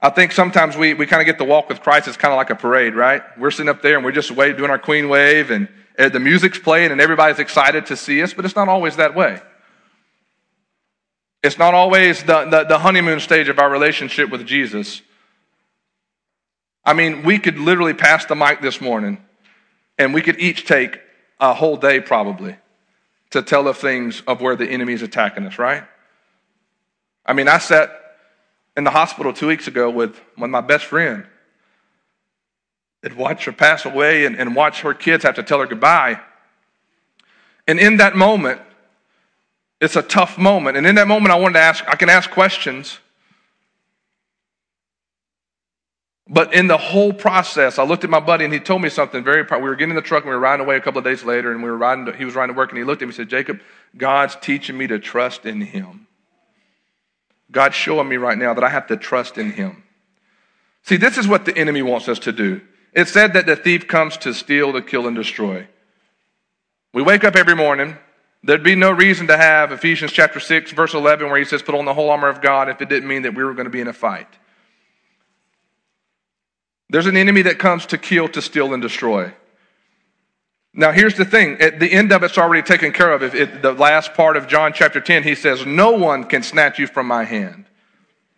I 0.00 0.10
think 0.10 0.32
sometimes 0.32 0.76
we, 0.76 0.94
we 0.94 1.06
kind 1.06 1.20
of 1.20 1.26
get 1.26 1.38
the 1.38 1.44
walk 1.44 1.68
with 1.68 1.80
Christ. 1.80 2.06
It's 2.06 2.16
kind 2.16 2.32
of 2.32 2.36
like 2.36 2.50
a 2.50 2.54
parade, 2.54 2.94
right? 2.94 3.22
We're 3.36 3.50
sitting 3.50 3.68
up 3.68 3.82
there 3.82 3.96
and 3.96 4.04
we're 4.04 4.12
just 4.12 4.30
wave, 4.30 4.56
doing 4.56 4.70
our 4.70 4.78
queen 4.78 5.08
wave 5.08 5.50
and 5.50 5.68
uh, 5.98 6.08
the 6.08 6.20
music's 6.20 6.58
playing 6.58 6.92
and 6.92 7.00
everybody's 7.00 7.40
excited 7.40 7.86
to 7.86 7.96
see 7.96 8.22
us, 8.22 8.32
but 8.32 8.44
it's 8.44 8.54
not 8.54 8.68
always 8.68 8.96
that 8.96 9.16
way. 9.16 9.40
It's 11.42 11.58
not 11.58 11.74
always 11.74 12.22
the, 12.22 12.44
the, 12.44 12.64
the 12.64 12.78
honeymoon 12.78 13.18
stage 13.18 13.48
of 13.48 13.58
our 13.58 13.70
relationship 13.70 14.30
with 14.30 14.46
Jesus. 14.46 15.02
I 16.84 16.92
mean, 16.92 17.24
we 17.24 17.38
could 17.38 17.58
literally 17.58 17.94
pass 17.94 18.24
the 18.24 18.36
mic 18.36 18.60
this 18.60 18.80
morning 18.80 19.18
and 19.98 20.14
we 20.14 20.22
could 20.22 20.38
each 20.38 20.64
take 20.64 21.00
a 21.40 21.54
whole 21.54 21.76
day 21.76 22.00
probably 22.00 22.56
to 23.30 23.42
tell 23.42 23.66
of 23.66 23.76
things 23.76 24.22
of 24.26 24.40
where 24.40 24.54
the 24.54 24.68
enemy 24.68 24.92
is 24.92 25.02
attacking 25.02 25.44
us, 25.44 25.58
right? 25.58 25.84
I 27.26 27.32
mean, 27.32 27.48
I 27.48 27.58
sat 27.58 27.90
in 28.78 28.84
the 28.84 28.90
hospital 28.90 29.32
two 29.32 29.48
weeks 29.48 29.66
ago 29.66 29.90
with, 29.90 30.20
with 30.38 30.50
my 30.50 30.60
best 30.60 30.84
friend 30.84 31.26
and 33.02 33.16
watch 33.16 33.44
her 33.44 33.52
pass 33.52 33.84
away 33.84 34.24
and, 34.24 34.36
and 34.36 34.54
watch 34.54 34.82
her 34.82 34.94
kids 34.94 35.24
have 35.24 35.34
to 35.34 35.42
tell 35.42 35.58
her 35.58 35.66
goodbye. 35.66 36.20
And 37.66 37.80
in 37.80 37.96
that 37.96 38.14
moment, 38.16 38.60
it's 39.80 39.96
a 39.96 40.02
tough 40.02 40.38
moment. 40.38 40.76
And 40.76 40.86
in 40.86 40.94
that 40.94 41.08
moment, 41.08 41.32
I 41.32 41.36
wanted 41.36 41.54
to 41.54 41.60
ask, 41.60 41.84
I 41.88 41.96
can 41.96 42.08
ask 42.08 42.30
questions. 42.30 43.00
But 46.28 46.54
in 46.54 46.68
the 46.68 46.76
whole 46.76 47.12
process, 47.12 47.80
I 47.80 47.84
looked 47.84 48.04
at 48.04 48.10
my 48.10 48.20
buddy 48.20 48.44
and 48.44 48.54
he 48.54 48.60
told 48.60 48.82
me 48.82 48.90
something 48.90 49.24
very. 49.24 49.42
We 49.42 49.60
were 49.60 49.74
getting 49.74 49.90
in 49.90 49.96
the 49.96 50.02
truck 50.02 50.22
and 50.22 50.30
we 50.30 50.36
were 50.36 50.40
riding 50.40 50.64
away 50.64 50.76
a 50.76 50.80
couple 50.80 50.98
of 50.98 51.04
days 51.04 51.24
later, 51.24 51.50
and 51.50 51.62
we 51.62 51.70
were 51.70 51.78
riding. 51.78 52.06
To, 52.06 52.12
he 52.12 52.24
was 52.24 52.34
riding 52.34 52.54
to 52.54 52.58
work, 52.58 52.70
and 52.70 52.78
he 52.78 52.84
looked 52.84 53.00
at 53.00 53.06
me 53.06 53.10
and 53.10 53.16
said, 53.16 53.30
"Jacob, 53.30 53.60
God's 53.96 54.36
teaching 54.36 54.76
me 54.76 54.86
to 54.88 54.98
trust 54.98 55.46
in 55.46 55.62
Him. 55.62 56.07
God's 57.50 57.74
showing 57.74 58.08
me 58.08 58.16
right 58.16 58.38
now 58.38 58.54
that 58.54 58.64
I 58.64 58.68
have 58.68 58.86
to 58.88 58.96
trust 58.96 59.38
in 59.38 59.52
Him." 59.52 59.82
See, 60.82 60.96
this 60.96 61.18
is 61.18 61.28
what 61.28 61.44
the 61.44 61.56
enemy 61.56 61.82
wants 61.82 62.08
us 62.08 62.18
to 62.20 62.32
do. 62.32 62.60
It 62.94 63.08
said 63.08 63.32
that 63.34 63.46
the 63.46 63.56
thief 63.56 63.86
comes 63.86 64.16
to 64.18 64.32
steal, 64.32 64.72
to 64.72 64.82
kill, 64.82 65.06
and 65.06 65.14
destroy. 65.14 65.66
We 66.92 67.02
wake 67.02 67.24
up 67.24 67.36
every 67.36 67.54
morning. 67.54 67.98
There'd 68.42 68.62
be 68.62 68.74
no 68.74 68.90
reason 68.90 69.26
to 69.26 69.36
have 69.36 69.72
Ephesians 69.72 70.12
chapter 70.12 70.40
6, 70.40 70.72
verse 70.72 70.94
11, 70.94 71.28
where 71.28 71.38
he 71.38 71.44
says, 71.44 71.60
Put 71.60 71.74
on 71.74 71.84
the 71.84 71.94
whole 71.94 72.10
armor 72.10 72.28
of 72.28 72.40
God 72.40 72.68
if 72.68 72.80
it 72.80 72.88
didn't 72.88 73.08
mean 73.08 73.22
that 73.22 73.34
we 73.34 73.44
were 73.44 73.52
going 73.52 73.66
to 73.66 73.70
be 73.70 73.80
in 73.80 73.88
a 73.88 73.92
fight. 73.92 74.28
There's 76.88 77.06
an 77.06 77.16
enemy 77.16 77.42
that 77.42 77.58
comes 77.58 77.84
to 77.86 77.98
kill, 77.98 78.28
to 78.28 78.40
steal, 78.40 78.72
and 78.72 78.82
destroy. 78.82 79.34
Now, 80.78 80.92
here's 80.92 81.16
the 81.16 81.24
thing 81.24 81.60
at 81.60 81.80
the 81.80 81.90
end 81.90 82.12
of 82.12 82.22
it's 82.22 82.38
already 82.38 82.62
taken 82.62 82.92
care 82.92 83.10
of. 83.10 83.24
If 83.24 83.34
it, 83.34 83.62
the 83.62 83.72
last 83.72 84.14
part 84.14 84.36
of 84.36 84.46
John 84.46 84.72
chapter 84.72 85.00
10, 85.00 85.24
he 85.24 85.34
says, 85.34 85.66
No 85.66 85.90
one 85.90 86.22
can 86.22 86.44
snatch 86.44 86.78
you 86.78 86.86
from 86.86 87.08
my 87.08 87.24
hand. 87.24 87.64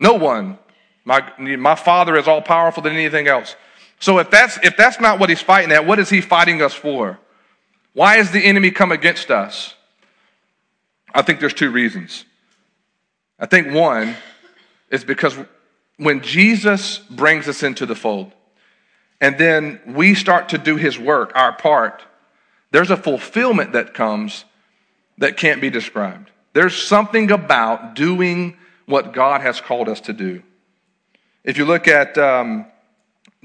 No 0.01 0.15
one. 0.15 0.59
My, 1.05 1.23
my 1.39 1.75
Father 1.75 2.17
is 2.17 2.27
all 2.27 2.41
powerful 2.41 2.83
than 2.83 2.95
anything 2.95 3.29
else. 3.29 3.57
So 3.99 4.19
if 4.21 4.31
that's, 4.31 4.59
if 4.63 4.75
that's 4.75 4.99
not 4.99 5.19
what 5.19 5.29
he's 5.29 5.43
fighting 5.43 5.71
at, 5.71 5.85
what 5.85 5.99
is 5.99 6.09
he 6.09 6.23
fighting 6.23 6.63
us 6.63 6.73
for? 6.73 7.19
Why 7.93 8.17
has 8.17 8.31
the 8.31 8.43
enemy 8.43 8.71
come 8.71 8.91
against 8.91 9.31
us? 9.31 9.75
I 11.15 11.21
think 11.21 11.41
there's 11.41 11.53
two 11.53 11.71
reasons. 11.71 12.25
I 13.39 13.45
think 13.45 13.71
one 13.71 14.17
is 14.91 15.05
because 15.05 15.37
when 15.99 16.23
Jesus 16.23 17.01
brings 17.01 17.49
us 17.49 17.63
into 17.63 17.85
the 17.85 17.95
fold, 17.95 18.33
and 19.21 19.37
then 19.37 19.79
we 19.87 20.15
start 20.15 20.49
to 20.51 20.59
do 20.59 20.77
his 20.77 20.99
work, 20.99 21.33
our 21.35 21.53
part, 21.53 22.03
there's 22.71 22.91
a 22.91 22.97
fulfillment 22.97 23.73
that 23.73 23.95
comes 23.95 24.45
that 25.19 25.37
can't 25.37 25.61
be 25.61 25.71
described. 25.71 26.31
There's 26.53 26.75
something 26.75 27.31
about 27.31 27.95
doing 27.95 28.57
what 28.87 29.13
God 29.13 29.41
has 29.41 29.61
called 29.61 29.89
us 29.89 30.01
to 30.03 30.13
do. 30.13 30.43
If 31.45 31.57
you 31.57 31.65
look 31.65 31.89
at 31.89 32.19
um, 32.19 32.67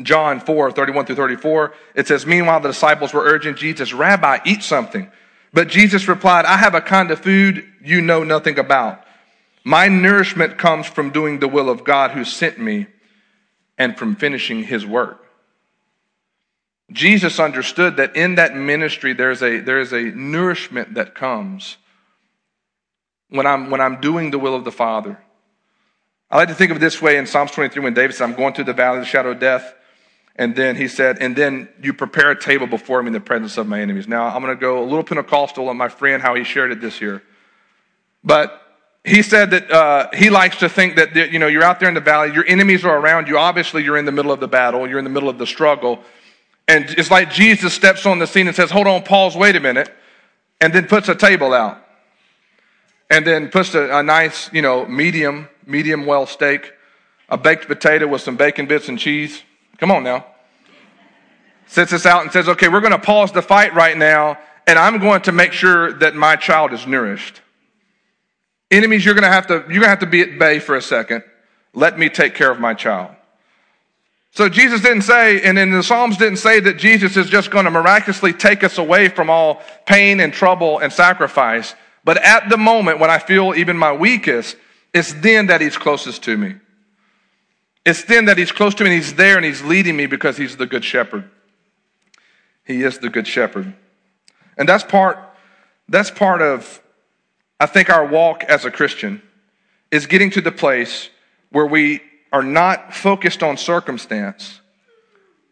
John 0.02 0.40
4 0.40 0.72
31 0.72 1.06
through 1.06 1.16
34, 1.16 1.74
it 1.96 2.08
says, 2.08 2.26
Meanwhile, 2.26 2.62
the 2.62 2.70
disciples 2.70 3.14
were 3.14 3.24
urging 3.24 3.56
Jesus, 3.56 3.94
Rabbi, 3.94 4.40
eat 4.46 4.64
something. 4.64 5.10
But 5.54 5.70
Jesus 5.70 6.08
replied, 6.08 6.46
I 6.46 6.58
have 6.58 6.76
a 6.76 6.82
kind 6.82 7.12
of 7.12 7.20
food 7.20 7.66
you 7.82 8.02
know 8.02 8.24
nothing 8.24 8.60
about. 8.60 9.04
My 9.64 9.88
nourishment 9.88 10.58
comes 10.58 10.86
from 10.86 11.12
doing 11.12 11.40
the 11.40 11.48
will 11.48 11.70
of 11.70 11.84
God 11.84 12.12
who 12.12 12.26
sent 12.26 12.60
me 12.60 12.88
and 13.78 13.98
from 13.98 14.16
finishing 14.16 14.64
his 14.64 14.86
work. 14.86 15.25
Jesus 16.92 17.40
understood 17.40 17.98
that 17.98 18.16
in 18.16 18.36
that 18.36 18.56
ministry 18.56 19.14
there's 19.14 19.42
a, 19.42 19.60
there 19.60 19.80
is 19.80 19.92
a 19.92 20.04
nourishment 20.04 20.94
that 20.96 21.16
comes 21.16 21.78
when 23.30 23.46
I'm, 23.46 23.70
when 23.70 23.82
I'm 23.82 24.00
doing 24.02 24.32
the 24.32 24.40
will 24.40 24.56
of 24.56 24.64
the 24.64 24.72
Father. 24.72 25.20
I 26.30 26.38
like 26.38 26.50
to 26.50 26.56
think 26.56 26.72
of 26.72 26.78
it 26.78 26.80
this 26.80 27.02
way 27.02 27.18
in 27.18 27.28
Psalms 27.28 27.52
23 27.52 27.84
when 27.84 27.94
David 27.94 28.16
said, 28.16 28.26
I'm 28.26 28.36
going 28.36 28.54
through 28.54 28.66
the 28.66 28.74
valley 28.74 29.00
of 29.00 29.04
the 29.04 29.10
shadow 29.10 29.32
of 29.32 29.40
death. 29.40 29.74
And 30.36 30.56
then 30.56 30.76
he 30.76 30.88
said, 30.88 31.20
and 31.22 31.36
then 31.36 31.70
you 31.82 31.94
prepare 31.94 32.32
a 32.32 32.40
table 32.40 32.68
before 32.68 33.02
me 33.02 33.08
in 33.08 33.14
the 33.14 33.20
presence 33.22 33.58
of 33.58 33.68
my 33.68 33.80
enemies. 33.80 34.08
Now 34.08 34.28
I'm 34.28 34.42
going 34.42 34.56
to 34.56 34.60
go 34.60 34.84
a 34.84 34.86
little 34.86 35.04
Pentecostal 35.04 35.70
on 35.70 35.78
my 35.78 35.88
friend, 35.88 36.22
how 36.22 36.36
he 36.36 36.44
shared 36.44 36.72
it 36.72 36.82
this 36.82 37.00
year. 37.00 37.24
But 38.24 38.62
he 39.06 39.22
said 39.22 39.52
that 39.52 39.72
uh, 39.72 40.10
he 40.14 40.30
likes 40.30 40.58
to 40.58 40.68
think 40.68 40.96
that 40.96 41.16
you 41.32 41.38
know 41.40 41.48
you're 41.48 41.64
out 41.64 41.80
there 41.80 41.88
in 41.88 41.96
the 41.96 42.02
valley, 42.02 42.34
your 42.34 42.46
enemies 42.46 42.84
are 42.84 42.98
around 42.98 43.28
you. 43.28 43.38
Obviously, 43.38 43.84
you're 43.84 43.98
in 43.98 44.06
the 44.06 44.12
middle 44.12 44.32
of 44.32 44.40
the 44.40 44.48
battle, 44.48 44.90
you're 44.90 44.98
in 44.98 45.04
the 45.04 45.12
middle 45.12 45.30
of 45.30 45.38
the 45.38 45.46
struggle, 45.46 46.04
and 46.68 46.90
it's 46.98 47.12
like 47.12 47.32
Jesus 47.32 47.74
steps 47.74 48.06
on 48.06 48.20
the 48.20 48.28
scene 48.28 48.48
and 48.48 48.56
says, 48.56 48.72
Hold 48.72 48.88
on, 48.88 49.04
pause, 49.04 49.36
wait 49.36 49.56
a 49.56 49.60
minute, 49.60 49.94
and 50.60 50.74
then 50.74 50.88
puts 50.88 51.10
a 51.10 51.16
table 51.16 51.54
out. 51.54 51.82
And 53.10 53.26
then 53.26 53.50
puts 53.50 53.76
a, 53.76 54.00
a 54.00 54.04
nice, 54.04 54.52
you 54.52 54.64
know, 54.64 54.86
medium, 54.88 55.48
medium 55.68 56.08
well 56.08 56.26
steak, 56.26 56.74
a 57.30 57.38
baked 57.38 57.68
potato 57.68 58.08
with 58.08 58.22
some 58.22 58.36
bacon 58.36 58.66
bits 58.66 58.90
and 58.90 58.98
cheese. 58.98 59.44
Come 59.78 59.92
on 59.92 60.04
now. 60.04 60.26
Sets 61.68 61.94
us 61.94 62.06
out 62.06 62.24
and 62.24 62.32
says, 62.32 62.50
Okay, 62.50 62.68
we're 62.68 62.82
going 62.82 62.92
to 62.92 63.00
pause 63.00 63.32
the 63.32 63.44
fight 63.44 63.76
right 63.76 63.96
now, 63.96 64.40
and 64.66 64.80
I'm 64.80 64.98
going 65.00 65.22
to 65.22 65.32
make 65.32 65.54
sure 65.54 65.94
that 65.94 66.16
my 66.16 66.36
child 66.36 66.74
is 66.74 66.88
nourished. 66.88 67.42
Enemies, 68.72 69.06
you're 69.06 69.14
going 69.14 69.24
to 69.24 69.30
have 69.30 69.46
to, 69.48 69.54
you're 69.54 69.68
going 69.68 69.84
to 69.84 69.90
have 69.90 70.00
to 70.00 70.08
be 70.08 70.22
at 70.22 70.40
bay 70.40 70.58
for 70.58 70.76
a 70.76 70.82
second. 70.82 71.24
Let 71.76 72.00
me 72.00 72.10
take 72.10 72.34
care 72.34 72.50
of 72.50 72.60
my 72.60 72.74
child. 72.74 73.16
So 74.36 74.50
Jesus 74.50 74.82
didn't 74.82 75.04
say, 75.04 75.42
and 75.44 75.58
in 75.58 75.72
the 75.72 75.82
Psalms 75.82 76.18
didn't 76.18 76.40
say 76.40 76.60
that 76.60 76.78
Jesus 76.78 77.16
is 77.16 77.30
just 77.30 77.52
going 77.52 77.64
to 77.64 77.72
miraculously 77.72 78.34
take 78.34 78.66
us 78.66 78.78
away 78.78 79.08
from 79.08 79.30
all 79.30 79.62
pain 79.86 80.20
and 80.20 80.34
trouble 80.34 80.80
and 80.80 80.92
sacrifice. 80.92 81.74
But 82.04 82.18
at 82.18 82.50
the 82.50 82.58
moment 82.58 83.00
when 83.00 83.10
I 83.10 83.18
feel 83.18 83.56
even 83.56 83.78
my 83.78 83.94
weakest, 83.94 84.58
it's 84.94 85.14
then 85.14 85.48
that 85.48 85.62
he's 85.62 85.78
closest 85.78 86.22
to 86.24 86.36
me. 86.36 86.56
It's 87.86 88.04
then 88.04 88.26
that 88.26 88.38
he's 88.38 88.52
close 88.52 88.76
to 88.76 88.84
me 88.84 88.90
and 88.90 89.02
he's 89.02 89.14
there 89.14 89.38
and 89.38 89.46
he's 89.46 89.62
leading 89.62 89.96
me 89.96 90.06
because 90.06 90.36
he's 90.36 90.58
the 90.58 90.66
good 90.66 90.84
shepherd. 90.84 91.30
He 92.66 92.84
is 92.84 93.00
the 93.00 93.10
good 93.10 93.28
shepherd. 93.28 93.74
And 94.58 94.68
that's 94.68 94.84
part, 94.84 95.18
that's 95.88 96.12
part 96.12 96.42
of, 96.42 96.82
I 97.58 97.68
think, 97.68 97.90
our 97.90 98.06
walk 98.06 98.44
as 98.44 98.66
a 98.66 98.72
Christian 98.72 99.22
is 99.92 100.08
getting 100.08 100.30
to 100.32 100.42
the 100.42 100.52
place 100.52 101.10
where 101.52 101.66
we 101.66 102.02
are 102.36 102.44
not 102.44 102.94
focused 102.94 103.42
on 103.44 103.56
circumstance, 103.56 104.60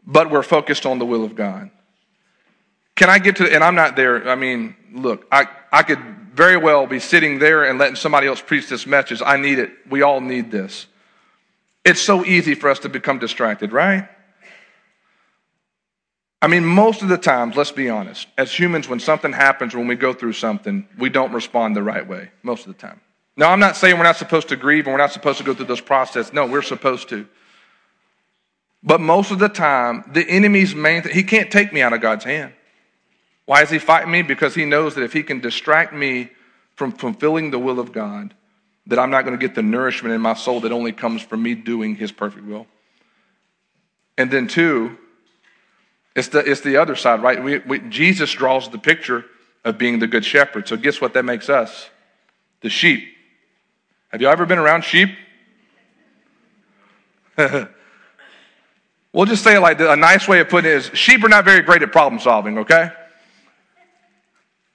but 0.05 0.29
we're 0.29 0.43
focused 0.43 0.85
on 0.85 0.99
the 0.99 1.05
will 1.05 1.23
of 1.23 1.33
God. 1.33 1.71
Can 2.97 3.09
I 3.09 3.19
get 3.19 3.37
to, 3.37 3.49
and 3.49 3.63
I'm 3.63 3.75
not 3.75 3.95
there. 3.95 4.27
I 4.27 4.35
mean, 4.35 4.75
look, 4.91 5.25
I, 5.31 5.47
I 5.71 5.83
could 5.83 5.99
very 6.33 6.57
well 6.57 6.85
be 6.85 6.99
sitting 6.99 7.39
there 7.39 7.63
and 7.63 7.79
letting 7.79 7.95
somebody 7.95 8.27
else 8.27 8.41
preach 8.41 8.67
this 8.67 8.85
message. 8.85 9.21
I 9.25 9.37
need 9.37 9.59
it. 9.59 9.71
We 9.89 10.01
all 10.01 10.19
need 10.19 10.51
this. 10.51 10.87
It's 11.85 12.01
so 12.01 12.25
easy 12.25 12.53
for 12.53 12.69
us 12.69 12.79
to 12.79 12.89
become 12.89 13.17
distracted, 13.17 13.71
right? 13.71 14.09
I 16.41 16.47
mean, 16.47 16.65
most 16.65 17.01
of 17.01 17.07
the 17.07 17.17
times, 17.17 17.55
let's 17.55 17.71
be 17.71 17.89
honest, 17.89 18.27
as 18.37 18.51
humans, 18.51 18.89
when 18.89 18.99
something 18.99 19.31
happens, 19.31 19.73
when 19.73 19.87
we 19.87 19.95
go 19.95 20.11
through 20.11 20.33
something, 20.33 20.85
we 20.97 21.07
don't 21.07 21.31
respond 21.31 21.77
the 21.77 21.83
right 21.83 22.05
way, 22.05 22.31
most 22.43 22.67
of 22.67 22.75
the 22.75 22.77
time. 22.77 22.99
Now, 23.35 23.51
I'm 23.51 23.59
not 23.59 23.75
saying 23.75 23.97
we're 23.97 24.03
not 24.03 24.17
supposed 24.17 24.49
to 24.49 24.55
grieve 24.55 24.85
and 24.85 24.93
we're 24.93 24.99
not 24.99 25.11
supposed 25.11 25.39
to 25.39 25.43
go 25.43 25.53
through 25.53 25.65
this 25.65 25.81
process. 25.81 26.31
No, 26.33 26.45
we're 26.45 26.61
supposed 26.61 27.09
to. 27.09 27.27
But 28.83 29.01
most 29.01 29.31
of 29.31 29.39
the 29.39 29.49
time, 29.49 30.03
the 30.11 30.27
enemy's 30.27 30.75
main 30.75 31.01
thing, 31.01 31.13
he 31.13 31.23
can't 31.23 31.49
take 31.49 31.73
me 31.73 31.81
out 31.81 31.93
of 31.93 32.01
God's 32.01 32.25
hand. 32.25 32.53
Why 33.45 33.61
is 33.61 33.69
he 33.69 33.79
fighting 33.79 34.11
me? 34.11 34.21
Because 34.21 34.55
he 34.55 34.65
knows 34.65 34.95
that 34.95 35.03
if 35.03 35.13
he 35.13 35.23
can 35.23 35.39
distract 35.39 35.93
me 35.93 36.29
from 36.75 36.91
fulfilling 36.91 37.51
the 37.51 37.59
will 37.59 37.79
of 37.79 37.91
God, 37.91 38.33
that 38.87 38.99
I'm 38.99 39.09
not 39.09 39.23
going 39.23 39.37
to 39.37 39.47
get 39.47 39.55
the 39.55 39.61
nourishment 39.61 40.13
in 40.13 40.21
my 40.21 40.33
soul 40.33 40.59
that 40.61 40.71
only 40.71 40.91
comes 40.91 41.21
from 41.21 41.41
me 41.41 41.55
doing 41.55 41.95
his 41.95 42.11
perfect 42.11 42.45
will. 42.45 42.67
And 44.17 44.29
then, 44.29 44.47
two, 44.47 44.97
it's 46.15 46.27
the, 46.27 46.39
it's 46.39 46.61
the 46.61 46.77
other 46.77 46.95
side, 46.95 47.23
right? 47.23 47.41
We, 47.43 47.59
we, 47.59 47.79
Jesus 47.79 48.31
draws 48.31 48.69
the 48.69 48.77
picture 48.77 49.25
of 49.65 49.77
being 49.77 49.99
the 49.99 50.07
good 50.07 50.25
shepherd. 50.25 50.67
So, 50.67 50.77
guess 50.77 51.01
what 51.01 51.13
that 51.13 51.23
makes 51.23 51.49
us? 51.49 51.89
The 52.61 52.69
sheep. 52.69 53.12
Have 54.13 54.21
you 54.21 54.28
ever 54.28 54.45
been 54.45 54.60
around 54.60 54.84
sheep? 54.84 55.10
we'll 59.12 59.26
just 59.26 59.43
say 59.43 59.56
it 59.56 59.60
like 59.60 59.80
a 59.80 59.95
nice 59.95 60.28
way 60.28 60.39
of 60.39 60.49
putting 60.49 60.69
it 60.69 60.76
is 60.76 60.91
sheep 60.93 61.23
are 61.23 61.30
not 61.30 61.43
very 61.45 61.63
great 61.63 61.82
at 61.82 61.91
problem 61.91 62.21
solving, 62.21 62.60
okay? 62.60 62.91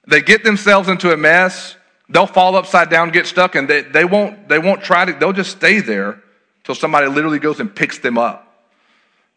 They 0.09 0.21
get 0.21 0.43
themselves 0.43 0.89
into 0.89 1.13
a 1.13 1.17
mess, 1.17 1.77
they'll 2.09 2.27
fall 2.27 2.57
upside 2.57 2.89
down, 2.89 3.11
get 3.11 3.27
stuck, 3.27 3.55
and 3.55 3.65
they, 3.65 3.83
they 3.83 4.03
won't 4.03 4.49
they 4.49 4.59
won't 4.59 4.83
try 4.83 5.05
to 5.05 5.13
they'll 5.13 5.31
just 5.31 5.51
stay 5.51 5.79
there 5.79 6.21
till 6.65 6.75
somebody 6.75 7.07
literally 7.07 7.39
goes 7.39 7.61
and 7.61 7.73
picks 7.73 7.99
them 7.99 8.17
up. 8.17 8.45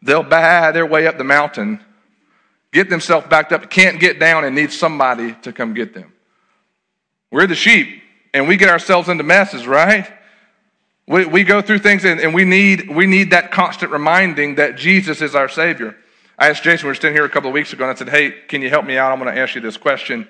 They'll 0.03 0.25
baa 0.25 0.73
their 0.73 0.85
way 0.85 1.07
up 1.07 1.17
the 1.17 1.23
mountain, 1.23 1.79
get 2.73 2.91
themselves 2.91 3.29
backed 3.29 3.53
up, 3.53 3.71
can't 3.71 4.01
get 4.01 4.19
down, 4.19 4.45
and 4.45 4.57
need 4.57 4.73
somebody 4.73 5.35
to 5.43 5.53
come 5.53 5.75
get 5.75 5.95
them. 5.95 6.13
We're 7.31 7.47
the 7.47 7.55
sheep 7.55 8.02
and 8.35 8.49
we 8.49 8.57
get 8.57 8.69
ourselves 8.69 9.09
into 9.09 9.25
messes, 9.25 9.67
right? 9.67 10.11
We, 11.07 11.27
we 11.27 11.45
go 11.45 11.61
through 11.61 11.81
things 11.81 12.05
and, 12.05 12.21
and 12.21 12.35
we, 12.35 12.45
need, 12.45 12.89
we 12.89 13.07
need 13.07 13.31
that 13.31 13.51
constant 13.51 13.93
reminding 13.93 14.57
that 14.57 14.77
Jesus 14.77 15.21
is 15.21 15.35
our 15.35 15.49
Savior. 15.49 15.97
I 16.39 16.49
asked 16.49 16.63
Jason, 16.63 16.87
we 16.87 16.91
were 16.91 16.95
sitting 16.95 17.13
here 17.13 17.25
a 17.25 17.29
couple 17.29 17.49
of 17.49 17.55
weeks 17.55 17.73
ago, 17.73 17.85
and 17.85 17.93
I 17.93 17.95
said, 17.95 18.09
Hey, 18.09 18.31
can 18.31 18.63
you 18.63 18.71
help 18.71 18.85
me 18.85 18.97
out? 18.97 19.13
I'm 19.13 19.21
going 19.21 19.33
to 19.33 19.41
ask 19.41 19.55
you 19.55 19.61
this 19.61 19.77
question. 19.77 20.27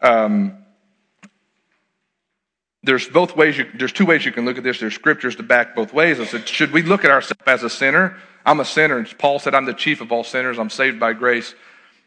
Um, 0.00 0.58
there's 2.82 3.08
both 3.08 3.36
ways 3.36 3.58
you, 3.58 3.66
there's 3.74 3.92
two 3.92 4.06
ways 4.06 4.24
you 4.24 4.32
can 4.32 4.44
look 4.44 4.58
at 4.58 4.64
this. 4.64 4.80
There's 4.80 4.94
scriptures 4.94 5.36
to 5.36 5.44
back 5.44 5.76
both 5.76 5.92
ways. 5.92 6.18
I 6.18 6.24
said, 6.24 6.48
should 6.48 6.72
we 6.72 6.82
look 6.82 7.04
at 7.04 7.10
ourselves 7.10 7.42
as 7.46 7.62
a 7.62 7.70
sinner? 7.70 8.16
I'm 8.44 8.58
a 8.58 8.64
sinner. 8.64 9.04
Paul 9.18 9.38
said, 9.38 9.54
I'm 9.54 9.66
the 9.66 9.74
chief 9.74 10.00
of 10.00 10.10
all 10.10 10.24
sinners. 10.24 10.58
I'm 10.58 10.70
saved 10.70 10.98
by 10.98 11.12
grace. 11.12 11.54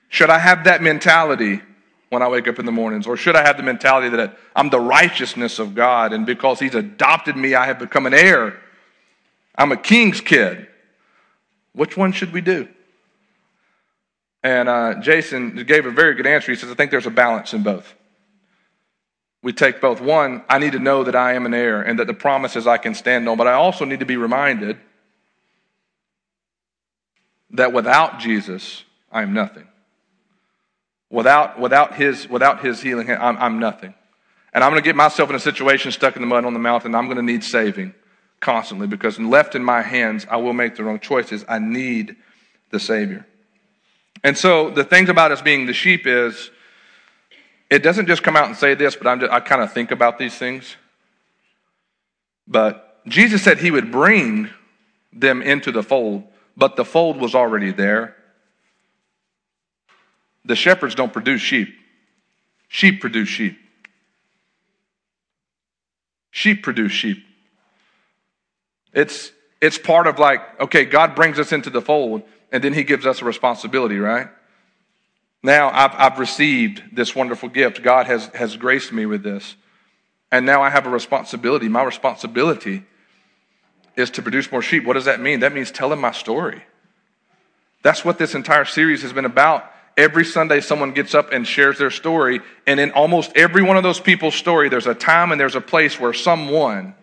Should 0.10 0.30
I 0.30 0.40
have 0.40 0.66
that 0.66 0.82
mentality 0.82 1.62
when 2.10 2.22
I 2.22 2.28
wake 2.28 2.48
up 2.48 2.60
in 2.60 2.66
the 2.66 2.72
mornings? 2.72 3.08
Or 3.08 3.18
should 3.18 3.36
I 3.36 3.46
have 3.46 3.58
the 3.58 3.64
mentality 3.64 4.10
that 4.10 4.38
I'm 4.56 4.70
the 4.70 4.80
righteousness 4.80 5.60
of 5.60 5.76
God 5.76 6.14
and 6.14 6.26
because 6.26 6.60
He's 6.60 6.76
adopted 6.76 7.36
me, 7.36 7.56
I 7.56 7.66
have 7.66 7.80
become 7.80 8.06
an 8.06 8.14
heir? 8.14 8.60
I'm 9.58 9.72
a 9.72 9.78
king's 9.78 10.22
kid. 10.22 10.68
Which 11.74 11.98
one 11.98 12.12
should 12.12 12.32
we 12.32 12.42
do? 12.42 12.68
And 14.44 14.70
uh, 14.70 15.02
Jason 15.02 15.64
gave 15.66 15.86
a 15.86 15.92
very 15.92 16.14
good 16.14 16.28
answer. 16.28 16.52
He 16.52 16.58
says, 16.58 16.70
I 16.70 16.76
think 16.76 16.92
there's 16.92 17.08
a 17.08 17.12
balance 17.12 17.54
in 17.54 17.64
both. 17.64 17.94
We 19.42 19.54
take 19.54 19.82
both. 19.82 20.02
One, 20.02 20.44
I 20.50 20.60
need 20.60 20.74
to 20.74 20.80
know 20.80 21.04
that 21.04 21.16
I 21.16 21.34
am 21.34 21.46
an 21.46 21.54
heir 21.54 21.82
and 21.82 22.00
that 22.00 22.08
the 22.08 22.14
promises 22.14 22.68
I 22.68 22.78
can 22.78 22.96
stand 22.96 23.28
on, 23.28 23.38
but 23.38 23.48
I 23.48 23.54
also 23.54 23.86
need 23.86 24.00
to 24.00 24.06
be 24.06 24.18
reminded 24.18 24.78
that 27.52 27.74
without 27.74 28.20
Jesus, 28.20 28.84
I 29.12 29.22
am 29.22 29.34
nothing. 29.34 29.68
Without, 31.10 31.60
without, 31.60 31.96
his, 31.96 32.28
without 32.28 32.64
his 32.64 32.82
healing, 32.82 33.10
I'm, 33.10 33.38
I'm 33.38 33.60
nothing. 33.60 33.94
And 34.54 34.64
I'm 34.64 34.72
going 34.72 34.82
to 34.82 34.88
get 34.88 34.96
myself 34.96 35.30
in 35.30 35.36
a 35.36 35.40
situation 35.40 35.92
stuck 35.92 36.16
in 36.16 36.22
the 36.22 36.28
mud 36.28 36.46
on 36.46 36.54
the 36.54 36.60
mountain. 36.60 36.96
I'm 36.96 37.06
going 37.06 37.18
to 37.18 37.24
need 37.24 37.44
saving 37.44 37.94
constantly 38.40 38.88
because 38.88 39.20
left 39.20 39.56
in 39.56 39.64
my 39.64 39.82
hands, 39.82 40.26
I 40.30 40.38
will 40.38 40.54
make 40.54 40.76
the 40.76 40.84
wrong 40.84 41.00
choices. 41.00 41.44
I 41.48 41.60
need 41.60 42.16
the 42.72 42.80
Savior. 42.80 43.26
And 44.24 44.38
so 44.38 44.70
the 44.70 44.84
things 44.84 45.10
about 45.10 45.32
us 45.32 45.42
being 45.42 45.66
the 45.66 45.74
sheep 45.74 46.08
is 46.08 46.52
it 47.70 47.84
doesn't 47.84 48.08
just 48.08 48.24
come 48.24 48.36
out 48.36 48.48
and 48.48 48.56
say 48.56 48.76
this, 48.76 48.96
but 48.96 49.20
just, 49.20 49.32
i 49.32 49.40
kind 49.40 49.62
of 49.62 49.74
think 49.74 49.92
about 49.92 50.18
these 50.18 50.36
things. 50.36 50.76
But 52.48 53.02
Jesus 53.08 53.44
said 53.44 53.60
he 53.60 53.72
would 53.72 53.92
bring 53.92 54.50
them 55.12 55.42
into 55.42 55.72
the 55.72 55.84
fold, 55.84 56.24
but 56.56 56.76
the 56.76 56.86
fold 56.86 57.18
was 57.18 57.36
already 57.36 57.72
there. 57.72 58.16
The 60.46 60.56
shepherds 60.56 60.96
don't 60.96 61.12
produce 61.12 61.42
sheep, 61.42 61.76
sheep 62.68 63.02
produce 63.02 63.30
sheep. 63.30 63.58
Sheep 66.32 66.64
produce 66.64 66.92
sheep. 66.92 67.24
It's, 68.94 69.32
it's 69.62 69.78
part 69.78 70.06
of 70.06 70.20
like, 70.20 70.60
okay, 70.60 70.86
God 70.86 71.16
brings 71.16 71.40
us 71.40 71.52
into 71.52 71.70
the 71.70 71.82
fold, 71.82 72.24
and 72.52 72.64
then 72.64 72.74
He 72.74 72.84
gives 72.84 73.06
us 73.06 73.22
a 73.22 73.26
responsibility, 73.26 73.98
right? 73.98 74.28
Now 75.42 75.70
I've, 75.70 75.94
I've 75.94 76.20
received 76.20 76.84
this 76.92 77.16
wonderful 77.16 77.50
gift. 77.50 77.84
God 77.84 78.08
has, 78.08 78.28
has 78.34 78.58
graced 78.58 78.92
me 78.92 79.06
with 79.06 79.24
this. 79.24 79.56
And 80.32 80.46
now 80.46 80.64
I 80.64 80.70
have 80.70 80.88
a 80.88 80.90
responsibility. 80.90 81.70
My 81.70 81.84
responsibility 81.84 82.84
is 83.96 84.10
to 84.12 84.22
produce 84.22 84.52
more 84.52 84.62
sheep. 84.62 84.86
What 84.86 84.94
does 84.94 85.06
that 85.06 85.22
mean? 85.22 85.42
That 85.42 85.54
means 85.54 85.72
telling 85.72 86.02
my 86.02 86.12
story. 86.12 86.64
That's 87.84 88.04
what 88.04 88.18
this 88.18 88.34
entire 88.34 88.66
series 88.66 89.04
has 89.04 89.14
been 89.14 89.26
about. 89.26 89.72
Every 89.98 90.26
Sunday, 90.26 90.60
someone 90.60 90.92
gets 90.92 91.16
up 91.16 91.32
and 91.32 91.48
shares 91.48 91.78
their 91.78 91.92
story. 91.92 92.42
And 92.68 92.80
in 92.80 92.92
almost 92.92 93.32
every 93.36 93.64
one 93.64 93.78
of 93.78 93.84
those 93.84 94.00
people's 94.00 94.36
story, 94.36 94.68
there's 94.68 94.88
a 94.88 94.96
time 94.96 95.32
and 95.32 95.40
there's 95.40 95.56
a 95.56 95.62
place 95.62 96.00
where 96.00 96.14
someone, 96.14 96.94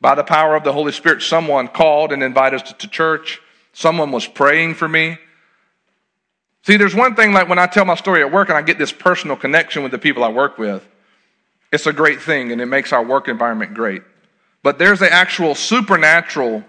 by 0.00 0.14
the 0.14 0.22
power 0.22 0.54
of 0.54 0.62
the 0.62 0.72
Holy 0.72 0.92
Spirit, 0.92 1.22
someone 1.22 1.66
called 1.66 2.12
and 2.12 2.22
invited 2.22 2.62
us 2.62 2.72
to 2.72 2.88
church. 2.88 3.40
Someone 3.72 4.12
was 4.12 4.26
praying 4.26 4.74
for 4.74 4.88
me. 4.88 5.18
See, 6.62 6.76
there's 6.76 6.94
one 6.94 7.16
thing 7.16 7.32
like 7.32 7.48
when 7.48 7.58
I 7.58 7.66
tell 7.66 7.84
my 7.84 7.94
story 7.94 8.20
at 8.20 8.30
work 8.30 8.48
and 8.48 8.58
I 8.58 8.62
get 8.62 8.78
this 8.78 8.92
personal 8.92 9.36
connection 9.36 9.82
with 9.82 9.90
the 9.90 9.98
people 9.98 10.22
I 10.22 10.28
work 10.28 10.58
with, 10.58 10.86
it's 11.72 11.86
a 11.86 11.92
great 11.92 12.20
thing 12.22 12.52
and 12.52 12.60
it 12.60 12.66
makes 12.66 12.92
our 12.92 13.04
work 13.04 13.26
environment 13.26 13.74
great. 13.74 14.02
But 14.62 14.78
there's 14.78 15.00
an 15.00 15.08
actual 15.10 15.54
supernatural 15.54 16.64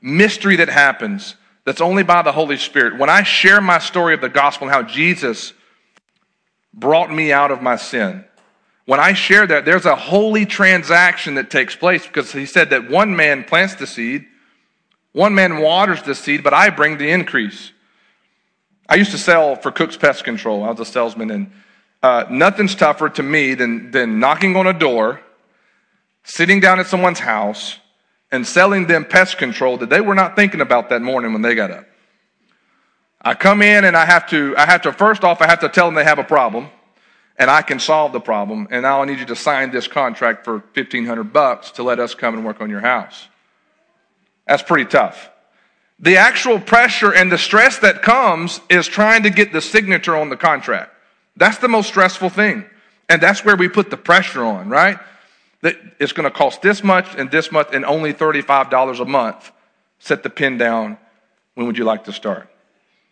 mystery 0.00 0.56
that 0.56 0.68
happens 0.68 1.34
that's 1.64 1.80
only 1.80 2.02
by 2.02 2.22
the 2.22 2.32
Holy 2.32 2.56
Spirit. 2.56 2.98
When 2.98 3.10
I 3.10 3.22
share 3.22 3.60
my 3.60 3.78
story 3.78 4.14
of 4.14 4.20
the 4.20 4.28
gospel 4.28 4.68
and 4.68 4.74
how 4.74 4.82
Jesus 4.82 5.52
brought 6.72 7.12
me 7.12 7.32
out 7.32 7.50
of 7.50 7.62
my 7.62 7.76
sin, 7.76 8.24
when 8.86 9.00
I 9.00 9.14
share 9.14 9.46
that, 9.46 9.64
there's 9.64 9.86
a 9.86 9.96
holy 9.96 10.44
transaction 10.44 11.36
that 11.36 11.50
takes 11.50 11.74
place 11.74 12.06
because 12.06 12.32
he 12.32 12.44
said 12.44 12.70
that 12.70 12.90
one 12.90 13.16
man 13.16 13.44
plants 13.44 13.76
the 13.76 13.86
seed, 13.86 14.26
one 15.12 15.34
man 15.34 15.58
waters 15.58 16.02
the 16.02 16.14
seed, 16.14 16.42
but 16.42 16.52
I 16.52 16.68
bring 16.70 16.98
the 16.98 17.08
increase. 17.08 17.72
I 18.86 18.96
used 18.96 19.12
to 19.12 19.18
sell 19.18 19.56
for 19.56 19.70
Cook's 19.70 19.96
Pest 19.96 20.24
Control. 20.24 20.64
I 20.64 20.70
was 20.70 20.80
a 20.80 20.84
salesman, 20.84 21.30
and 21.30 21.52
uh, 22.02 22.24
nothing's 22.28 22.74
tougher 22.74 23.08
to 23.08 23.22
me 23.22 23.54
than, 23.54 23.90
than 23.90 24.18
knocking 24.18 24.56
on 24.56 24.66
a 24.66 24.78
door, 24.78 25.22
sitting 26.24 26.60
down 26.60 26.78
at 26.78 26.86
someone's 26.86 27.20
house, 27.20 27.78
and 28.34 28.46
selling 28.46 28.86
them 28.86 29.04
pest 29.04 29.38
control 29.38 29.78
that 29.78 29.88
they 29.88 30.00
were 30.00 30.14
not 30.14 30.34
thinking 30.34 30.60
about 30.60 30.90
that 30.90 31.00
morning 31.00 31.32
when 31.32 31.42
they 31.42 31.54
got 31.54 31.70
up. 31.70 31.86
I 33.22 33.34
come 33.34 33.62
in 33.62 33.84
and 33.84 33.96
I 33.96 34.04
have 34.04 34.28
to, 34.30 34.54
I 34.56 34.66
have 34.66 34.82
to, 34.82 34.92
first 34.92 35.24
off, 35.24 35.40
I 35.40 35.46
have 35.46 35.60
to 35.60 35.68
tell 35.68 35.86
them 35.86 35.94
they 35.94 36.04
have 36.04 36.18
a 36.18 36.24
problem 36.24 36.68
and 37.36 37.50
I 37.50 37.62
can 37.62 37.78
solve 37.78 38.12
the 38.12 38.20
problem. 38.20 38.66
And 38.70 38.82
now 38.82 39.02
I 39.02 39.04
need 39.06 39.20
you 39.20 39.26
to 39.26 39.36
sign 39.36 39.70
this 39.70 39.88
contract 39.88 40.44
for 40.44 40.58
1500 40.58 41.32
bucks 41.32 41.70
to 41.72 41.82
let 41.82 42.00
us 42.00 42.14
come 42.14 42.34
and 42.34 42.44
work 42.44 42.60
on 42.60 42.68
your 42.68 42.80
house. 42.80 43.28
That's 44.46 44.62
pretty 44.62 44.84
tough. 44.86 45.30
The 46.00 46.16
actual 46.16 46.58
pressure 46.58 47.14
and 47.14 47.30
the 47.30 47.38
stress 47.38 47.78
that 47.78 48.02
comes 48.02 48.60
is 48.68 48.86
trying 48.86 49.22
to 49.22 49.30
get 49.30 49.52
the 49.52 49.60
signature 49.60 50.16
on 50.16 50.28
the 50.28 50.36
contract. 50.36 50.92
That's 51.36 51.58
the 51.58 51.68
most 51.68 51.88
stressful 51.88 52.30
thing. 52.30 52.64
And 53.08 53.22
that's 53.22 53.44
where 53.44 53.56
we 53.56 53.68
put 53.68 53.90
the 53.90 53.96
pressure 53.96 54.44
on, 54.44 54.68
right? 54.68 54.98
That 55.64 55.76
it's 55.98 56.12
going 56.12 56.24
to 56.24 56.30
cost 56.30 56.60
this 56.60 56.84
much 56.84 57.14
and 57.16 57.30
this 57.30 57.50
much 57.50 57.70
and 57.72 57.86
only 57.86 58.12
$35 58.12 59.00
a 59.00 59.04
month. 59.06 59.50
Set 59.98 60.22
the 60.22 60.28
pin 60.28 60.58
down. 60.58 60.98
When 61.54 61.66
would 61.66 61.78
you 61.78 61.84
like 61.84 62.04
to 62.04 62.12
start? 62.12 62.50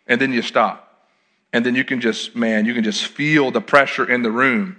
And 0.05 0.21
then 0.21 0.31
you 0.31 0.43
stop. 0.43 1.07
And 1.51 1.65
then 1.65 1.73
you 1.73 1.83
can 1.83 1.99
just, 1.99 2.35
man, 2.35 2.67
you 2.67 2.75
can 2.75 2.83
just 2.83 3.07
feel 3.07 3.49
the 3.49 3.59
pressure 3.59 4.07
in 4.07 4.21
the 4.21 4.29
room 4.29 4.77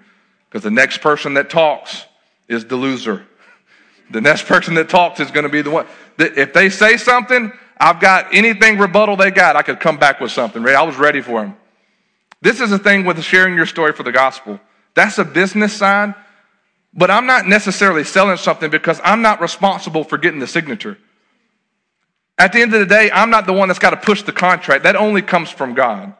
because 0.48 0.62
the 0.62 0.70
next 0.70 1.00
person 1.00 1.34
that 1.34 1.50
talks 1.50 2.04
is 2.48 2.64
the 2.64 2.76
loser. 2.76 3.26
The 4.10 4.20
next 4.20 4.44
person 4.44 4.74
that 4.74 4.90
talks 4.90 5.18
is 5.18 5.30
going 5.30 5.44
to 5.44 5.48
be 5.48 5.62
the 5.62 5.70
one. 5.70 5.86
That 6.18 6.36
if 6.36 6.52
they 6.52 6.68
say 6.68 6.98
something, 6.98 7.50
I've 7.78 8.00
got 8.00 8.34
anything 8.34 8.76
rebuttal 8.76 9.16
they 9.16 9.30
got, 9.30 9.56
I 9.56 9.62
could 9.62 9.80
come 9.80 9.96
back 9.96 10.20
with 10.20 10.30
something. 10.30 10.62
Right? 10.62 10.74
I 10.74 10.82
was 10.82 10.96
ready 10.96 11.22
for 11.22 11.40
them. 11.40 11.56
This 12.42 12.60
is 12.60 12.68
the 12.68 12.78
thing 12.78 13.06
with 13.06 13.20
sharing 13.24 13.56
your 13.56 13.64
story 13.64 13.94
for 13.94 14.02
the 14.02 14.12
gospel. 14.12 14.60
That's 14.92 15.16
a 15.16 15.24
business 15.24 15.72
side, 15.72 16.14
but 16.96 17.10
I'm 17.10 17.26
not 17.26 17.46
necessarily 17.46 18.04
selling 18.04 18.36
something 18.36 18.70
because 18.70 19.00
I'm 19.04 19.22
not 19.22 19.40
responsible 19.40 20.04
for 20.04 20.16
getting 20.16 20.40
the 20.40 20.46
signature. 20.46 20.96
At 22.38 22.52
the 22.52 22.62
end 22.62 22.74
of 22.74 22.80
the 22.80 22.86
day, 22.86 23.10
I'm 23.10 23.30
not 23.30 23.46
the 23.46 23.52
one 23.52 23.68
that's 23.68 23.78
got 23.78 23.90
to 23.90 23.96
push 23.96 24.22
the 24.22 24.32
contract. 24.32 24.84
That 24.84 24.96
only 24.96 25.22
comes 25.22 25.50
from 25.50 25.74
God. 25.74 26.14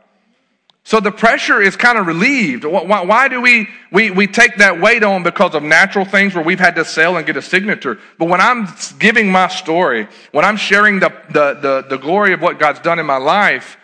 So 0.86 1.00
the 1.00 1.10
pressure 1.10 1.62
is 1.62 1.76
kind 1.76 1.96
of 1.96 2.06
relieved. 2.06 2.64
Why, 2.64 3.02
why, 3.02 3.28
do 3.28 3.40
we, 3.40 3.68
we, 3.90 4.10
we 4.10 4.26
take 4.26 4.58
that 4.58 4.80
weight 4.80 5.02
on 5.02 5.22
because 5.22 5.54
of 5.54 5.62
natural 5.62 6.04
things 6.04 6.34
where 6.34 6.44
we've 6.44 6.60
had 6.60 6.74
to 6.74 6.84
sell 6.84 7.16
and 7.16 7.26
get 7.26 7.38
a 7.38 7.42
signature? 7.42 7.98
But 8.18 8.26
when 8.28 8.42
I'm 8.42 8.68
giving 8.98 9.32
my 9.32 9.48
story, 9.48 10.08
when 10.32 10.44
I'm 10.44 10.58
sharing 10.58 11.00
the, 11.00 11.08
the, 11.30 11.54
the, 11.54 11.86
the 11.88 11.96
glory 11.96 12.34
of 12.34 12.42
what 12.42 12.58
God's 12.58 12.80
done 12.80 12.98
in 12.98 13.06
my 13.06 13.16
life, 13.16 13.78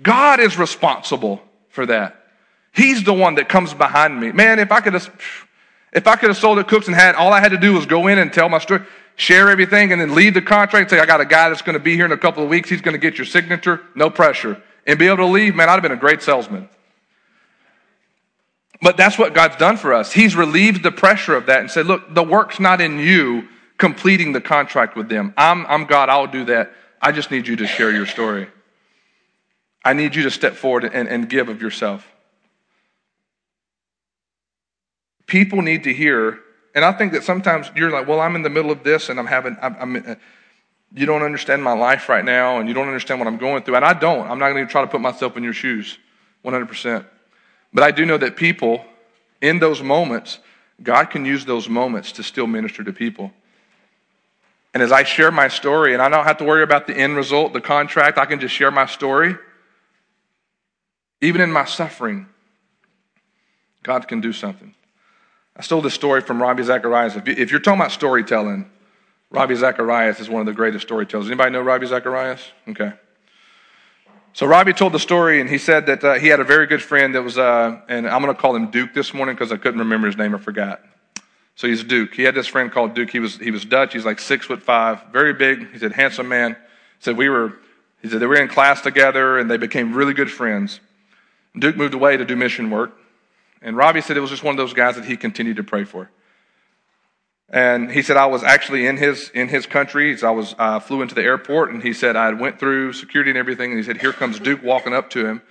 God 0.00 0.38
is 0.38 0.56
responsible 0.56 1.42
for 1.68 1.84
that. 1.86 2.16
He's 2.72 3.02
the 3.02 3.12
one 3.12 3.34
that 3.34 3.48
comes 3.48 3.74
behind 3.74 4.18
me. 4.20 4.30
Man, 4.30 4.60
if 4.60 4.70
I 4.70 4.80
could 4.80 4.92
have, 4.92 5.10
if 5.92 6.06
I 6.06 6.16
could 6.16 6.30
have 6.30 6.38
sold 6.38 6.58
at 6.58 6.68
Cooks 6.68 6.86
and 6.86 6.94
had, 6.94 7.14
all 7.14 7.32
I 7.32 7.40
had 7.40 7.50
to 7.50 7.58
do 7.58 7.74
was 7.74 7.86
go 7.86 8.06
in 8.06 8.18
and 8.18 8.32
tell 8.32 8.48
my 8.48 8.58
story, 8.58 8.82
share 9.16 9.50
everything, 9.50 9.92
and 9.92 10.00
then 10.00 10.14
leave 10.14 10.34
the 10.34 10.42
contract 10.42 10.82
and 10.82 10.90
say, 10.90 11.00
I 11.00 11.06
got 11.06 11.20
a 11.20 11.26
guy 11.26 11.48
that's 11.48 11.62
going 11.62 11.74
to 11.74 11.82
be 11.82 11.94
here 11.94 12.04
in 12.04 12.12
a 12.12 12.18
couple 12.18 12.42
of 12.42 12.48
weeks. 12.48 12.68
He's 12.68 12.80
going 12.80 12.94
to 12.94 12.98
get 12.98 13.18
your 13.18 13.26
signature. 13.26 13.80
No 13.94 14.10
pressure 14.10 14.62
and 14.86 14.98
be 14.98 15.06
able 15.06 15.18
to 15.18 15.26
leave, 15.26 15.54
man, 15.54 15.68
I'd 15.68 15.74
have 15.74 15.82
been 15.82 15.92
a 15.92 15.96
great 15.96 16.22
salesman. 16.22 16.68
But 18.82 18.96
that's 18.96 19.18
what 19.18 19.34
God's 19.34 19.56
done 19.56 19.76
for 19.76 19.92
us. 19.92 20.12
He's 20.12 20.34
relieved 20.34 20.82
the 20.82 20.90
pressure 20.90 21.36
of 21.36 21.46
that 21.46 21.60
and 21.60 21.70
said, 21.70 21.86
look, 21.86 22.14
the 22.14 22.22
work's 22.22 22.58
not 22.58 22.80
in 22.80 22.98
you 22.98 23.48
completing 23.76 24.32
the 24.32 24.40
contract 24.40 24.96
with 24.96 25.08
them. 25.08 25.34
I'm, 25.36 25.66
I'm 25.66 25.84
God, 25.84 26.08
I'll 26.08 26.26
do 26.26 26.44
that. 26.46 26.72
I 27.00 27.12
just 27.12 27.30
need 27.30 27.46
you 27.46 27.56
to 27.56 27.66
share 27.66 27.90
your 27.90 28.06
story. 28.06 28.48
I 29.84 29.92
need 29.92 30.14
you 30.14 30.22
to 30.24 30.30
step 30.30 30.54
forward 30.54 30.84
and, 30.84 31.08
and 31.08 31.28
give 31.28 31.48
of 31.48 31.62
yourself. 31.62 32.09
People 35.30 35.62
need 35.62 35.84
to 35.84 35.94
hear, 35.94 36.40
and 36.74 36.84
I 36.84 36.90
think 36.90 37.12
that 37.12 37.22
sometimes 37.22 37.70
you're 37.76 37.92
like, 37.92 38.08
well, 38.08 38.18
I'm 38.18 38.34
in 38.34 38.42
the 38.42 38.50
middle 38.50 38.72
of 38.72 38.82
this 38.82 39.10
and 39.10 39.20
I'm 39.20 39.28
having, 39.28 39.56
I'm, 39.62 39.76
I'm 39.78 39.96
uh, 39.96 40.14
you 40.92 41.06
don't 41.06 41.22
understand 41.22 41.62
my 41.62 41.72
life 41.72 42.08
right 42.08 42.24
now 42.24 42.58
and 42.58 42.66
you 42.66 42.74
don't 42.74 42.88
understand 42.88 43.20
what 43.20 43.28
I'm 43.28 43.38
going 43.38 43.62
through. 43.62 43.76
And 43.76 43.84
I 43.84 43.92
don't. 43.92 44.28
I'm 44.28 44.40
not 44.40 44.50
going 44.50 44.66
to 44.66 44.70
try 44.70 44.80
to 44.80 44.88
put 44.88 45.00
myself 45.00 45.36
in 45.36 45.44
your 45.44 45.52
shoes 45.52 45.98
100%. 46.44 47.06
But 47.72 47.84
I 47.84 47.92
do 47.92 48.04
know 48.04 48.18
that 48.18 48.34
people, 48.34 48.84
in 49.40 49.60
those 49.60 49.80
moments, 49.80 50.40
God 50.82 51.10
can 51.10 51.24
use 51.24 51.44
those 51.44 51.68
moments 51.68 52.10
to 52.12 52.24
still 52.24 52.48
minister 52.48 52.82
to 52.82 52.92
people. 52.92 53.30
And 54.74 54.82
as 54.82 54.90
I 54.90 55.04
share 55.04 55.30
my 55.30 55.46
story, 55.46 55.92
and 55.92 56.02
I 56.02 56.08
don't 56.08 56.24
have 56.24 56.38
to 56.38 56.44
worry 56.44 56.64
about 56.64 56.88
the 56.88 56.96
end 56.96 57.14
result, 57.14 57.52
the 57.52 57.60
contract, 57.60 58.18
I 58.18 58.26
can 58.26 58.40
just 58.40 58.52
share 58.52 58.72
my 58.72 58.86
story. 58.86 59.36
Even 61.20 61.40
in 61.40 61.52
my 61.52 61.66
suffering, 61.66 62.26
God 63.84 64.08
can 64.08 64.20
do 64.20 64.32
something. 64.32 64.74
I 65.60 65.62
stole 65.62 65.82
this 65.82 65.92
story 65.92 66.22
from 66.22 66.40
Ravi 66.40 66.62
Zacharias. 66.62 67.16
If 67.26 67.50
you're 67.50 67.60
talking 67.60 67.82
about 67.82 67.92
storytelling, 67.92 68.70
Ravi 69.30 69.54
Zacharias 69.54 70.18
is 70.18 70.30
one 70.30 70.40
of 70.40 70.46
the 70.46 70.54
greatest 70.54 70.86
storytellers. 70.86 71.26
Anybody 71.26 71.50
know 71.50 71.60
Ravi 71.60 71.84
Zacharias? 71.84 72.40
Okay. 72.66 72.94
So 74.32 74.46
Ravi 74.46 74.72
told 74.72 74.94
the 74.94 74.98
story, 74.98 75.38
and 75.38 75.50
he 75.50 75.58
said 75.58 75.84
that 75.84 76.02
uh, 76.02 76.14
he 76.14 76.28
had 76.28 76.40
a 76.40 76.44
very 76.44 76.66
good 76.66 76.82
friend 76.82 77.14
that 77.14 77.20
was, 77.20 77.36
uh, 77.36 77.78
and 77.90 78.08
I'm 78.08 78.22
going 78.22 78.34
to 78.34 78.40
call 78.40 78.56
him 78.56 78.70
Duke 78.70 78.94
this 78.94 79.12
morning 79.12 79.34
because 79.34 79.52
I 79.52 79.58
couldn't 79.58 79.80
remember 79.80 80.06
his 80.06 80.16
name 80.16 80.34
or 80.34 80.38
forgot. 80.38 80.80
So 81.56 81.66
he's 81.66 81.84
Duke. 81.84 82.14
He 82.14 82.22
had 82.22 82.34
this 82.34 82.46
friend 82.46 82.72
called 82.72 82.94
Duke. 82.94 83.10
He 83.10 83.20
was 83.20 83.36
he 83.36 83.50
was 83.50 83.66
Dutch. 83.66 83.92
He's 83.92 84.06
like 84.06 84.18
six 84.18 84.46
foot 84.46 84.62
five, 84.62 85.02
very 85.12 85.34
big. 85.34 85.70
He 85.72 85.78
said 85.78 85.92
handsome 85.92 86.28
man. 86.28 86.52
He 86.52 86.56
said 87.00 87.18
we 87.18 87.28
were. 87.28 87.52
He 88.00 88.08
said 88.08 88.20
they 88.20 88.26
were 88.26 88.40
in 88.40 88.48
class 88.48 88.80
together, 88.80 89.36
and 89.36 89.50
they 89.50 89.58
became 89.58 89.92
really 89.92 90.14
good 90.14 90.30
friends. 90.30 90.80
Duke 91.58 91.76
moved 91.76 91.92
away 91.92 92.16
to 92.16 92.24
do 92.24 92.34
mission 92.34 92.70
work, 92.70 92.96
and 93.62 93.76
Ravi 93.76 94.00
said 94.00 94.16
it 94.16 94.20
was 94.20 94.30
just 94.30 94.42
one 94.42 94.54
of 94.54 94.56
those 94.56 94.72
guys 94.72 94.96
that 94.96 95.04
he 95.04 95.16
continued 95.16 95.56
to 95.56 95.64
pray 95.64 95.84
for. 95.84 96.10
And 97.48 97.90
he 97.90 98.02
said, 98.02 98.16
I 98.16 98.26
was 98.26 98.44
actually 98.44 98.86
in 98.86 98.96
his, 98.96 99.28
in 99.30 99.48
his 99.48 99.66
country. 99.66 100.16
I 100.22 100.30
was, 100.30 100.54
uh, 100.56 100.78
flew 100.78 101.02
into 101.02 101.16
the 101.16 101.22
airport 101.22 101.70
and 101.70 101.82
he 101.82 101.92
said, 101.92 102.14
I 102.14 102.32
went 102.32 102.60
through 102.60 102.92
security 102.92 103.30
and 103.30 103.38
everything. 103.38 103.72
And 103.72 103.78
he 103.78 103.84
said, 103.84 104.00
here 104.00 104.12
comes 104.12 104.38
Duke 104.38 104.62
walking 104.62 104.94
up 104.94 105.10
to 105.10 105.26
him. 105.26 105.42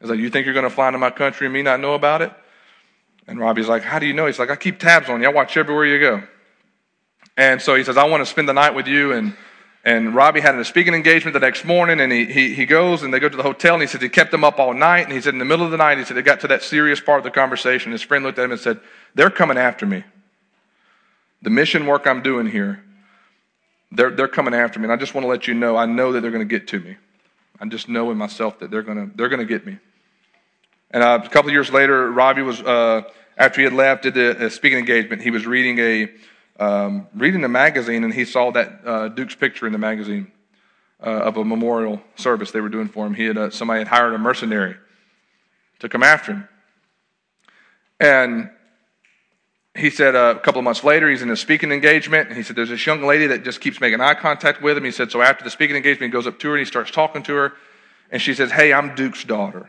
He's 0.00 0.08
like, 0.08 0.18
you 0.18 0.30
think 0.30 0.46
you're 0.46 0.54
going 0.54 0.68
to 0.68 0.74
fly 0.74 0.88
into 0.88 0.98
my 0.98 1.10
country 1.10 1.46
and 1.46 1.52
me 1.52 1.62
not 1.62 1.78
know 1.78 1.92
about 1.92 2.22
it? 2.22 2.32
And 3.28 3.38
Ravi's 3.38 3.68
like, 3.68 3.82
how 3.82 3.98
do 3.98 4.06
you 4.06 4.14
know? 4.14 4.26
He's 4.26 4.38
like, 4.38 4.50
I 4.50 4.56
keep 4.56 4.78
tabs 4.78 5.10
on 5.10 5.20
you. 5.20 5.28
I 5.28 5.32
watch 5.32 5.56
everywhere 5.56 5.84
you 5.84 6.00
go. 6.00 6.22
And 7.36 7.60
so 7.60 7.74
he 7.74 7.84
says, 7.84 7.96
I 7.96 8.04
want 8.04 8.22
to 8.22 8.26
spend 8.26 8.48
the 8.48 8.54
night 8.54 8.74
with 8.74 8.86
you. 8.86 9.12
And, 9.12 9.36
and 9.84 10.14
Ravi 10.14 10.40
had 10.40 10.54
a 10.54 10.64
speaking 10.64 10.94
engagement 10.94 11.34
the 11.34 11.40
next 11.40 11.64
morning 11.64 12.00
and 12.00 12.12
he, 12.12 12.26
he, 12.26 12.54
he 12.54 12.66
goes 12.66 13.02
and 13.02 13.12
they 13.12 13.18
go 13.18 13.28
to 13.28 13.36
the 13.36 13.42
hotel 13.42 13.74
and 13.74 13.82
he 13.82 13.88
said 13.88 14.00
he 14.00 14.08
kept 14.08 14.30
them 14.30 14.44
up 14.44 14.60
all 14.60 14.74
night. 14.74 15.04
And 15.06 15.12
he 15.12 15.20
said 15.20 15.34
in 15.34 15.38
the 15.38 15.44
middle 15.44 15.64
of 15.64 15.72
the 15.72 15.76
night, 15.76 15.98
he 15.98 16.04
said 16.04 16.16
they 16.16 16.22
got 16.22 16.40
to 16.40 16.48
that 16.48 16.62
serious 16.62 17.00
part 17.00 17.18
of 17.18 17.24
the 17.24 17.30
conversation. 17.32 17.90
His 17.90 18.02
friend 18.02 18.24
looked 18.24 18.38
at 18.38 18.44
him 18.44 18.52
and 18.52 18.60
said, 18.60 18.80
they're 19.14 19.30
coming 19.30 19.58
after 19.58 19.84
me 19.84 20.04
the 21.42 21.50
mission 21.50 21.86
work 21.86 22.06
I'm 22.06 22.22
doing 22.22 22.46
here, 22.46 22.82
they're, 23.90 24.10
they're 24.10 24.28
coming 24.28 24.54
after 24.54 24.78
me. 24.78 24.84
And 24.84 24.92
I 24.92 24.96
just 24.96 25.14
want 25.14 25.24
to 25.24 25.28
let 25.28 25.46
you 25.46 25.54
know, 25.54 25.76
I 25.76 25.86
know 25.86 26.12
that 26.12 26.20
they're 26.20 26.30
going 26.30 26.46
to 26.46 26.58
get 26.58 26.68
to 26.68 26.80
me. 26.80 26.96
I 27.60 27.66
just 27.66 27.88
know 27.88 28.10
in 28.10 28.16
myself 28.16 28.60
that 28.60 28.70
they're 28.70 28.82
going 28.82 29.10
to, 29.10 29.16
they're 29.16 29.28
to 29.28 29.44
get 29.44 29.66
me. 29.66 29.78
And 30.90 31.02
uh, 31.02 31.20
a 31.22 31.28
couple 31.28 31.48
of 31.48 31.52
years 31.52 31.70
later, 31.70 32.10
Ravi 32.10 32.42
was, 32.42 32.60
uh, 32.60 33.02
after 33.36 33.60
he 33.60 33.64
had 33.64 33.72
left, 33.72 34.04
did 34.04 34.16
a 34.16 34.50
speaking 34.50 34.78
engagement. 34.78 35.22
He 35.22 35.30
was 35.30 35.46
reading 35.46 35.78
a, 35.78 36.08
um, 36.62 37.08
reading 37.14 37.42
a 37.42 37.48
magazine, 37.48 38.04
and 38.04 38.14
he 38.14 38.24
saw 38.24 38.52
that 38.52 38.80
uh, 38.86 39.08
Duke's 39.08 39.34
picture 39.34 39.66
in 39.66 39.72
the 39.72 39.78
magazine 39.78 40.30
uh, 41.04 41.10
of 41.10 41.36
a 41.36 41.44
memorial 41.44 42.00
service 42.14 42.52
they 42.52 42.60
were 42.60 42.68
doing 42.68 42.86
for 42.86 43.04
him. 43.04 43.14
He 43.14 43.24
had 43.24 43.36
uh, 43.36 43.50
somebody 43.50 43.80
had 43.80 43.88
hired 43.88 44.14
a 44.14 44.18
mercenary 44.18 44.76
to 45.80 45.88
come 45.88 46.04
after 46.04 46.32
him, 46.34 46.48
and 47.98 48.50
he 49.74 49.90
said 49.90 50.14
uh, 50.14 50.34
a 50.36 50.40
couple 50.40 50.60
of 50.60 50.64
months 50.64 50.84
later, 50.84 51.10
he's 51.10 51.22
in 51.22 51.30
a 51.30 51.36
speaking 51.36 51.72
engagement, 51.72 52.28
and 52.28 52.36
he 52.36 52.44
said, 52.44 52.54
There's 52.54 52.68
this 52.68 52.86
young 52.86 53.02
lady 53.02 53.26
that 53.26 53.42
just 53.42 53.60
keeps 53.60 53.80
making 53.80 54.00
eye 54.00 54.14
contact 54.14 54.62
with 54.62 54.76
him. 54.76 54.84
He 54.84 54.92
said, 54.92 55.10
So 55.10 55.20
after 55.20 55.42
the 55.42 55.50
speaking 55.50 55.74
engagement, 55.74 56.12
he 56.12 56.16
goes 56.16 56.28
up 56.28 56.38
to 56.40 56.48
her 56.48 56.54
and 56.54 56.60
he 56.60 56.70
starts 56.70 56.92
talking 56.92 57.24
to 57.24 57.34
her, 57.34 57.54
and 58.12 58.22
she 58.22 58.34
says, 58.34 58.52
Hey, 58.52 58.72
I'm 58.72 58.94
Duke's 58.94 59.24
daughter. 59.24 59.68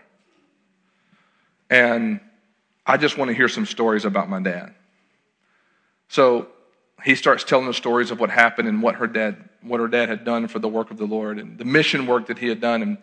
And 1.72 2.20
I 2.86 2.98
just 2.98 3.18
want 3.18 3.30
to 3.30 3.36
hear 3.36 3.48
some 3.48 3.66
stories 3.66 4.06
about 4.06 4.30
my 4.30 4.42
dad. 4.42 4.76
So 6.10 6.50
he 7.04 7.16
starts 7.16 7.44
telling 7.44 7.68
the 7.68 7.74
stories 7.74 8.12
of 8.12 8.20
what 8.20 8.30
happened 8.30 8.68
and 8.68 8.82
what 8.82 8.96
her 8.96 9.08
dad, 9.08 9.38
what 9.62 9.80
her 9.80 9.88
dad 9.88 10.10
had 10.10 10.24
done 10.24 10.48
for 10.48 10.60
the 10.60 10.70
work 10.70 10.90
of 10.90 10.98
the 10.98 11.06
Lord 11.06 11.38
and 11.38 11.58
the 11.58 11.66
mission 11.66 12.08
work 12.08 12.28
that 12.28 12.40
he 12.40 12.48
had 12.48 12.62
done. 12.62 12.82
And 12.82 12.98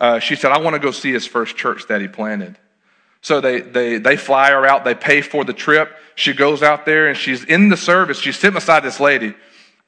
uh, 0.00 0.18
she 0.18 0.34
said, 0.34 0.50
I 0.50 0.58
want 0.58 0.74
to 0.74 0.80
go 0.80 0.90
see 0.90 1.12
his 1.12 1.26
first 1.26 1.56
church 1.56 1.86
that 1.88 2.00
he 2.00 2.08
planted. 2.08 2.58
So 3.20 3.40
they, 3.40 3.60
they, 3.60 3.98
they 3.98 4.16
fly 4.16 4.50
her 4.50 4.66
out, 4.66 4.84
they 4.84 4.94
pay 4.94 5.20
for 5.20 5.44
the 5.44 5.52
trip. 5.52 5.96
She 6.14 6.32
goes 6.32 6.62
out 6.62 6.84
there 6.84 7.08
and 7.08 7.16
she's 7.16 7.44
in 7.44 7.68
the 7.68 7.76
service. 7.76 8.18
She's 8.18 8.36
sitting 8.36 8.54
beside 8.54 8.82
this 8.82 9.00
lady. 9.00 9.34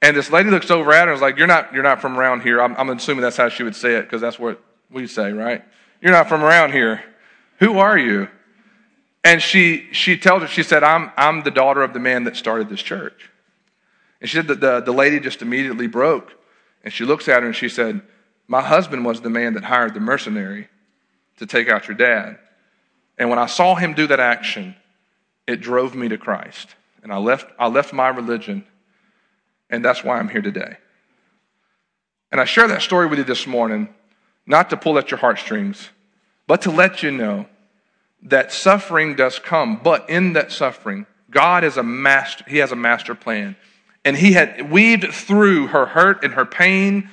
And 0.03 0.17
this 0.17 0.31
lady 0.31 0.51
looks 0.51 0.71
over 0.71 0.93
at 0.93 1.07
her 1.07 1.13
and 1.13 1.17
is 1.17 1.23
like, 1.23 1.37
You're 1.37 1.47
not, 1.47 1.73
you're 1.75 1.83
not 1.83 2.01
from 2.01 2.17
around 2.17 2.43
here. 2.43 2.61
I'm, 2.61 2.75
I'm 2.77 2.89
assuming 2.91 3.23
that's 3.23 3.37
how 3.37 3.49
she 3.49 3.63
would 3.63 3.77
say 3.77 3.97
it 3.97 4.03
because 4.03 4.21
that's 4.21 4.39
what 4.39 4.63
we 4.91 5.07
say, 5.07 5.33
right? 5.33 5.65
You're 6.01 6.13
not 6.13 6.29
from 6.29 6.43
around 6.43 6.73
here. 6.73 7.03
Who 7.59 7.79
are 7.79 7.99
you? 7.99 8.29
And 9.23 9.43
she, 9.43 9.89
she 9.93 10.17
tells 10.17 10.43
her, 10.43 10.49
she 10.49 10.63
said, 10.63 10.83
I'm, 10.83 11.11
I'm 11.17 11.43
the 11.43 11.51
daughter 11.51 11.83
of 11.83 11.93
the 11.93 11.99
man 11.99 12.25
that 12.25 12.37
started 12.37 12.69
this 12.69 12.81
church. 12.81 13.30
And 14.21 14.29
she 14.29 14.37
said 14.37 14.49
that 14.49 14.61
the, 14.61 14.81
the 14.81 14.93
lady 14.93 15.21
just 15.21 15.43
immediately 15.43 15.87
broke. 15.87 16.33
And 16.85 16.93
she 16.93 17.05
looks 17.05 17.29
at 17.29 17.43
her 17.43 17.47
and 17.47 17.57
she 17.57 17.69
said, 17.69 18.03
My 18.47 18.63
husband 18.63 19.05
was 19.05 19.21
the 19.21 19.31
man 19.31 19.55
that 19.55 19.65
hired 19.65 19.95
the 19.95 20.01
mercenary 20.01 20.69
to 21.39 21.47
take 21.47 21.69
out 21.69 21.89
your 21.89 21.97
dad. 21.97 22.39
And 23.19 23.29
when 23.29 23.39
I 23.39 23.47
saw 23.47 23.75
him 23.75 23.95
do 23.95 24.07
that 24.07 24.21
action, 24.21 24.75
it 25.47 25.61
drove 25.61 25.95
me 25.95 26.09
to 26.09 26.19
Christ. 26.19 26.75
And 27.03 27.13
I 27.13 27.19
left, 27.19 27.51
I 27.59 27.69
left 27.69 27.93
my 27.93 28.09
religion, 28.09 28.65
and 29.69 29.85
that's 29.85 30.05
why 30.05 30.19
I'm 30.19 30.29
here 30.29 30.43
today. 30.43 30.77
And 32.31 32.41
I 32.41 32.45
share 32.45 32.69
that 32.69 32.83
story 32.83 33.07
with 33.07 33.19
you 33.19 33.25
this 33.25 33.47
morning, 33.47 33.89
not 34.47 34.71
to 34.71 34.77
pull 34.77 34.99
at 34.99 35.11
your 35.11 35.19
heartstrings, 35.19 35.91
but 36.47 36.63
to 36.63 36.71
let 36.71 37.03
you 37.03 37.11
know 37.11 37.47
that 38.23 38.53
suffering 38.53 39.17
does 39.17 39.39
come, 39.39 39.81
but 39.83 40.09
in 40.11 40.35
that 40.35 40.53
suffering, 40.53 41.07
God 41.31 41.65
is 41.65 41.77
a 41.77 41.83
master, 41.83 42.45
He 42.49 42.59
has 42.59 42.73
a 42.73 42.77
master 42.77 43.15
plan. 43.15 43.57
And 44.05 44.17
He 44.17 44.33
had 44.33 44.71
weaved 44.71 45.13
through 45.13 45.69
her 45.69 45.87
hurt 45.87 46.25
and 46.25 46.35
her 46.35 46.47
pain, 46.47 47.11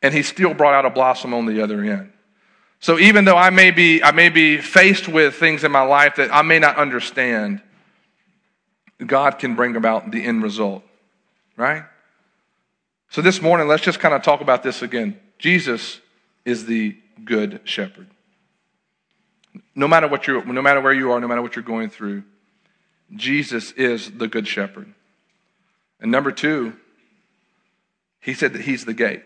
and 0.00 0.14
He 0.14 0.22
still 0.22 0.54
brought 0.54 0.74
out 0.74 0.86
a 0.86 0.90
blossom 0.90 1.34
on 1.34 1.46
the 1.46 1.62
other 1.62 1.82
end. 1.82 2.12
So 2.80 2.98
even 2.98 3.24
though 3.24 3.36
I 3.36 3.50
may 3.50 3.70
be, 3.70 4.02
I 4.02 4.10
may 4.10 4.28
be 4.28 4.58
faced 4.58 5.06
with 5.06 5.36
things 5.36 5.62
in 5.62 5.70
my 5.70 5.82
life 5.82 6.16
that 6.16 6.34
I 6.34 6.42
may 6.42 6.58
not 6.58 6.76
understand, 6.76 7.62
God 9.06 9.38
can 9.38 9.54
bring 9.54 9.76
about 9.76 10.10
the 10.10 10.24
end 10.24 10.42
result, 10.42 10.82
right? 11.56 11.84
So 13.10 13.22
this 13.22 13.40
morning, 13.40 13.68
let's 13.68 13.84
just 13.84 14.00
kind 14.00 14.14
of 14.14 14.22
talk 14.22 14.40
about 14.40 14.62
this 14.62 14.82
again. 14.82 15.20
Jesus 15.38 16.00
is 16.44 16.66
the 16.66 16.96
good 17.24 17.60
shepherd. 17.64 18.08
No 19.74 19.86
matter 19.86 20.08
what 20.08 20.26
you're, 20.26 20.44
no 20.44 20.62
matter 20.62 20.80
where 20.80 20.92
you 20.92 21.12
are, 21.12 21.20
no 21.20 21.28
matter 21.28 21.42
what 21.42 21.54
you're 21.54 21.62
going 21.62 21.90
through, 21.90 22.24
Jesus 23.14 23.70
is 23.72 24.10
the 24.10 24.26
good 24.26 24.48
shepherd. 24.48 24.92
And 26.02 26.10
number 26.10 26.32
two, 26.32 26.74
he 28.20 28.34
said 28.34 28.52
that 28.52 28.62
he's 28.62 28.84
the 28.84 28.92
gate. 28.92 29.22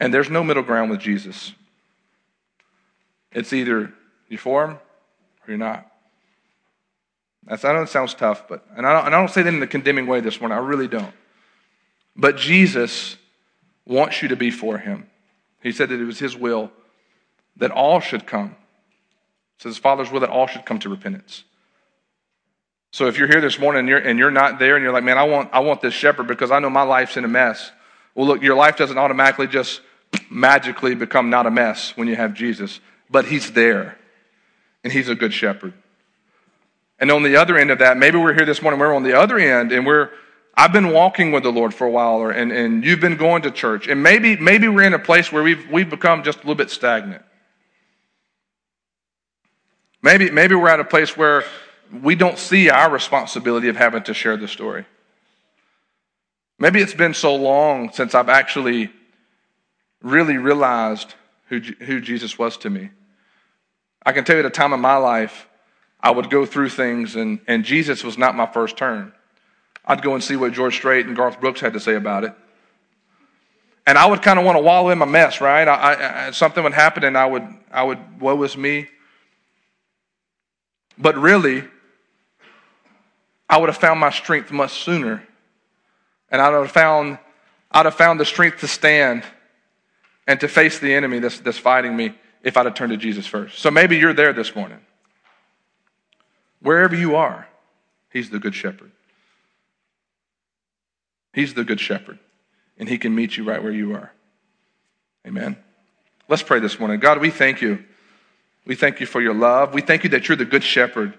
And 0.00 0.12
there's 0.12 0.30
no 0.30 0.42
middle 0.42 0.62
ground 0.62 0.90
with 0.90 1.00
Jesus. 1.00 1.52
It's 3.30 3.52
either 3.52 3.92
you're 4.28 4.38
for 4.38 4.64
him 4.64 4.70
or 4.72 5.48
you're 5.48 5.58
not. 5.58 5.86
That's, 7.46 7.64
I 7.64 7.74
know 7.74 7.82
it 7.82 7.90
sounds 7.90 8.14
tough, 8.14 8.48
but, 8.48 8.66
and 8.74 8.86
I 8.86 8.94
don't, 8.94 9.06
and 9.06 9.14
I 9.14 9.18
don't 9.18 9.30
say 9.30 9.42
that 9.42 9.52
in 9.52 9.62
a 9.62 9.66
condemning 9.66 10.06
way 10.06 10.20
this 10.20 10.40
morning. 10.40 10.56
I 10.56 10.62
really 10.62 10.88
don't. 10.88 11.12
But 12.16 12.38
Jesus 12.38 13.16
wants 13.84 14.22
you 14.22 14.28
to 14.28 14.36
be 14.36 14.50
for 14.50 14.78
him. 14.78 15.10
He 15.62 15.72
said 15.72 15.90
that 15.90 16.00
it 16.00 16.04
was 16.04 16.18
his 16.18 16.36
will 16.36 16.72
that 17.56 17.70
all 17.70 18.00
should 18.00 18.26
come. 18.26 18.56
So 19.58 19.68
his 19.68 19.76
Father's 19.76 20.10
will 20.10 20.20
that 20.20 20.30
all 20.30 20.46
should 20.46 20.64
come 20.64 20.78
to 20.80 20.88
repentance. 20.88 21.44
So 22.94 23.08
if 23.08 23.18
you're 23.18 23.26
here 23.26 23.40
this 23.40 23.58
morning 23.58 23.80
and 23.80 23.88
you're, 23.88 23.98
and 23.98 24.20
you're 24.20 24.30
not 24.30 24.60
there 24.60 24.76
and 24.76 24.84
you're 24.84 24.92
like, 24.92 25.02
man, 25.02 25.18
I 25.18 25.24
want, 25.24 25.50
I 25.52 25.58
want 25.58 25.80
this 25.80 25.92
shepherd 25.92 26.28
because 26.28 26.52
I 26.52 26.60
know 26.60 26.70
my 26.70 26.82
life's 26.82 27.16
in 27.16 27.24
a 27.24 27.28
mess. 27.28 27.72
Well, 28.14 28.24
look, 28.24 28.40
your 28.40 28.54
life 28.54 28.76
doesn't 28.76 28.96
automatically 28.96 29.48
just 29.48 29.80
magically 30.30 30.94
become 30.94 31.28
not 31.28 31.44
a 31.44 31.50
mess 31.50 31.96
when 31.96 32.06
you 32.06 32.14
have 32.14 32.34
Jesus, 32.34 32.78
but 33.10 33.24
He's 33.24 33.50
there, 33.50 33.98
and 34.84 34.92
He's 34.92 35.08
a 35.08 35.16
good 35.16 35.34
shepherd. 35.34 35.72
And 37.00 37.10
on 37.10 37.24
the 37.24 37.34
other 37.34 37.58
end 37.58 37.72
of 37.72 37.80
that, 37.80 37.96
maybe 37.96 38.16
we're 38.16 38.32
here 38.32 38.46
this 38.46 38.62
morning, 38.62 38.78
we're 38.78 38.94
on 38.94 39.02
the 39.02 39.18
other 39.18 39.40
end, 39.40 39.72
and 39.72 39.84
we're 39.84 40.10
I've 40.56 40.72
been 40.72 40.92
walking 40.92 41.32
with 41.32 41.42
the 41.42 41.50
Lord 41.50 41.74
for 41.74 41.88
a 41.88 41.90
while, 41.90 42.18
or, 42.18 42.30
and, 42.30 42.52
and 42.52 42.84
you've 42.84 43.00
been 43.00 43.16
going 43.16 43.42
to 43.42 43.50
church, 43.50 43.88
and 43.88 44.04
maybe 44.04 44.36
maybe 44.36 44.68
we're 44.68 44.84
in 44.84 44.94
a 44.94 45.00
place 45.00 45.32
where 45.32 45.42
we've 45.42 45.68
we've 45.68 45.90
become 45.90 46.22
just 46.22 46.38
a 46.38 46.42
little 46.42 46.54
bit 46.54 46.70
stagnant. 46.70 47.24
Maybe 50.00 50.30
maybe 50.30 50.54
we're 50.54 50.68
at 50.68 50.78
a 50.78 50.84
place 50.84 51.16
where 51.16 51.42
we 52.02 52.14
don't 52.14 52.38
see 52.38 52.70
our 52.70 52.90
responsibility 52.90 53.68
of 53.68 53.76
having 53.76 54.02
to 54.04 54.14
share 54.14 54.36
the 54.36 54.48
story. 54.48 54.84
Maybe 56.58 56.80
it's 56.80 56.94
been 56.94 57.14
so 57.14 57.34
long 57.34 57.92
since 57.92 58.14
I've 58.14 58.28
actually 58.28 58.90
really 60.02 60.36
realized 60.36 61.14
who, 61.48 61.58
who 61.58 62.00
Jesus 62.00 62.38
was 62.38 62.56
to 62.58 62.70
me. 62.70 62.90
I 64.06 64.12
can 64.12 64.24
tell 64.24 64.36
you 64.36 64.40
at 64.40 64.46
a 64.46 64.50
time 64.50 64.72
in 64.72 64.80
my 64.80 64.96
life, 64.96 65.48
I 66.00 66.10
would 66.10 66.28
go 66.28 66.44
through 66.44 66.68
things, 66.68 67.16
and, 67.16 67.40
and 67.48 67.64
Jesus 67.64 68.04
was 68.04 68.18
not 68.18 68.36
my 68.36 68.46
first 68.46 68.76
turn. 68.76 69.12
I'd 69.86 70.02
go 70.02 70.14
and 70.14 70.22
see 70.22 70.36
what 70.36 70.52
George 70.52 70.76
Strait 70.76 71.06
and 71.06 71.16
Garth 71.16 71.40
Brooks 71.40 71.60
had 71.60 71.72
to 71.72 71.80
say 71.80 71.94
about 71.94 72.24
it. 72.24 72.34
And 73.86 73.98
I 73.98 74.06
would 74.06 74.22
kind 74.22 74.38
of 74.38 74.44
want 74.44 74.56
to 74.56 74.62
wallow 74.62 74.90
in 74.90 74.98
my 74.98 75.06
mess, 75.06 75.40
right? 75.40 75.66
I, 75.66 76.26
I, 76.26 76.30
something 76.30 76.62
would 76.62 76.74
happen, 76.74 77.04
and 77.04 77.16
I 77.16 77.26
would, 77.26 77.46
I 77.70 77.82
would, 77.82 78.20
woe 78.20 78.42
is 78.42 78.56
me. 78.56 78.88
But 80.96 81.16
really, 81.16 81.64
I 83.54 83.56
would 83.56 83.68
have 83.68 83.78
found 83.78 84.00
my 84.00 84.10
strength 84.10 84.50
much 84.50 84.82
sooner 84.82 85.22
and 86.28 86.42
I'd 86.42 86.52
have 86.54 86.72
found, 86.72 87.20
I'd 87.70 87.84
have 87.84 87.94
found 87.94 88.18
the 88.18 88.24
strength 88.24 88.58
to 88.62 88.66
stand 88.66 89.22
and 90.26 90.40
to 90.40 90.48
face 90.48 90.80
the 90.80 90.92
enemy 90.92 91.20
that's, 91.20 91.38
that's 91.38 91.56
fighting 91.56 91.96
me 91.96 92.16
if 92.42 92.56
I'd 92.56 92.66
have 92.66 92.74
turned 92.74 92.90
to 92.90 92.96
Jesus 92.96 93.28
first. 93.28 93.60
So 93.60 93.70
maybe 93.70 93.96
you're 93.96 94.12
there 94.12 94.32
this 94.32 94.56
morning. 94.56 94.80
Wherever 96.62 96.96
you 96.96 97.14
are, 97.14 97.46
He's 98.10 98.28
the 98.28 98.40
Good 98.40 98.56
Shepherd. 98.56 98.90
He's 101.32 101.54
the 101.54 101.62
good 101.62 101.78
shepherd, 101.78 102.18
and 102.76 102.88
he 102.88 102.98
can 102.98 103.14
meet 103.14 103.36
you 103.36 103.44
right 103.44 103.62
where 103.62 103.72
you 103.72 103.94
are. 103.94 104.12
Amen. 105.24 105.56
Let's 106.28 106.42
pray 106.42 106.58
this 106.58 106.80
morning. 106.80 106.98
God, 106.98 107.20
we 107.20 107.30
thank 107.30 107.62
you. 107.62 107.84
We 108.66 108.74
thank 108.74 108.98
you 108.98 109.06
for 109.06 109.20
your 109.20 109.34
love. 109.34 109.74
We 109.74 109.80
thank 109.80 110.02
you 110.02 110.10
that 110.10 110.28
you're 110.28 110.36
the 110.36 110.44
good 110.44 110.64
shepherd. 110.64 111.14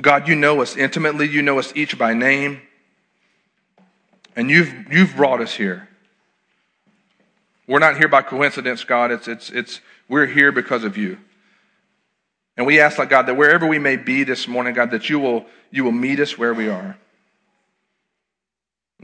God, 0.00 0.28
you 0.28 0.36
know 0.36 0.60
us 0.60 0.76
intimately. 0.76 1.26
You 1.28 1.42
know 1.42 1.58
us 1.58 1.72
each 1.74 1.98
by 1.98 2.14
name. 2.14 2.62
And 4.36 4.48
you've, 4.50 4.72
you've 4.90 5.16
brought 5.16 5.40
us 5.40 5.54
here. 5.54 5.88
We're 7.66 7.80
not 7.80 7.98
here 7.98 8.08
by 8.08 8.22
coincidence, 8.22 8.84
God. 8.84 9.10
It's, 9.10 9.28
it's, 9.28 9.50
it's, 9.50 9.80
we're 10.08 10.26
here 10.26 10.52
because 10.52 10.84
of 10.84 10.96
you. 10.96 11.18
And 12.56 12.66
we 12.66 12.80
ask, 12.80 12.98
like 12.98 13.10
God, 13.10 13.26
that 13.26 13.36
wherever 13.36 13.66
we 13.66 13.78
may 13.78 13.96
be 13.96 14.24
this 14.24 14.48
morning, 14.48 14.74
God, 14.74 14.90
that 14.92 15.10
you 15.10 15.18
will, 15.18 15.46
you 15.70 15.84
will 15.84 15.92
meet 15.92 16.18
us 16.18 16.38
where 16.38 16.54
we 16.54 16.68
are. 16.68 16.96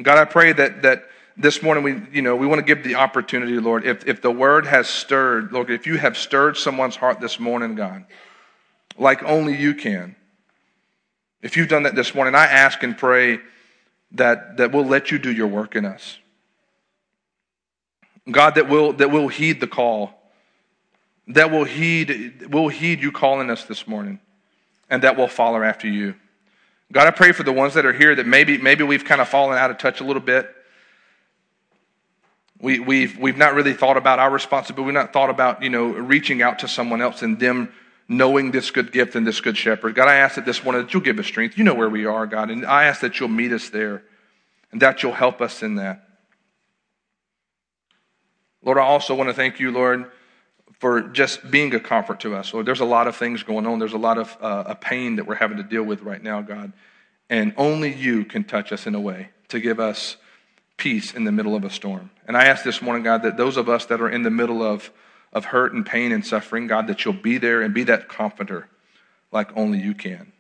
God, 0.01 0.19
I 0.19 0.25
pray 0.25 0.53
that, 0.53 0.83
that 0.83 1.05
this 1.37 1.63
morning 1.63 1.85
we, 1.85 2.01
you 2.13 2.23
know, 2.23 2.37
we 2.37 2.47
want 2.47 2.61
to 2.61 2.65
give 2.65 2.83
the 2.83 2.97
opportunity, 2.97 3.59
Lord. 3.59 3.85
If, 3.85 4.07
if 4.09 4.23
the 4.23 4.31
word 4.31 4.67
has 4.67 4.89
stirred, 4.89 5.53
Lord, 5.53 5.71
if 5.71 5.87
you 5.87 5.99
have 5.99 6.17
stirred 6.17 6.57
someone's 6.57 6.97
heart 6.97 7.21
this 7.21 7.39
morning, 7.39 7.75
God, 7.75 8.05
like 8.99 9.23
only 9.23 9.57
you 9.57 9.75
can, 9.75 10.17
if 11.45 11.59
you've 11.59 11.69
done 11.69 11.83
that 11.83 11.95
this 11.95 12.15
morning, 12.15 12.35
I 12.35 12.47
ask 12.47 12.83
and 12.83 12.97
pray 12.97 13.39
that, 14.13 14.57
that 14.57 14.73
we'll 14.73 14.87
let 14.87 15.11
you 15.11 15.19
do 15.19 15.31
your 15.31 15.47
work 15.47 15.77
in 15.77 15.85
us. 15.85 16.17
God, 18.31 18.55
that 18.55 18.71
will 18.71 18.95
that 18.95 19.11
will 19.11 19.29
heed 19.29 19.61
the 19.61 19.67
call, 19.67 20.19
that 21.29 21.51
will 21.51 21.65
heed 21.65 22.47
will 22.47 22.69
heed 22.69 23.03
you 23.03 23.13
calling 23.13 23.51
us 23.51 23.65
this 23.65 23.87
morning, 23.87 24.19
and 24.89 25.03
that 25.03 25.19
will 25.19 25.29
follow 25.29 25.63
after 25.63 25.87
you. 25.87 26.15
God, 26.91 27.07
I 27.07 27.11
pray 27.11 27.33
for 27.33 27.43
the 27.43 27.53
ones 27.53 27.75
that 27.75 27.85
are 27.85 27.93
here 27.93 28.15
that 28.15 28.27
maybe 28.27 28.57
maybe 28.57 28.83
we've 28.83 29.05
kind 29.05 29.21
of 29.21 29.29
fallen 29.29 29.59
out 29.59 29.71
of 29.71 29.77
touch 29.77 30.01
a 30.01 30.05
little 30.05 30.23
bit. 30.23 30.49
We, 32.59 32.79
we've 32.79 33.19
we've 33.19 33.37
not 33.37 33.53
really 33.53 33.75
thought 33.75 33.99
about 33.99 34.19
our 34.19 34.31
responsibility. 34.31 34.87
We've 34.87 34.95
not 34.95 35.13
thought 35.13 35.29
about 35.29 35.63
you 35.63 35.69
know 35.69 35.89
reaching 35.89 36.41
out 36.41 36.61
to 36.61 36.69
someone 36.69 37.03
else 37.03 37.21
and 37.21 37.39
them 37.39 37.71
knowing 38.09 38.51
this 38.51 38.71
good 38.71 38.93
gift 38.93 39.15
and 39.15 39.27
this 39.27 39.41
good 39.41 39.57
shepherd. 39.57 39.95
God, 39.95 40.09
I 40.09 40.17
ask 40.17 40.35
that 40.37 40.45
this 40.45 40.63
morning 40.63 40.83
that 40.83 40.93
you'll 40.93 41.03
give 41.03 41.19
us 41.19 41.27
strength. 41.27 41.57
You 41.57 41.65
know 41.65 41.75
where 41.75 41.89
we 41.89 42.05
are, 42.05 42.27
God, 42.27 42.51
and 42.51 42.67
I 42.67 42.85
ask 42.85 43.01
that 43.01 43.19
you'll 43.19 43.29
meet 43.29 43.53
us 43.53 43.71
there, 43.71 44.03
and 44.73 44.81
that 44.83 45.03
you'll 45.03 45.13
help 45.13 45.41
us 45.41 45.63
in 45.63 45.77
that. 45.77 46.09
Lord, 48.63 48.79
I 48.79 48.83
also 48.83 49.15
want 49.15 49.29
to 49.29 49.35
thank 49.35 49.61
you, 49.61 49.71
Lord, 49.71 50.11
for 50.81 51.03
just 51.03 51.51
being 51.51 51.75
a 51.75 51.81
comfort 51.81 52.21
to 52.21 52.35
us. 52.35 52.53
Lord, 52.53 52.67
there's 52.67 52.81
a 52.81 52.85
lot 52.85 53.07
of 53.07 53.17
things 53.17 53.43
going 53.43 53.67
on. 53.67 53.79
There's 53.79 53.93
a 53.93 53.99
lot 53.99 54.19
of 54.19 54.37
uh, 54.41 54.65
a 54.67 54.75
pain 54.75 55.17
that 55.17 55.27
we're 55.27 55.35
having 55.35 55.59
to 55.59 55.63
deal 55.63 55.83
with 55.83 56.03
right 56.03 56.23
now, 56.23 56.43
God. 56.43 56.73
And 57.31 57.55
only 57.57 57.93
you 57.93 58.25
can 58.25 58.45
touch 58.45 58.73
us 58.73 58.87
in 58.87 58.95
a 58.95 59.01
way 59.01 59.29
to 59.49 59.61
give 59.61 59.81
us 59.81 60.17
peace 60.77 61.15
in 61.15 61.25
the 61.25 61.33
middle 61.33 61.55
of 61.55 61.65
a 61.65 61.71
storm. 61.71 62.11
And 62.27 62.37
I 62.37 62.47
ask 62.47 62.65
this 62.65 62.83
morning, 62.83 63.03
God, 63.03 63.23
that 63.23 63.37
those 63.37 63.57
of 63.57 63.69
us 63.69 63.87
that 63.87 64.01
are 64.01 64.09
in 64.09 64.23
the 64.23 64.31
middle 64.31 64.63
of, 64.63 64.91
of 65.35 65.47
hurt 65.47 65.73
and 65.73 65.85
pain 65.85 66.13
and 66.13 66.25
suffering, 66.25 66.67
God, 66.67 66.87
that 66.87 67.05
you'll 67.05 67.15
be 67.15 67.39
there 67.39 67.61
and 67.61 67.75
be 67.75 67.83
that 67.85 68.09
comforter 68.09 68.69
like 69.33 69.55
only 69.57 69.81
you 69.81 69.95
can. 69.95 70.33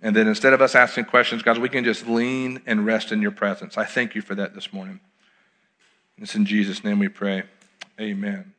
And 0.00 0.14
then 0.14 0.28
instead 0.28 0.52
of 0.52 0.62
us 0.62 0.74
asking 0.74 1.06
questions, 1.06 1.42
God, 1.42 1.58
we 1.58 1.68
can 1.68 1.84
just 1.84 2.06
lean 2.06 2.62
and 2.66 2.86
rest 2.86 3.10
in 3.10 3.20
your 3.20 3.30
presence. 3.30 3.76
I 3.76 3.84
thank 3.84 4.14
you 4.14 4.22
for 4.22 4.34
that 4.34 4.54
this 4.54 4.72
morning. 4.72 5.00
It's 6.18 6.34
in 6.34 6.46
Jesus' 6.46 6.84
name 6.84 6.98
we 6.98 7.08
pray. 7.08 7.42
Amen. 8.00 8.53